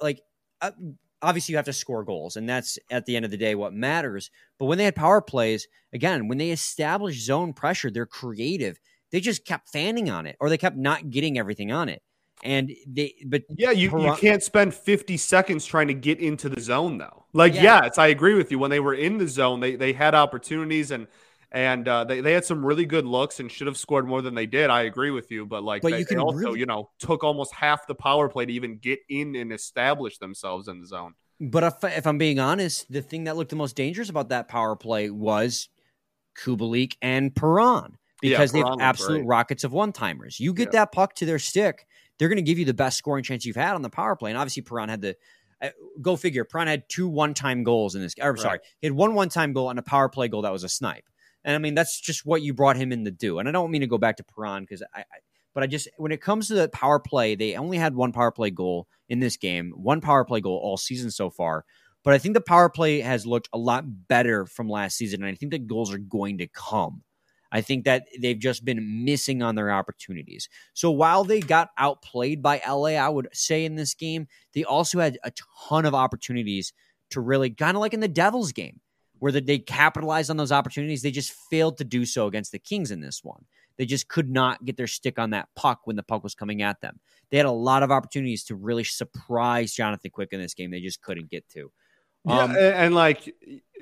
like 0.00 0.20
uh, 0.62 0.70
obviously 1.22 1.52
you 1.52 1.56
have 1.56 1.66
to 1.66 1.72
score 1.72 2.04
goals, 2.04 2.36
and 2.36 2.48
that's 2.48 2.78
at 2.90 3.04
the 3.06 3.16
end 3.16 3.24
of 3.24 3.30
the 3.30 3.36
day 3.36 3.54
what 3.54 3.72
matters. 3.74 4.30
But 4.58 4.66
when 4.66 4.78
they 4.78 4.84
had 4.84 4.94
power 4.96 5.20
plays, 5.20 5.66
again, 5.92 6.28
when 6.28 6.38
they 6.38 6.50
established 6.50 7.24
zone 7.24 7.52
pressure, 7.52 7.90
they're 7.90 8.06
creative. 8.06 8.78
They 9.12 9.20
just 9.20 9.44
kept 9.44 9.68
fanning 9.68 10.08
on 10.10 10.26
it, 10.26 10.36
or 10.40 10.48
they 10.48 10.58
kept 10.58 10.76
not 10.76 11.10
getting 11.10 11.38
everything 11.38 11.70
on 11.70 11.88
it. 11.88 12.02
And 12.42 12.72
they, 12.86 13.14
but 13.26 13.44
Yeah, 13.56 13.70
you, 13.70 13.98
you 13.98 14.14
can't 14.16 14.42
spend 14.42 14.74
50 14.74 15.16
seconds 15.16 15.64
trying 15.64 15.88
to 15.88 15.94
get 15.94 16.20
into 16.20 16.48
the 16.48 16.60
zone 16.60 16.98
though. 16.98 17.24
Like, 17.32 17.54
Yeah. 17.54 17.82
yes, 17.84 17.98
I 17.98 18.08
agree 18.08 18.34
with 18.34 18.50
you. 18.50 18.58
When 18.58 18.70
they 18.70 18.80
were 18.80 18.94
in 18.94 19.18
the 19.18 19.26
zone, 19.26 19.60
they 19.60 19.74
they 19.76 19.92
had 19.92 20.14
opportunities 20.14 20.90
and 20.90 21.06
and 21.52 21.88
uh, 21.88 22.04
they, 22.04 22.20
they 22.20 22.32
had 22.32 22.44
some 22.44 22.64
really 22.66 22.84
good 22.84 23.06
looks 23.06 23.40
and 23.40 23.50
should 23.50 23.66
have 23.68 23.78
scored 23.78 24.06
more 24.06 24.20
than 24.20 24.34
they 24.34 24.46
did. 24.46 24.68
I 24.68 24.82
agree 24.82 25.10
with 25.12 25.30
you, 25.30 25.46
but 25.46 25.62
like 25.62 25.80
But 25.80 25.92
they, 25.92 26.00
you 26.00 26.04
can 26.06 26.18
also, 26.18 26.36
really- 26.36 26.60
you 26.60 26.66
know, 26.66 26.90
took 26.98 27.24
almost 27.24 27.54
half 27.54 27.86
the 27.86 27.94
power 27.94 28.28
play 28.28 28.44
to 28.46 28.52
even 28.52 28.76
get 28.78 28.98
in 29.08 29.34
and 29.36 29.52
establish 29.52 30.18
themselves 30.18 30.68
in 30.68 30.80
the 30.80 30.86
zone. 30.86 31.14
But 31.40 31.62
if, 31.62 31.84
if 31.84 32.06
I'm 32.06 32.18
being 32.18 32.38
honest, 32.40 32.90
the 32.92 33.00
thing 33.00 33.24
that 33.24 33.36
looked 33.36 33.50
the 33.50 33.56
most 33.56 33.76
dangerous 33.76 34.10
about 34.10 34.28
that 34.30 34.48
power 34.48 34.74
play 34.76 35.08
was 35.10 35.68
Kubalik 36.38 36.96
and 37.00 37.34
Perron 37.34 37.96
Yeah, 38.22 38.30
because 38.30 38.52
they've 38.52 38.64
absolute 38.80 39.24
rockets 39.26 39.64
of 39.64 39.72
one 39.72 39.92
timers. 39.92 40.38
You 40.40 40.52
get 40.52 40.68
Yeah. 40.68 40.80
that 40.80 40.92
puck 40.92 41.14
to 41.16 41.26
their 41.26 41.38
stick, 41.38 41.86
they're 42.18 42.28
going 42.28 42.36
to 42.36 42.42
give 42.42 42.58
you 42.58 42.64
the 42.64 42.74
best 42.74 42.98
scoring 42.98 43.24
chance 43.24 43.44
you've 43.44 43.56
had 43.56 43.74
on 43.74 43.82
the 43.82 43.90
power 43.90 44.16
play. 44.16 44.30
And 44.30 44.38
obviously, 44.38 44.62
Perron 44.62 44.88
had 44.88 45.00
the 45.00 45.16
uh, 45.62 45.70
go 46.00 46.16
figure. 46.16 46.44
Perron 46.44 46.68
had 46.68 46.88
two 46.88 47.08
one 47.08 47.34
time 47.34 47.62
goals 47.64 47.94
in 47.94 48.02
this. 48.02 48.14
Or 48.20 48.32
Right. 48.32 48.40
sorry, 48.40 48.58
he 48.80 48.86
had 48.86 48.94
one 48.94 49.14
one 49.14 49.28
time 49.28 49.52
goal 49.52 49.70
and 49.70 49.78
a 49.78 49.82
power 49.82 50.08
play 50.08 50.28
goal 50.28 50.42
that 50.42 50.52
was 50.52 50.64
a 50.64 50.68
snipe. 50.68 51.04
And 51.44 51.54
I 51.54 51.58
mean, 51.58 51.74
that's 51.74 52.00
just 52.00 52.26
what 52.26 52.42
you 52.42 52.52
brought 52.54 52.76
him 52.76 52.92
in 52.92 53.04
to 53.04 53.10
do. 53.10 53.38
And 53.38 53.48
I 53.48 53.52
don't 53.52 53.70
mean 53.70 53.82
to 53.82 53.86
go 53.86 53.98
back 53.98 54.16
to 54.16 54.24
Perron 54.24 54.64
because 54.64 54.82
I, 54.94 55.00
I 55.00 55.04
but 55.54 55.62
I 55.62 55.66
just 55.66 55.88
when 55.96 56.12
it 56.12 56.20
comes 56.20 56.48
to 56.48 56.54
the 56.54 56.68
power 56.68 56.98
play, 56.98 57.34
they 57.34 57.56
only 57.56 57.78
had 57.78 57.94
one 57.94 58.12
power 58.12 58.30
play 58.30 58.50
goal 58.50 58.88
in 59.08 59.20
this 59.20 59.36
game, 59.36 59.72
one 59.74 60.00
power 60.00 60.24
play 60.24 60.40
goal 60.40 60.60
all 60.62 60.76
season 60.76 61.10
so 61.10 61.30
far. 61.30 61.64
But 62.04 62.14
I 62.14 62.18
think 62.18 62.34
the 62.34 62.40
power 62.40 62.68
play 62.68 63.00
has 63.00 63.26
looked 63.26 63.48
a 63.52 63.58
lot 63.58 63.84
better 64.06 64.46
from 64.46 64.68
last 64.68 64.96
season, 64.96 65.22
and 65.22 65.32
I 65.32 65.34
think 65.34 65.50
the 65.52 65.58
goals 65.58 65.92
are 65.92 65.98
going 65.98 66.38
to 66.38 66.46
come. 66.46 67.02
I 67.52 67.60
think 67.60 67.84
that 67.84 68.06
they've 68.20 68.38
just 68.38 68.64
been 68.64 69.04
missing 69.04 69.42
on 69.42 69.54
their 69.54 69.72
opportunities. 69.72 70.48
So 70.74 70.90
while 70.90 71.24
they 71.24 71.40
got 71.40 71.70
outplayed 71.78 72.42
by 72.42 72.60
LA, 72.66 72.90
I 72.90 73.08
would 73.08 73.28
say 73.32 73.64
in 73.64 73.76
this 73.76 73.94
game, 73.94 74.28
they 74.52 74.64
also 74.64 74.98
had 74.98 75.18
a 75.22 75.32
ton 75.68 75.86
of 75.86 75.94
opportunities 75.94 76.72
to 77.10 77.20
really 77.20 77.50
kind 77.50 77.76
of 77.76 77.80
like 77.80 77.94
in 77.94 78.00
the 78.00 78.08
Devils 78.08 78.52
game, 78.52 78.80
where 79.18 79.32
that 79.32 79.46
they 79.46 79.58
capitalized 79.58 80.30
on 80.30 80.36
those 80.36 80.52
opportunities. 80.52 81.02
They 81.02 81.10
just 81.10 81.32
failed 81.50 81.78
to 81.78 81.84
do 81.84 82.04
so 82.04 82.26
against 82.26 82.52
the 82.52 82.58
Kings 82.58 82.90
in 82.90 83.00
this 83.00 83.22
one. 83.22 83.44
They 83.76 83.86
just 83.86 84.08
could 84.08 84.30
not 84.30 84.64
get 84.64 84.76
their 84.76 84.86
stick 84.86 85.18
on 85.18 85.30
that 85.30 85.48
puck 85.54 85.82
when 85.84 85.96
the 85.96 86.02
puck 86.02 86.22
was 86.22 86.34
coming 86.34 86.62
at 86.62 86.80
them. 86.80 86.98
They 87.30 87.36
had 87.36 87.46
a 87.46 87.52
lot 87.52 87.82
of 87.82 87.90
opportunities 87.90 88.44
to 88.44 88.54
really 88.54 88.84
surprise 88.84 89.72
Jonathan 89.72 90.10
Quick 90.10 90.32
in 90.32 90.40
this 90.40 90.54
game. 90.54 90.70
They 90.70 90.80
just 90.80 91.02
couldn't 91.02 91.30
get 91.30 91.46
to. 91.50 91.70
Yeah, 92.24 92.38
Um, 92.40 92.50
and, 92.50 92.58
and, 92.58 92.94
like 92.94 93.34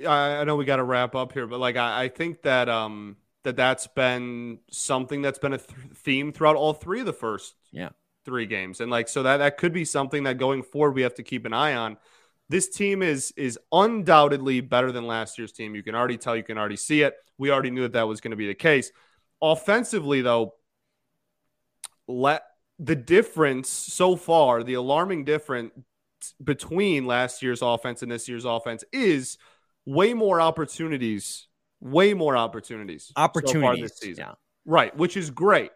I, 0.06 0.36
I 0.36 0.44
know 0.44 0.56
we 0.56 0.64
got 0.64 0.76
to 0.76 0.84
wrap 0.84 1.14
up 1.14 1.32
here, 1.32 1.46
but 1.46 1.60
like 1.60 1.76
I, 1.76 2.04
I 2.04 2.08
think 2.08 2.42
that 2.42 2.68
um 2.68 3.16
that 3.44 3.56
that's 3.56 3.86
been 3.86 4.58
something 4.70 5.22
that's 5.22 5.38
been 5.38 5.52
a 5.52 5.58
th- 5.58 5.78
theme 5.94 6.32
throughout 6.32 6.56
all 6.56 6.72
three 6.72 7.00
of 7.00 7.06
the 7.06 7.12
first 7.12 7.54
Yeah. 7.70 7.90
three 8.24 8.46
games, 8.46 8.80
and 8.80 8.90
like 8.90 9.08
so 9.08 9.22
that 9.22 9.38
that 9.38 9.58
could 9.58 9.72
be 9.72 9.84
something 9.84 10.24
that 10.24 10.38
going 10.38 10.62
forward 10.62 10.94
we 10.94 11.02
have 11.02 11.14
to 11.14 11.22
keep 11.22 11.44
an 11.46 11.52
eye 11.52 11.74
on. 11.74 11.96
This 12.48 12.68
team 12.68 13.02
is 13.02 13.32
is 13.36 13.58
undoubtedly 13.72 14.60
better 14.60 14.92
than 14.92 15.06
last 15.06 15.38
year's 15.38 15.52
team. 15.52 15.74
You 15.74 15.82
can 15.82 15.94
already 15.94 16.18
tell, 16.18 16.36
you 16.36 16.42
can 16.42 16.58
already 16.58 16.76
see 16.76 17.02
it. 17.02 17.14
We 17.38 17.50
already 17.50 17.70
knew 17.70 17.82
that 17.82 17.92
that 17.92 18.08
was 18.08 18.20
going 18.20 18.32
to 18.32 18.36
be 18.36 18.46
the 18.46 18.54
case. 18.54 18.92
Offensively, 19.40 20.20
though, 20.22 20.54
let 22.06 22.44
the 22.78 22.96
difference 22.96 23.68
so 23.68 24.16
far, 24.16 24.62
the 24.62 24.74
alarming 24.74 25.24
difference 25.24 25.72
between 26.42 27.06
last 27.06 27.42
year's 27.42 27.62
offense 27.62 28.02
and 28.02 28.10
this 28.10 28.28
year's 28.28 28.44
offense 28.44 28.84
is 28.92 29.38
way 29.86 30.14
more 30.14 30.40
opportunities, 30.40 31.48
way 31.80 32.14
more 32.14 32.36
opportunities, 32.36 33.06
so 33.06 33.12
opportunities. 33.16 33.82
this 33.82 33.98
season. 33.98 34.24
yeah. 34.28 34.34
Right, 34.64 34.96
which 34.96 35.16
is 35.16 35.30
great. 35.30 35.70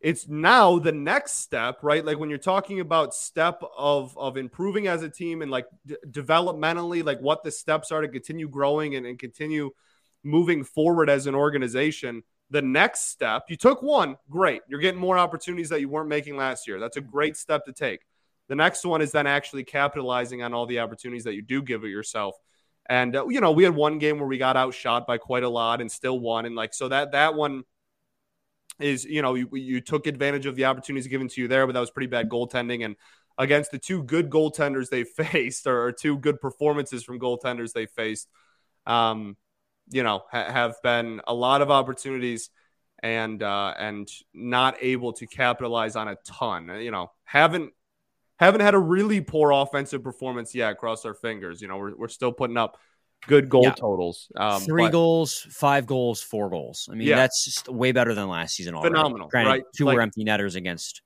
It's 0.00 0.28
now 0.28 0.78
the 0.78 0.92
next 0.92 1.40
step, 1.40 1.78
right? 1.82 2.04
Like 2.04 2.18
when 2.18 2.28
you're 2.28 2.38
talking 2.38 2.80
about 2.80 3.14
step 3.14 3.62
of 3.76 4.16
of 4.18 4.36
improving 4.36 4.88
as 4.88 5.02
a 5.02 5.08
team 5.08 5.42
and 5.42 5.50
like 5.50 5.66
d- 5.86 5.96
developmentally, 6.10 7.04
like 7.04 7.18
what 7.20 7.42
the 7.42 7.50
steps 7.50 7.90
are 7.90 8.02
to 8.02 8.08
continue 8.08 8.48
growing 8.48 8.94
and, 8.94 9.06
and 9.06 9.18
continue 9.18 9.70
moving 10.22 10.64
forward 10.64 11.08
as 11.08 11.26
an 11.26 11.34
organization. 11.34 12.22
The 12.50 12.62
next 12.62 13.08
step, 13.08 13.44
you 13.48 13.56
took 13.56 13.82
one, 13.82 14.16
great. 14.30 14.62
You're 14.68 14.80
getting 14.80 15.00
more 15.00 15.18
opportunities 15.18 15.70
that 15.70 15.80
you 15.80 15.88
weren't 15.88 16.08
making 16.08 16.36
last 16.36 16.68
year. 16.68 16.78
That's 16.78 16.96
a 16.96 17.00
great 17.00 17.36
step 17.36 17.64
to 17.64 17.72
take. 17.72 18.00
The 18.48 18.54
next 18.54 18.84
one 18.84 19.02
is 19.02 19.10
then 19.10 19.26
actually 19.26 19.64
capitalizing 19.64 20.42
on 20.42 20.54
all 20.54 20.66
the 20.66 20.78
opportunities 20.78 21.24
that 21.24 21.34
you 21.34 21.42
do 21.42 21.62
give 21.62 21.82
it 21.84 21.88
yourself. 21.88 22.36
And 22.88 23.16
uh, 23.16 23.26
you 23.28 23.40
know, 23.40 23.52
we 23.52 23.64
had 23.64 23.74
one 23.74 23.98
game 23.98 24.18
where 24.18 24.28
we 24.28 24.38
got 24.38 24.56
outshot 24.56 25.06
by 25.06 25.18
quite 25.18 25.42
a 25.42 25.48
lot 25.48 25.80
and 25.80 25.90
still 25.90 26.18
won, 26.18 26.46
and 26.46 26.54
like 26.54 26.72
so 26.72 26.88
that 26.88 27.12
that 27.12 27.34
one 27.34 27.64
is 28.78 29.04
you 29.04 29.22
know 29.22 29.34
you, 29.34 29.48
you 29.52 29.80
took 29.80 30.06
advantage 30.06 30.46
of 30.46 30.56
the 30.56 30.66
opportunities 30.66 31.06
given 31.06 31.28
to 31.28 31.40
you 31.40 31.48
there, 31.48 31.66
but 31.66 31.72
that 31.72 31.80
was 31.80 31.90
pretty 31.90 32.06
bad 32.06 32.28
goaltending. 32.28 32.84
And 32.84 32.96
against 33.38 33.70
the 33.70 33.78
two 33.78 34.02
good 34.02 34.30
goaltenders 34.30 34.88
they 34.88 35.04
faced, 35.04 35.66
or, 35.66 35.92
two 35.92 36.18
good 36.18 36.40
performances 36.40 37.02
from 37.04 37.18
goaltenders 37.18 37.72
they 37.72 37.86
faced, 37.86 38.28
um, 38.86 39.36
you 39.90 40.02
know, 40.02 40.22
ha- 40.30 40.50
have 40.50 40.76
been 40.82 41.20
a 41.26 41.34
lot 41.34 41.62
of 41.62 41.70
opportunities 41.70 42.50
and 43.02 43.42
uh, 43.42 43.74
and 43.78 44.08
not 44.32 44.76
able 44.80 45.12
to 45.14 45.26
capitalize 45.26 45.96
on 45.96 46.08
a 46.08 46.16
ton. 46.24 46.80
You 46.80 46.90
know, 46.90 47.12
haven't 47.24 47.72
haven't 48.38 48.60
had 48.60 48.74
a 48.74 48.78
really 48.78 49.20
poor 49.20 49.50
offensive 49.52 50.02
performance 50.02 50.54
yet. 50.54 50.78
Cross 50.78 51.04
our 51.04 51.14
fingers. 51.14 51.60
You 51.62 51.68
know, 51.68 51.78
we're 51.78 51.96
we're 51.96 52.08
still 52.08 52.32
putting 52.32 52.56
up 52.56 52.78
good 53.26 53.48
goal 53.48 53.64
Yeah. 53.64 53.70
totals. 53.72 54.30
Um, 54.36 54.60
Three 54.60 54.84
but- 54.84 54.92
goals, 54.92 55.46
five 55.50 55.86
goals, 55.86 56.22
four 56.22 56.50
goals. 56.50 56.88
I 56.90 56.94
mean, 56.94 57.08
Yeah. 57.08 57.16
that's 57.16 57.44
just 57.44 57.68
way 57.68 57.92
better 57.92 58.14
than 58.14 58.28
last 58.28 58.54
season. 58.54 58.74
Already. 58.74 58.94
Phenomenal, 58.94 59.28
Granted, 59.28 59.50
right? 59.50 59.62
Two 59.74 59.86
Like- 59.86 59.96
were 59.96 60.02
empty 60.02 60.22
netters 60.24 60.54
against 60.54 61.02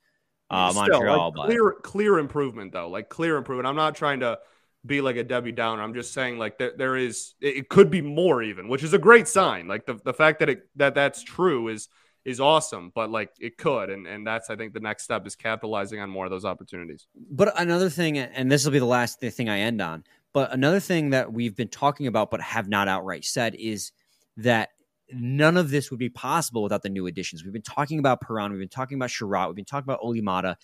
uh, 0.51 0.71
Still, 0.71 0.83
Montreal, 0.89 1.27
like, 1.27 1.35
but 1.37 1.47
clear 1.47 1.73
clear 1.83 2.19
improvement 2.19 2.73
though, 2.73 2.89
like 2.89 3.09
clear 3.09 3.37
improvement. 3.37 3.69
I'm 3.69 3.77
not 3.77 3.95
trying 3.95 4.21
to 4.21 4.39
be 4.85 5.01
like 5.01 5.15
a 5.17 5.23
Debbie 5.23 5.53
Downer. 5.53 5.81
I'm 5.83 5.95
just 5.95 6.13
saying 6.13 6.39
like 6.39 6.59
there, 6.59 6.73
there 6.77 6.97
is 6.97 7.35
it 7.41 7.57
it 7.59 7.69
could 7.69 7.89
be 7.91 8.01
more 8.03 8.43
even, 8.43 8.67
which 8.69 8.83
is 8.83 8.93
a 8.93 8.99
great 8.99 9.29
sign. 9.29 9.69
Like 9.69 9.87
the, 9.87 9.95
the 10.05 10.13
fact 10.13 10.41
that 10.41 10.49
it 10.49 10.63
that 10.75 10.95
that's 10.97 11.23
true 11.23 11.69
is 11.69 11.89
is 12.25 12.41
awesome, 12.41 12.93
but 12.95 13.11
like 13.11 13.31
it 13.41 13.57
could, 13.57 13.91
and 13.91 14.07
and 14.07 14.27
that's 14.27 14.51
I 14.51 14.57
think 14.57 14.75
the 14.75 14.81
next 14.81 15.05
step 15.05 15.27
is 15.27 15.35
capitalizing 15.35 16.01
on 16.01 16.11
more 16.11 16.27
of 16.27 16.31
those 16.31 16.45
opportunities. 16.45 17.07
But 17.31 17.59
another 17.59 17.89
thing, 17.89 18.19
and 18.19 18.51
this 18.51 18.65
will 18.65 18.73
be 18.73 18.79
the 18.79 18.85
last 18.85 19.21
thing 19.21 19.49
I 19.49 19.61
end 19.61 19.81
on, 19.81 20.05
but 20.33 20.53
another 20.53 20.81
thing 20.81 21.11
that 21.11 21.33
we've 21.33 21.57
been 21.57 21.69
talking 21.69 22.07
about 22.07 22.31
but 22.31 22.41
have 22.41 22.69
not 22.69 22.89
outright 22.89 23.25
said 23.25 23.55
is 23.55 23.93
that 24.37 24.71
none 25.13 25.57
of 25.57 25.71
this 25.71 25.91
would 25.91 25.99
be 25.99 26.09
possible 26.09 26.63
without 26.63 26.83
the 26.83 26.89
new 26.89 27.07
additions. 27.07 27.43
We've 27.43 27.53
been 27.53 27.63
talking 27.63 27.99
about 27.99 28.21
Perron, 28.21 28.53
we've 28.53 28.61
been 28.61 28.69
talking 28.69 28.97
about 28.97 29.11
Chiarot, 29.11 29.49
we've 29.49 29.57
been 29.57 29.65
talking 29.65 29.87
about 29.87 30.01
Olli 30.03 30.23
Maatta. 30.23 30.57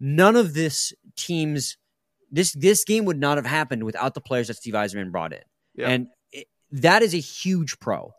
None 0.00 0.36
of 0.36 0.54
this 0.54 0.92
teams, 1.16 1.76
this 2.30 2.52
this 2.52 2.84
game 2.84 3.04
would 3.06 3.18
not 3.18 3.38
have 3.38 3.46
happened 3.46 3.84
without 3.84 4.14
the 4.14 4.20
players 4.20 4.48
that 4.48 4.54
Steve 4.54 4.74
Yzerman 4.74 5.10
brought 5.10 5.32
in. 5.32 5.42
Yeah. 5.74 5.88
And 5.88 6.08
it, 6.30 6.46
that 6.72 7.02
is 7.02 7.14
a 7.14 7.20
huge 7.20 7.78
pro. 7.80 8.12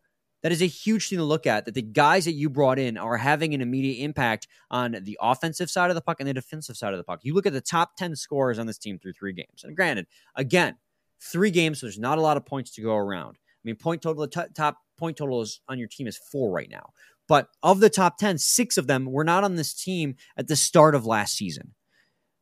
That 0.46 0.52
is 0.52 0.62
a 0.62 0.68
huge 0.68 1.10
thing 1.10 1.18
to 1.18 1.24
look 1.24 1.48
at. 1.48 1.66
That 1.66 1.74
the 1.74 1.82
guys 1.82 2.26
that 2.26 2.34
you 2.34 2.52
brought 2.52 2.78
in 2.78 3.00
are 3.00 3.18
having 3.18 3.56
an 3.56 3.62
immediate 3.62 4.04
impact 4.04 4.48
on 4.70 4.96
the 5.02 5.18
offensive 5.20 5.72
side 5.72 5.90
of 5.90 5.96
the 5.96 6.02
puck 6.02 6.18
and 6.20 6.30
the 6.30 6.36
defensive 6.36 6.78
side 6.78 6.94
of 6.94 7.00
the 7.00 7.04
puck. 7.04 7.22
You 7.24 7.34
look 7.34 7.48
at 7.48 7.54
the 7.54 7.62
top 7.62 7.98
10 7.98 8.16
scorers 8.16 8.60
on 8.60 8.68
this 8.68 8.78
team 8.78 9.00
through 9.00 9.14
three 9.14 9.34
games. 9.34 9.64
And 9.64 9.76
granted, 9.76 10.06
again, 10.36 10.76
three 11.20 11.50
games, 11.50 11.80
so 11.80 11.88
there's 11.88 11.98
not 11.98 12.20
a 12.20 12.22
lot 12.22 12.38
of 12.38 12.46
points 12.46 12.70
to 12.76 12.84
go 12.84 12.96
around. 12.96 13.38
I 13.38 13.62
mean, 13.64 13.76
point 13.76 14.04
total, 14.04 14.22
the 14.22 14.44
t- 14.44 14.54
top 14.54 14.78
point 15.00 15.18
total 15.18 15.42
is 15.42 15.62
on 15.68 15.80
your 15.80 15.88
team 15.88 16.06
is 16.06 16.20
four 16.32 16.52
right 16.52 16.70
now. 16.70 16.92
But 17.28 17.48
of 17.64 17.80
the 17.80 17.90
top 17.90 18.20
10, 18.20 18.38
six 18.38 18.78
of 18.78 18.86
them 18.86 19.06
were 19.06 19.24
not 19.24 19.44
on 19.44 19.56
this 19.56 19.74
team 19.74 20.16
at 20.38 20.48
the 20.48 20.56
start 20.56 20.94
of 20.94 21.08
last 21.08 21.36
season. 21.36 21.74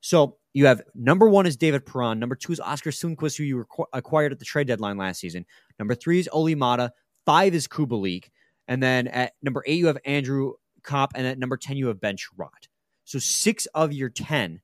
So 0.02 0.40
you 0.54 0.66
have 0.66 0.82
number 0.94 1.30
one 1.30 1.46
is 1.46 1.56
David 1.56 1.86
Perron. 1.86 2.20
Number 2.20 2.36
two 2.36 2.52
is 2.52 2.60
Oskar 2.60 2.92
Sundqvist, 2.92 3.38
who 3.38 3.46
you 3.46 3.66
acquired 3.94 4.34
at 4.34 4.40
the 4.40 4.46
trade 4.46 4.68
deadline 4.68 4.98
last 4.98 5.22
season. 5.22 5.46
Number 5.80 5.96
three 5.96 6.20
is 6.20 6.28
Olli 6.34 6.56
Maatta. 6.56 6.92
Five 7.26 7.54
is 7.54 7.68
Kubalik. 7.68 8.26
And 8.68 8.82
then 8.82 9.08
at 9.08 9.34
number 9.42 9.64
eight, 9.66 9.78
you 9.78 9.88
have 9.88 9.98
Andrew 10.06 10.54
Copp. 10.84 11.14
And 11.16 11.26
at 11.28 11.38
number 11.38 11.58
10, 11.58 11.78
you 11.78 11.88
have 11.88 12.00
Ben 12.00 12.16
Chiarot. 12.18 12.68
So 13.06 13.20
six 13.20 13.66
of 13.68 13.92
your 13.94 14.10
10 14.10 14.62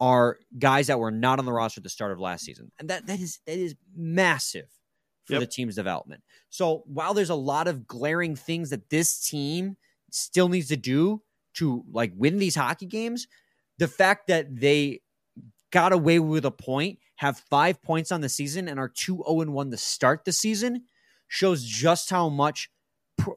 are 0.00 0.38
guys 0.58 0.88
that 0.88 0.98
were 0.98 1.10
not 1.10 1.38
on 1.38 1.44
the 1.44 1.52
roster 1.52 1.78
at 1.78 1.84
the 1.84 1.88
start 1.88 2.12
of 2.12 2.18
last 2.20 2.44
season. 2.44 2.70
And 2.78 2.90
that, 2.90 3.06
that 3.06 3.20
is 3.20 3.38
that 3.46 3.56
is 3.56 3.74
massive 3.96 4.66
for 5.24 5.34
Yep. 5.34 5.40
the 5.40 5.46
team's 5.46 5.76
development. 5.76 6.22
So 6.50 6.82
while 6.86 7.14
there's 7.14 7.30
a 7.30 7.34
lot 7.34 7.68
of 7.68 7.86
glaring 7.86 8.34
things 8.34 8.70
that 8.70 8.90
this 8.90 9.20
team 9.28 9.76
still 10.10 10.48
needs 10.48 10.68
to 10.68 10.76
do 10.76 11.22
to 11.54 11.84
like 11.90 12.12
win 12.16 12.38
these 12.38 12.56
hockey 12.56 12.86
games, 12.86 13.28
the 13.78 13.86
fact 13.86 14.26
that 14.26 14.54
they 14.60 15.00
got 15.70 15.92
away 15.92 16.18
with 16.18 16.44
a 16.44 16.50
point, 16.50 16.98
have 17.16 17.38
five 17.38 17.80
points 17.80 18.10
on 18.10 18.20
the 18.20 18.28
season, 18.28 18.68
and 18.68 18.80
are 18.80 18.88
2 18.88 19.22
0 19.26 19.50
1 19.50 19.70
to 19.70 19.76
start 19.76 20.24
the 20.24 20.32
season 20.32 20.82
shows 21.32 21.64
just 21.64 22.10
how 22.10 22.28
much, 22.28 22.68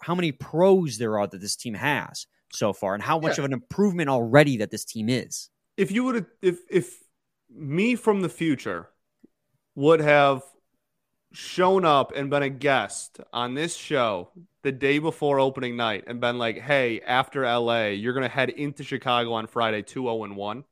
how 0.02 0.14
many 0.16 0.34
pros 0.34 0.98
there 0.98 1.18
are 1.18 1.28
that 1.28 1.40
this 1.40 1.56
team 1.56 1.76
has 1.76 2.28
so 2.52 2.74
far, 2.74 2.94
and 2.94 3.02
how 3.02 3.18
much 3.20 3.38
Yeah. 3.38 3.44
of 3.44 3.46
an 3.46 3.54
improvement 3.54 4.10
already 4.10 4.58
that 4.58 4.70
this 4.70 4.84
team 4.84 5.08
is. 5.10 5.50
if 5.78 5.92
you 5.92 6.04
would 6.06 6.16
have 6.16 6.26
if 6.42 6.60
if 6.70 7.04
me 7.50 7.96
from 7.96 8.22
the 8.22 8.30
future 8.30 8.90
would 9.76 10.00
have 10.02 10.42
shown 11.34 11.84
up 11.86 12.14
and 12.16 12.30
been 12.30 12.44
a 12.44 12.50
guest 12.50 13.20
on 13.34 13.54
this 13.56 13.76
show 13.76 14.30
the 14.64 14.72
day 14.72 15.00
before 15.00 15.40
opening 15.40 15.76
night 15.76 16.04
and 16.08 16.20
been 16.22 16.38
like, 16.38 16.58
"Hey, 16.60 17.02
after 17.02 17.44
LA, 17.46 17.88
you're 17.88 18.14
going 18.14 18.24
to 18.24 18.30
head 18.30 18.50
into 18.50 18.84
Chicago 18.84 19.34
on 19.34 19.48
Friday 19.48 19.82
2-0 19.84 20.24
and 20.24 20.36
1." 20.38 20.64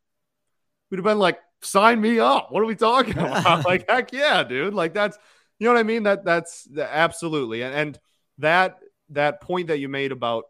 We'd 0.89 0.97
have 0.97 1.03
been 1.03 1.19
like, 1.19 1.39
"Sign 1.61 1.99
me 2.01 2.19
up. 2.19 2.51
What 2.51 2.61
are 2.63 2.65
we 2.65 2.75
talking 2.75 3.17
about?" 3.17 3.65
like, 3.71 3.89
heck 3.89 4.13
yeah, 4.13 4.43
dude. 4.43 4.73
Like 4.73 4.93
that's 4.93 5.17
you 5.59 5.67
know 5.67 5.73
what 5.73 5.79
I 5.79 5.83
mean? 5.83 6.03
That 6.03 6.25
that's 6.25 6.67
absolutely. 6.77 7.61
And, 7.61 7.73
and 7.73 7.99
that 8.39 8.77
that 9.09 9.41
point 9.41 9.67
that 9.67 9.79
you 9.79 9.89
made 9.89 10.11
about 10.11 10.45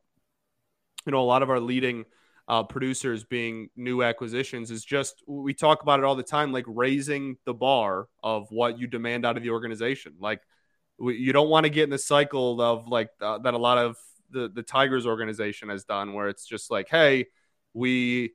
you 1.06 1.12
know 1.12 1.22
a 1.22 1.26
lot 1.26 1.43
of 1.43 1.49
our 1.49 1.60
leading 1.60 2.06
uh, 2.47 2.64
producers 2.64 3.24
being 3.24 3.70
new 3.76 4.04
acquisitions 4.04 4.70
is 4.70 4.84
just 4.84 5.24
we 5.28 5.54
talk 5.54 5.82
about 5.82 5.99
it 5.99 6.06
all 6.06 6.16
the 6.16 6.24
time 6.24 6.51
like 6.51 6.66
raising 6.68 7.38
the 7.45 7.54
bar 7.54 8.08
of 8.22 8.47
what 8.49 8.78
you 8.78 8.88
demand 8.88 9.26
out 9.26 9.38
of 9.38 9.43
the 9.43 9.49
organization 9.49 10.14
like 10.20 10.41
we, 10.97 11.16
you 11.16 11.32
don't 11.32 11.49
want 11.49 11.64
to 11.64 11.70
get 11.70 11.84
in 11.84 11.89
the 11.89 11.97
cycle 11.97 12.62
of 12.62 12.88
like 12.88 13.10
uh, 13.22 13.38
that 13.39 13.54
a 13.54 13.58
lot 13.58 13.78
of 13.78 13.95
the 14.30 14.49
the 14.54 14.64
tigers 14.64 15.06
organization 15.06 15.70
has 15.70 15.86
done 15.86 16.14
where 16.14 16.28
it's 16.28 16.45
just 16.45 16.70
like 16.70 16.89
hey 16.89 17.26
we 17.74 18.34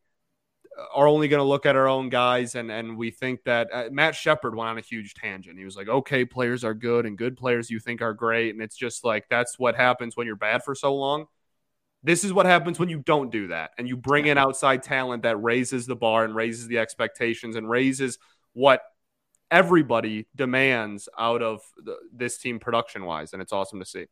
are 0.94 1.08
only 1.08 1.28
going 1.28 1.40
to 1.40 1.44
look 1.44 1.66
at 1.66 1.76
our 1.76 1.88
own 1.88 2.08
guys 2.08 2.54
and 2.54 2.70
and 2.70 2.96
we 2.96 3.10
think 3.10 3.42
that 3.44 3.68
uh, 3.72 3.84
Matt 3.90 4.14
Shepard 4.14 4.54
went 4.54 4.70
on 4.70 4.78
a 4.78 4.82
huge 4.82 5.14
tangent. 5.14 5.58
He 5.58 5.64
was 5.64 5.76
like, 5.76 5.88
"Okay, 5.88 6.24
players 6.24 6.64
are 6.64 6.74
good 6.74 7.06
and 7.06 7.18
good 7.18 7.36
players 7.36 7.70
you 7.70 7.80
think 7.80 8.02
are 8.02 8.14
great." 8.14 8.54
And 8.54 8.62
it's 8.62 8.76
just 8.76 9.04
like 9.04 9.28
that's 9.28 9.58
what 9.58 9.74
happens 9.76 10.16
when 10.16 10.26
you're 10.26 10.36
bad 10.36 10.62
for 10.62 10.74
so 10.74 10.94
long. 10.94 11.26
This 12.02 12.22
is 12.22 12.32
what 12.32 12.46
happens 12.46 12.78
when 12.78 12.88
you 12.88 13.00
don't 13.00 13.30
do 13.30 13.48
that 13.48 13.72
and 13.76 13.88
you 13.88 13.96
bring 13.96 14.26
in 14.26 14.38
outside 14.38 14.84
talent 14.84 15.24
that 15.24 15.42
raises 15.42 15.86
the 15.86 15.96
bar 15.96 16.24
and 16.24 16.34
raises 16.34 16.68
the 16.68 16.78
expectations 16.78 17.56
and 17.56 17.68
raises 17.68 18.18
what 18.52 18.82
everybody 19.50 20.26
demands 20.36 21.08
out 21.18 21.42
of 21.42 21.60
the, 21.76 21.96
this 22.12 22.38
team 22.38 22.60
production 22.60 23.04
wise. 23.04 23.32
And 23.32 23.42
it's 23.42 23.52
awesome 23.52 23.80
to 23.80 23.86
see. 23.86 24.06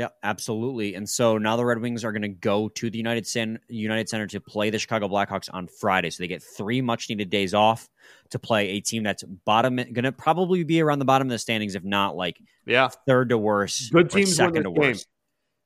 Yeah, 0.00 0.08
absolutely. 0.22 0.94
And 0.94 1.06
so 1.06 1.36
now 1.36 1.56
the 1.58 1.64
Red 1.66 1.78
Wings 1.78 2.06
are 2.06 2.12
going 2.12 2.22
to 2.22 2.28
go 2.28 2.70
to 2.70 2.88
the 2.88 2.96
United 2.96 3.26
Center, 3.26 3.60
United 3.68 4.08
Center 4.08 4.26
to 4.28 4.40
play 4.40 4.70
the 4.70 4.78
Chicago 4.78 5.08
Blackhawks 5.08 5.50
on 5.52 5.66
Friday. 5.66 6.08
So 6.08 6.22
they 6.22 6.26
get 6.26 6.42
three 6.42 6.80
much 6.80 7.10
needed 7.10 7.28
days 7.28 7.52
off 7.52 7.86
to 8.30 8.38
play 8.38 8.70
a 8.70 8.80
team 8.80 9.02
that's 9.02 9.22
bottom, 9.44 9.76
going 9.76 10.04
to 10.04 10.12
probably 10.12 10.64
be 10.64 10.80
around 10.80 11.00
the 11.00 11.04
bottom 11.04 11.28
of 11.28 11.32
the 11.32 11.38
standings, 11.38 11.74
if 11.74 11.84
not 11.84 12.16
like 12.16 12.40
Yeah. 12.64 12.88
third 13.06 13.28
to 13.28 13.36
worst, 13.36 13.92
Good 13.92 14.08
teams 14.08 14.30
win 14.30 14.34
second 14.36 14.54
this 14.54 14.62
to 14.62 14.70
game. 14.70 14.88
worst. 14.88 15.08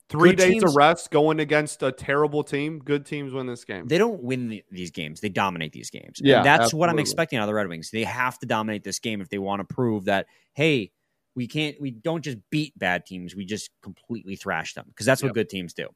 Three 0.09 0.31
Good 0.31 0.39
days 0.39 0.63
of 0.65 0.75
rest 0.75 1.13
going 1.13 1.39
against 1.39 1.85
a 1.85 1.93
terrible 1.93 2.43
team. 2.43 2.81
Good 2.81 3.07
teams 3.07 3.33
win 3.33 3.47
this 3.47 3.65
game. 3.65 3.87
They 3.87 3.99
don't 3.99 4.21
win 4.21 4.49
the, 4.49 4.65
these 4.73 4.91
games; 4.91 5.21
they 5.21 5.29
dominate 5.29 5.73
these 5.73 5.91
games. 5.91 6.21
Yeah, 6.21 6.39
and 6.39 6.45
that's 6.45 6.75
what 6.75 6.89
I'm 6.89 6.99
expecting 6.99 7.39
out 7.39 7.45
of 7.45 7.47
the 7.47 7.55
Red 7.55 7.69
Wings. 7.69 7.91
They 7.91 8.03
have 8.03 8.37
to 8.41 8.47
dominate 8.47 8.83
this 8.83 8.99
game 8.99 9.21
if 9.21 9.29
they 9.29 9.39
want 9.39 9.67
to 9.67 9.75
prove 9.75 10.07
that 10.07 10.27
hey, 10.55 10.91
we 11.35 11.47
can't, 11.47 11.81
we 11.81 11.91
don't 11.91 12.23
just 12.23 12.39
beat 12.51 12.79
bad 12.79 13.07
teams; 13.07 13.35
we 13.35 13.45
just 13.45 13.71
completely 13.83 14.37
thrash 14.37 14.75
them 14.75 14.87
because 14.89 15.07
that's 15.07 15.23
what 15.23 15.29
Yep. 15.29 15.35
good 15.35 15.49
teams 15.49 15.75
do. 15.75 15.89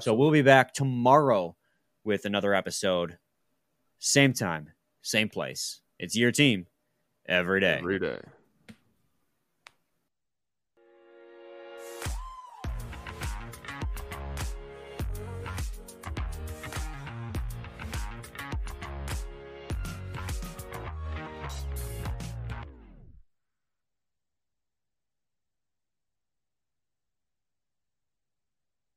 So 0.00 0.14
we'll 0.14 0.30
be 0.30 0.42
back 0.42 0.72
tomorrow 0.72 1.56
with 2.04 2.24
another 2.24 2.54
episode. 2.54 3.18
Same 3.98 4.32
time, 4.32 4.70
same 5.02 5.28
place. 5.28 5.80
It's 5.98 6.16
your 6.16 6.32
team 6.32 6.66
every 7.26 7.60
day. 7.60 7.78
Every 7.78 7.98
day. 7.98 8.20